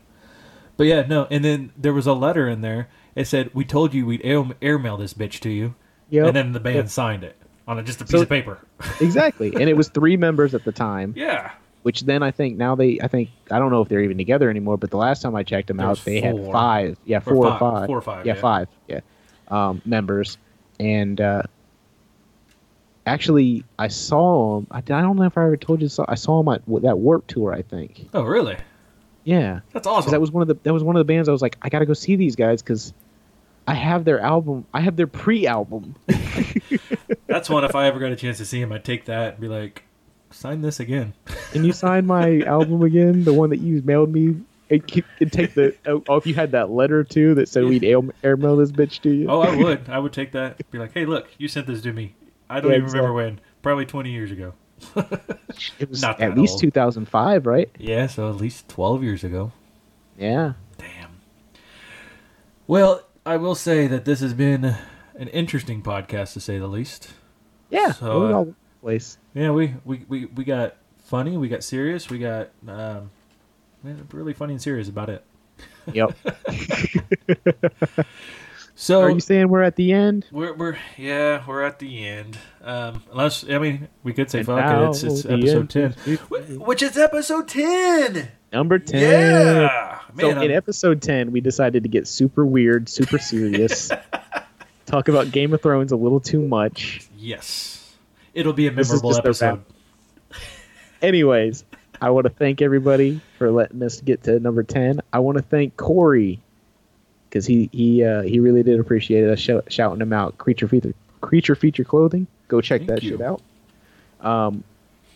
But 0.77 0.87
yeah, 0.87 1.05
no. 1.07 1.27
And 1.29 1.43
then 1.45 1.71
there 1.77 1.93
was 1.93 2.07
a 2.07 2.13
letter 2.13 2.47
in 2.47 2.61
there. 2.61 2.87
It 3.15 3.25
said, 3.27 3.51
"We 3.53 3.63
told 3.65 3.93
you 3.93 4.05
we'd 4.05 4.21
air, 4.23 4.43
airmail 4.61 4.97
this 4.97 5.13
bitch 5.13 5.39
to 5.41 5.49
you," 5.49 5.75
Yep. 6.09 6.27
and 6.27 6.35
then 6.35 6.51
the 6.53 6.59
band 6.59 6.75
Yep. 6.77 6.87
signed 6.89 7.23
it 7.23 7.35
on 7.67 7.77
a, 7.79 7.83
just 7.83 8.01
a 8.01 8.05
piece 8.05 8.11
So- 8.11 8.21
of 8.23 8.29
paper. 8.29 8.59
exactly, 9.01 9.53
and 9.53 9.69
it 9.69 9.77
was 9.77 9.89
three 9.89 10.17
members 10.17 10.55
at 10.55 10.63
the 10.63 10.71
time. 10.71 11.13
Yeah. 11.15 11.51
Which 11.83 12.01
then 12.01 12.23
I 12.23 12.31
think 12.31 12.57
now 12.57 12.75
they 12.75 12.97
I 13.01 13.07
think 13.09 13.29
I 13.51 13.59
don't 13.59 13.69
know 13.69 13.81
if 13.81 13.89
they're 13.89 14.01
even 14.01 14.17
together 14.17 14.49
anymore. 14.49 14.77
But 14.77 14.89
the 14.89 14.97
last 14.97 15.21
time 15.21 15.35
I 15.35 15.43
checked 15.43 15.67
them 15.67 15.77
There 15.77 15.85
out, 15.87 15.97
they 16.05 16.21
had 16.21 16.37
five. 16.51 16.97
Yeah, 17.05 17.19
four 17.19 17.45
or 17.45 17.51
five. 17.51 17.59
five. 17.59 17.87
Four 17.87 17.97
or 17.97 18.01
five, 18.01 18.25
Yeah, 18.25 18.35
yeah. 18.35 18.41
five. 18.41 18.67
Yeah, 18.87 18.99
um, 19.49 19.81
members, 19.85 20.37
and 20.79 21.19
uh, 21.19 21.43
actually 23.05 23.63
I 23.77 23.87
saw 23.87 24.55
them. 24.57 24.67
I, 24.71 24.77
I 24.77 25.01
don't 25.01 25.15
know 25.15 25.23
if 25.23 25.37
I 25.37 25.43
ever 25.45 25.57
told 25.57 25.81
you. 25.81 25.89
I 26.07 26.15
saw 26.15 26.41
them 26.43 26.53
at 26.53 26.83
that 26.83 26.97
Warp 26.97 27.27
tour. 27.27 27.53
I 27.53 27.61
think. 27.61 28.09
Oh, 28.13 28.23
really? 28.23 28.57
Yeah. 29.23 29.61
That's 29.71 29.87
awesome. 29.87 30.11
that 30.11 30.21
was 30.21 30.31
one 30.31 30.41
of 30.41 30.47
the 30.47 30.55
that 30.63 30.73
was 30.73 30.83
one 30.83 30.95
of 30.95 30.99
the 30.99 31.11
bands 31.11 31.29
I 31.29 31.31
was 31.31 31.41
like 31.41 31.57
I 31.61 31.69
gotta 31.69 31.85
go 31.85 31.93
see 31.93 32.15
these 32.15 32.35
guys 32.35 32.61
because 32.61 32.93
I 33.67 33.73
have 33.73 34.03
their 34.03 34.19
album 34.19 34.65
I 34.73 34.81
have 34.81 34.95
their 34.97 35.07
pre-album 35.07 35.95
That's 37.27 37.49
one. 37.49 37.63
If 37.63 37.75
I 37.75 37.87
ever 37.87 37.99
got 37.99 38.11
a 38.11 38.15
chance 38.15 38.37
to 38.37 38.45
see 38.45 38.61
him, 38.61 38.71
I'd 38.71 38.83
take 38.83 39.05
that 39.05 39.33
and 39.33 39.41
be 39.41 39.47
like, 39.47 39.83
sign 40.31 40.61
this 40.61 40.79
again. 40.79 41.13
can 41.51 41.63
you 41.63 41.71
sign 41.73 42.05
my 42.05 42.41
album 42.45 42.81
again 42.83 43.23
the 43.23 43.33
one 43.33 43.49
that 43.51 43.59
you 43.59 43.81
mailed 43.83 44.11
me 44.11 44.41
and, 44.69 45.03
and 45.19 45.31
take 45.31 45.53
the 45.53 45.75
oh, 45.85 46.03
oh, 46.09 46.17
if 46.17 46.27
you 46.27 46.33
had 46.33 46.51
that 46.51 46.69
letter 46.71 47.03
too 47.03 47.35
that 47.35 47.47
said 47.47 47.63
we'd 47.65 47.83
air, 47.83 47.99
airmail 48.23 48.57
this 48.57 48.71
bitch 48.71 49.01
to 49.01 49.09
you 49.11 49.29
Oh, 49.29 49.41
I 49.41 49.55
would. 49.55 49.89
I 49.89 49.99
would 49.99 50.13
take 50.13 50.31
that. 50.33 50.69
Be 50.71 50.79
like, 50.79 50.93
hey, 50.93 51.05
look, 51.05 51.29
you 51.37 51.47
sent 51.47 51.67
this 51.67 51.81
to 51.81 51.93
me. 51.93 52.15
I 52.49 52.59
don't 52.61 52.71
Yeah, 52.71 52.77
even 52.77 52.89
remember 52.89 53.13
when. 53.13 53.39
Probably 53.61 53.85
20 53.85 54.11
years 54.11 54.31
ago. 54.31 54.53
it 55.79 55.89
was 55.89 56.01
not 56.01 56.19
at 56.19 56.37
least 56.37 56.53
old. 56.55 56.61
2005 56.61 57.45
right 57.45 57.69
Yeah, 57.79 58.07
so 58.07 58.27
at 58.29 58.35
least 58.35 58.67
12 58.69 59.03
years 59.03 59.23
ago. 59.23 59.51
yeah 60.17 60.53
Damn. 60.77 61.21
Well, 62.67 63.03
I 63.25 63.37
will 63.37 63.55
say 63.55 63.87
that 63.87 64.03
this 64.05 64.19
has 64.19 64.33
been 64.33 64.75
an 65.15 65.27
interesting 65.29 65.81
podcast 65.81 66.33
to 66.33 66.39
say 66.41 66.57
the 66.57 66.67
least. 66.67 67.11
yeah 67.69 67.91
So, 67.93 68.27
uh, 68.27 68.33
all 68.33 68.55
place 68.81 69.17
Yeah, 69.33 69.51
we, 69.51 69.75
we, 69.85 70.03
we, 70.09 70.25
we 70.25 70.43
got 70.43 70.75
funny, 71.05 71.37
we 71.37 71.47
got 71.47 71.63
serious, 71.63 72.09
we 72.09 72.19
got 72.19 72.49
um, 72.67 73.09
really 74.11 74.33
funny 74.33 74.53
and 74.53 74.61
serious 74.61 74.89
about 74.89 75.09
it. 75.09 75.23
yep 75.93 76.17
So 78.75 79.01
are 79.01 79.09
you 79.11 79.19
saying 79.19 79.49
we're 79.49 79.61
at 79.61 79.75
the 79.75 79.93
end 79.93 80.25
We're 80.31 80.53
we're 80.53 80.77
yeah 80.97 81.43
we're 81.47 81.61
at 81.61 81.77
the 81.79 82.05
end. 82.07 82.37
Um, 82.63 83.03
unless 83.11 83.47
I 83.47 83.59
mean 83.59 83.87
we 84.01 84.13
could 84.13 84.31
say 84.31 84.39
And 84.39 84.47
fuck 84.47 84.59
it. 84.65 84.89
It's, 84.89 85.03
it's 85.03 85.25
episode 85.25 85.75
end 85.77 85.95
ten, 85.95 86.17
which 86.59 86.81
is 86.81 86.97
episode 86.97 87.47
ten. 87.47 88.29
number 88.51 88.79
10 88.79 88.99
Yeah, 89.01 89.99
So 90.19 90.27
man. 90.27 90.31
in 90.37 90.37
I'm- 90.37 90.51
episode 90.51 91.01
10, 91.01 91.31
we 91.31 91.39
decided 91.41 91.83
to 91.83 91.89
get 91.89 92.07
super 92.07 92.45
weird, 92.45 92.89
super 92.89 93.17
serious. 93.19 93.91
talk 94.85 95.07
about 95.07 95.31
Game 95.31 95.53
of 95.53 95.61
Thrones 95.61 95.91
a 95.91 95.95
little 95.95 96.19
too 96.19 96.41
much. 96.41 97.07
yes, 97.17 97.95
it'll 98.33 98.53
be 98.53 98.67
a 98.67 98.71
memorable 98.71 99.15
episode. 99.15 99.63
Anyways, 101.01 101.63
I 102.01 102.09
want 102.11 102.25
to 102.25 102.29
thank 102.31 102.61
everybody 102.61 103.21
for 103.37 103.51
letting 103.51 103.83
us 103.83 103.99
get 104.01 104.23
to 104.23 104.39
number 104.39 104.63
10. 104.63 105.01
I 105.11 105.19
want 105.19 105.37
to 105.37 105.43
thank 105.43 105.75
Corey 105.77 106.39
because 107.33 107.47
he 107.47 107.67
he 107.73 108.03
uh, 108.03 108.21
he 108.21 108.39
really 108.39 108.61
did 108.61 108.79
appreciate 108.79 109.27
us 109.27 109.39
shou- 109.39 109.63
shouting 109.67 109.99
him 110.01 110.13
out. 110.13 110.37
Creature 110.37 110.67
feature 110.67 110.93
creature 111.21 111.55
feature 111.55 111.83
clothing. 111.83 112.27
Go 112.47 112.61
check 112.61 112.81
Thank 112.81 112.89
that 112.91 113.03
you. 113.03 113.11
shit 113.11 113.21
out. 113.21 113.41
Um, 114.21 114.63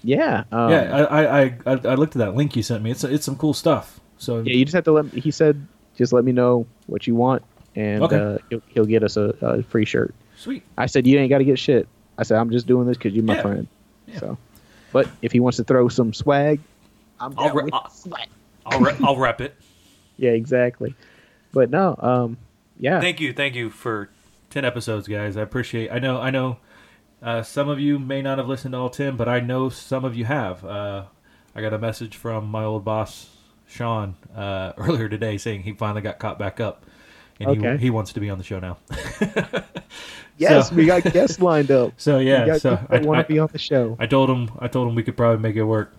yeah, 0.03 0.43
um, 0.51 0.71
yeah, 0.71 1.05
I, 1.09 1.23
I, 1.23 1.43
I 1.43 1.71
I 1.85 1.95
looked 1.95 2.15
at 2.15 2.19
that 2.19 2.35
link 2.35 2.55
you 2.55 2.63
sent 2.63 2.83
me. 2.83 2.89
It's 2.91 3.03
it's 3.03 3.25
some 3.25 3.35
cool 3.35 3.53
stuff. 3.53 3.99
So 4.17 4.39
Yeah, 4.39 4.53
you 4.55 4.65
just 4.65 4.73
have 4.75 4.85
to 4.85 4.91
let. 4.91 5.13
Me, 5.13 5.21
He 5.21 5.29
said, 5.31 5.65
just 5.95 6.11
let 6.11 6.23
me 6.25 6.31
know 6.31 6.65
what 6.87 7.05
you 7.05 7.13
want, 7.15 7.43
and 7.75 8.01
Okay. 8.03 8.15
uh, 8.17 8.37
he'll, 8.49 8.61
he'll 8.69 8.85
get 8.85 9.03
us 9.03 9.15
a, 9.17 9.35
a 9.41 9.63
free 9.63 9.85
shirt. 9.85 10.13
sweet. 10.37 10.63
I 10.77 10.87
said, 10.87 11.05
you 11.05 11.19
ain't 11.19 11.29
got 11.29 11.37
to 11.39 11.43
get 11.45 11.59
shit. 11.59 11.87
I 12.17 12.23
said, 12.23 12.37
I'm 12.39 12.49
just 12.49 12.65
doing 12.65 12.87
this 12.87 12.97
because 12.97 13.13
you're 13.13 13.23
my 13.23 13.35
Yeah. 13.35 13.41
friend. 13.43 13.67
Yeah. 14.07 14.19
So, 14.19 14.37
but 14.91 15.07
if 15.21 15.31
he 15.31 15.39
wants 15.39 15.57
to 15.57 15.63
throw 15.63 15.87
some 15.87 16.13
swag, 16.13 16.59
I'm 17.19 17.33
I'll 17.37 17.53
re- 17.53 17.65
with 17.65 17.73
I'll- 17.75 17.89
swag. 17.91 18.27
I'll 18.65 18.79
re- 18.79 18.97
I'll 19.03 19.17
rep 19.17 19.39
it. 19.41 19.55
Yeah, 20.19 20.31
exactly. 20.31 20.95
But 21.53 21.69
no, 21.69 21.95
um, 21.99 22.37
yeah, 22.79 22.99
Thank 22.99 23.19
you, 23.19 23.33
thank 23.33 23.55
you 23.55 23.69
for 23.69 24.09
ten 24.49 24.65
episodes, 24.65 25.07
guys. 25.07 25.37
I 25.37 25.41
appreciate. 25.41 25.91
I 25.91 25.99
know, 25.99 26.19
I 26.19 26.29
know. 26.29 26.57
Uh, 27.21 27.41
some 27.41 27.67
of 27.67 27.79
you 27.79 27.97
may 27.97 28.21
not 28.21 28.37
have 28.37 28.47
listened 28.47 28.73
to 28.73 28.77
all 28.77 28.89
ten, 28.89 29.15
but 29.15 29.27
I 29.27 29.39
know 29.39 29.69
some 29.69 30.05
of 30.05 30.15
you 30.15 30.25
have. 30.25 30.63
Uh, 30.63 31.05
I 31.55 31.61
got 31.61 31.73
a 31.73 31.79
message 31.79 32.15
from 32.15 32.45
my 32.51 32.63
old 32.63 32.85
boss 32.85 33.29
Sean 33.67 34.15
uh, 34.35 34.73
earlier 34.77 35.09
today 35.09 35.37
saying 35.37 35.63
he 35.63 35.73
finally 35.73 36.01
got 36.01 36.19
caught 36.19 36.37
back 36.37 36.59
up, 36.59 36.85
and 37.39 37.49
Okay. 37.49 37.77
he 37.77 37.85
he 37.85 37.89
wants 37.89 38.13
to 38.13 38.19
be 38.19 38.29
on 38.29 38.37
the 38.37 38.43
show 38.43 38.59
now. 38.59 38.77
yes, 40.37 40.69
So- 40.69 40.75
we 40.75 40.85
got 40.85 41.03
guests 41.03 41.39
lined 41.39 41.71
up. 41.71 41.93
So 41.97 42.19
yeah, 42.19 42.57
so 42.57 42.77
I, 42.89 42.99
want 42.99 43.25
to 43.25 43.33
be 43.33 43.39
on 43.39 43.49
the 43.51 43.57
show. 43.57 43.95
I 43.99 44.05
told 44.05 44.29
him 44.29 44.51
I 44.59 44.67
told 44.67 44.87
him 44.89 44.95
we 44.95 45.03
could 45.03 45.17
probably 45.17 45.41
make 45.41 45.55
it 45.55 45.63
work. 45.63 45.93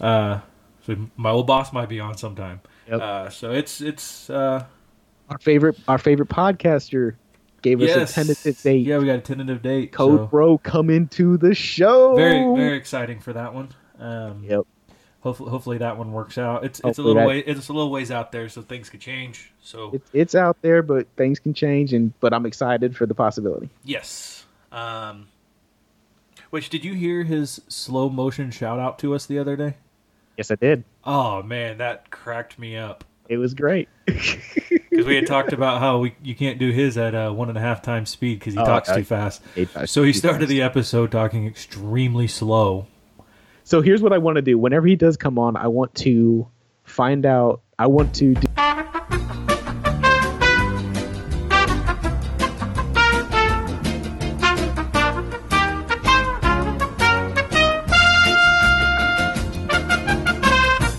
Uh, 0.00 0.40
so 0.86 0.96
my 1.16 1.30
old 1.30 1.46
boss 1.46 1.72
might 1.72 1.88
be 1.88 2.00
on 2.00 2.16
sometime. 2.16 2.60
Yep. 2.88 3.00
Uh, 3.00 3.30
so 3.30 3.52
it's 3.52 3.80
it's 3.80 4.28
uh, 4.30 4.64
Our 5.30 5.38
favorite, 5.38 5.78
our 5.88 5.98
favorite 5.98 6.28
podcaster 6.28 7.14
gave 7.62 7.80
us 7.82 8.10
a 8.10 8.12
tentative 8.14 8.60
date. 8.62 8.86
Yeah, 8.86 8.98
we 8.98 9.06
got 9.06 9.16
a 9.16 9.20
tentative 9.20 9.62
date. 9.62 9.92
Code 9.92 10.20
so 10.20 10.26
Bro 10.26 10.58
coming 10.58 11.08
to 11.08 11.36
the 11.36 11.54
show. 11.54 12.14
very 12.16 12.40
very 12.56 12.76
exciting 12.76 13.20
for 13.20 13.32
that 13.32 13.52
one. 13.54 13.68
Um, 13.98 14.44
Yep. 14.44 14.62
Hopefully, 15.20 15.50
hopefully 15.50 15.78
that 15.78 15.98
one 15.98 16.12
works 16.12 16.38
out. 16.38 16.64
It's 16.64 16.80
it's 16.84 16.98
a 16.98 17.02
little 17.02 17.26
way 17.26 17.40
it's 17.40 17.68
a 17.68 17.72
little 17.72 17.90
ways 17.90 18.10
out 18.12 18.30
there, 18.30 18.48
so 18.48 18.62
things 18.62 18.88
could 18.88 19.00
change. 19.00 19.50
So 19.60 19.90
It's 19.92 20.08
it's 20.12 20.34
out 20.36 20.56
there, 20.62 20.80
but 20.82 21.08
things 21.16 21.40
can 21.40 21.52
change, 21.54 21.92
and 21.92 22.18
but 22.20 22.32
I'm 22.32 22.46
excited 22.46 22.96
for 22.96 23.04
the 23.06 23.14
possibility. 23.14 23.68
yes. 23.84 24.44
Um, 24.70 25.26
which 26.50 26.68
did 26.70 26.84
you 26.84 26.94
hear 26.94 27.24
his 27.24 27.60
slow 27.68 28.08
motion 28.08 28.50
shout 28.50 28.78
out 28.78 28.98
to 29.00 29.14
us 29.14 29.26
the 29.26 29.38
other 29.38 29.56
day? 29.56 29.74
Yes, 30.36 30.50
I 30.50 30.54
did. 30.54 30.84
Oh 31.04 31.42
man, 31.42 31.78
that 31.78 32.10
cracked 32.10 32.58
me 32.58 32.76
up 32.76 33.02
It 33.28 33.36
was 33.36 33.54
great. 33.54 33.88
because 34.06 35.06
we 35.06 35.14
had 35.16 35.26
talked 35.26 35.52
about 35.52 35.80
how 35.80 35.98
we 35.98 36.14
you 36.22 36.34
can't 36.34 36.58
do 36.58 36.70
his 36.70 36.96
at 36.98 37.14
uh, 37.14 37.30
one 37.30 37.48
and 37.48 37.58
a 37.58 37.60
half 37.60 37.82
times 37.82 38.10
speed 38.10 38.38
because 38.38 38.54
he 38.54 38.60
Oh, 38.60 38.64
talks 38.64 38.90
too 38.92 39.04
fast. 39.04 39.42
So 39.86 40.02
he 40.02 40.12
started 40.12 40.40
fast. 40.40 40.48
the 40.48 40.62
episode 40.62 41.12
talking 41.12 41.46
extremely 41.46 42.26
slow. 42.26 42.86
So 43.64 43.82
here's 43.82 44.00
what 44.02 44.12
I 44.14 44.18
want 44.18 44.36
to 44.36 44.42
do. 44.42 44.58
Whenever 44.58 44.86
he 44.86 44.96
does 44.96 45.16
come 45.16 45.38
on, 45.38 45.54
I 45.56 45.66
want 45.68 45.94
to 45.96 46.48
find 46.84 47.26
out. 47.26 47.60
I 47.78 47.86
want 47.86 48.14
to. 48.16 48.34
Do, 48.34 48.46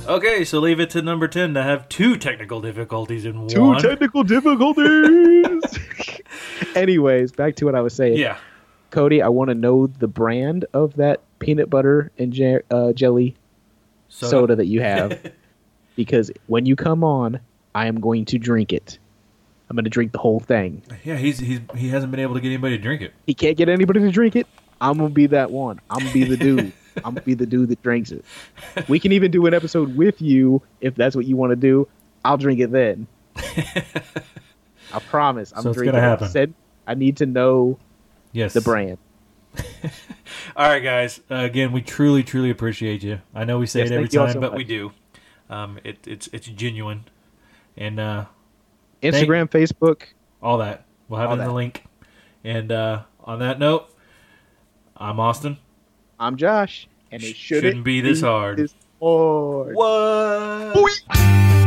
Okay, 0.10 0.44
so 0.44 0.60
leave 0.60 0.80
it 0.80 0.90
to 0.92 1.02
number 1.04 1.28
ten 1.28 1.54
to 1.54 1.62
have 1.62 1.88
two 1.88 2.18
technical 2.18 2.60
difficulties 2.62 3.26
in 3.26 3.48
two 3.48 3.62
one. 3.62 3.82
technical 3.82 4.24
difficulties. 4.24 5.62
Anyways, 6.76 7.32
back 7.32 7.56
to 7.58 7.66
what 7.66 7.76
I 7.76 7.82
was 7.82 7.94
saying. 7.94 8.18
yeah. 8.18 8.38
Cody, 8.90 9.22
I 9.22 9.28
want 9.28 9.50
to 9.50 9.56
know 9.56 9.86
the 9.86 10.08
brand 10.08 10.66
of 10.74 10.96
that 10.96 11.22
peanut 11.38 11.70
butter 11.70 12.12
and 12.18 12.34
je- 12.34 12.62
uh, 12.72 12.92
jelly 12.94 13.36
soda. 14.08 14.56
that 14.56 14.66
you 14.66 14.82
have, 14.82 15.32
because 15.96 16.32
when 16.48 16.66
you 16.66 16.76
come 16.76 17.04
on, 17.04 17.40
I 17.76 17.86
am 17.86 18.00
going 18.00 18.26
to 18.26 18.40
drink 18.40 18.74
it. 18.74 18.98
I'm 19.70 19.76
going 19.76 19.84
to 19.84 19.92
drink 19.92 20.12
the 20.12 20.18
whole 20.18 20.40
thing. 20.40 20.82
Yeah, 21.04 21.18
he's 21.18 21.38
he's 21.38 21.60
he 21.76 21.90
hasn't 21.90 22.10
been 22.10 22.20
able 22.20 22.34
to 22.34 22.42
get 22.42 22.48
anybody 22.48 22.78
to 22.78 22.82
drink 22.84 23.04
it. 23.04 23.14
He 23.28 23.36
can't 23.36 23.56
get 23.56 23.70
anybody 23.70 24.00
to 24.00 24.10
drink 24.12 24.36
it. 24.36 24.48
I'm 24.82 24.98
gonna 24.98 25.10
be 25.10 25.28
that 25.28 25.52
one. 25.52 25.80
I'm 25.90 26.00
gonna 26.00 26.12
be 26.14 26.24
the 26.24 26.38
dude. 26.38 26.74
I'm 27.06 27.14
gonna 27.16 27.22
be 27.22 27.34
the 27.34 27.46
dude 27.46 27.70
that 27.70 27.82
drinks 27.84 28.12
it. 28.12 28.24
We 28.88 29.00
can 29.00 29.12
even 29.12 29.32
do 29.32 29.46
an 29.46 29.54
episode 29.54 29.96
with 29.96 30.22
you 30.22 30.62
if 30.82 30.96
that's 30.96 31.16
what 31.16 31.26
you 31.26 31.36
want 31.38 31.52
to 31.52 31.56
do. 31.56 31.88
I'll 32.26 32.38
drink 32.38 32.60
it 32.60 32.72
then. 32.72 33.08
I 34.94 35.00
promise. 35.10 35.54
I'm 35.56 35.64
So 35.64 35.70
it's 35.70 35.78
drinking. 35.78 35.94
gonna 35.94 36.04
it. 36.04 36.08
I 36.08 36.10
happen. 36.10 36.30
Said 36.30 36.54
I 36.88 36.94
need 36.96 37.18
to 37.18 37.26
know 37.26 37.78
Yes. 38.32 38.54
the 38.54 38.62
brand. 38.62 38.98
All 40.56 40.68
right, 40.70 40.80
guys. 40.84 41.22
Uh, 41.30 41.36
again, 41.36 41.72
we 41.72 41.82
truly, 41.82 42.24
truly 42.24 42.50
appreciate 42.50 43.02
you. 43.04 43.20
I 43.34 43.46
know 43.46 43.58
we 43.60 43.66
say 43.66 43.80
Yes, 43.80 43.90
it 43.90 43.94
every 43.94 44.06
thank 44.06 44.14
you 44.14 44.20
all 44.22 44.26
time, 44.28 44.34
so 44.34 44.40
but 44.42 44.52
much. 44.52 44.58
we 44.58 44.64
do. 44.64 44.92
Um, 45.50 45.80
it, 45.84 45.98
it's 46.06 46.28
it's 46.34 46.48
genuine, 46.48 47.06
and 47.78 48.00
uh, 48.00 48.26
Instagram, 49.02 49.50
Facebook. 49.50 50.04
all 50.44 50.58
that 50.60 50.86
we'll 51.08 51.20
have 51.20 51.32
it 51.32 51.34
in 51.34 51.40
the 51.40 51.54
link. 51.54 51.84
And 52.44 52.72
uh, 52.72 53.04
on 53.24 53.40
that 53.40 53.58
note, 53.60 53.88
I'm 54.98 55.20
Austin. 55.20 55.58
I'm 56.20 56.36
Josh, 56.38 56.88
and 57.12 57.24
it 57.24 57.36
shouldn't, 57.36 57.64
shouldn't 57.64 57.84
be 57.84 58.02
this 58.02 58.22
hard. 58.22 58.58
This 58.58 58.74
hard. 59.00 59.76
What? 59.76 60.76
Boing. 60.76 61.59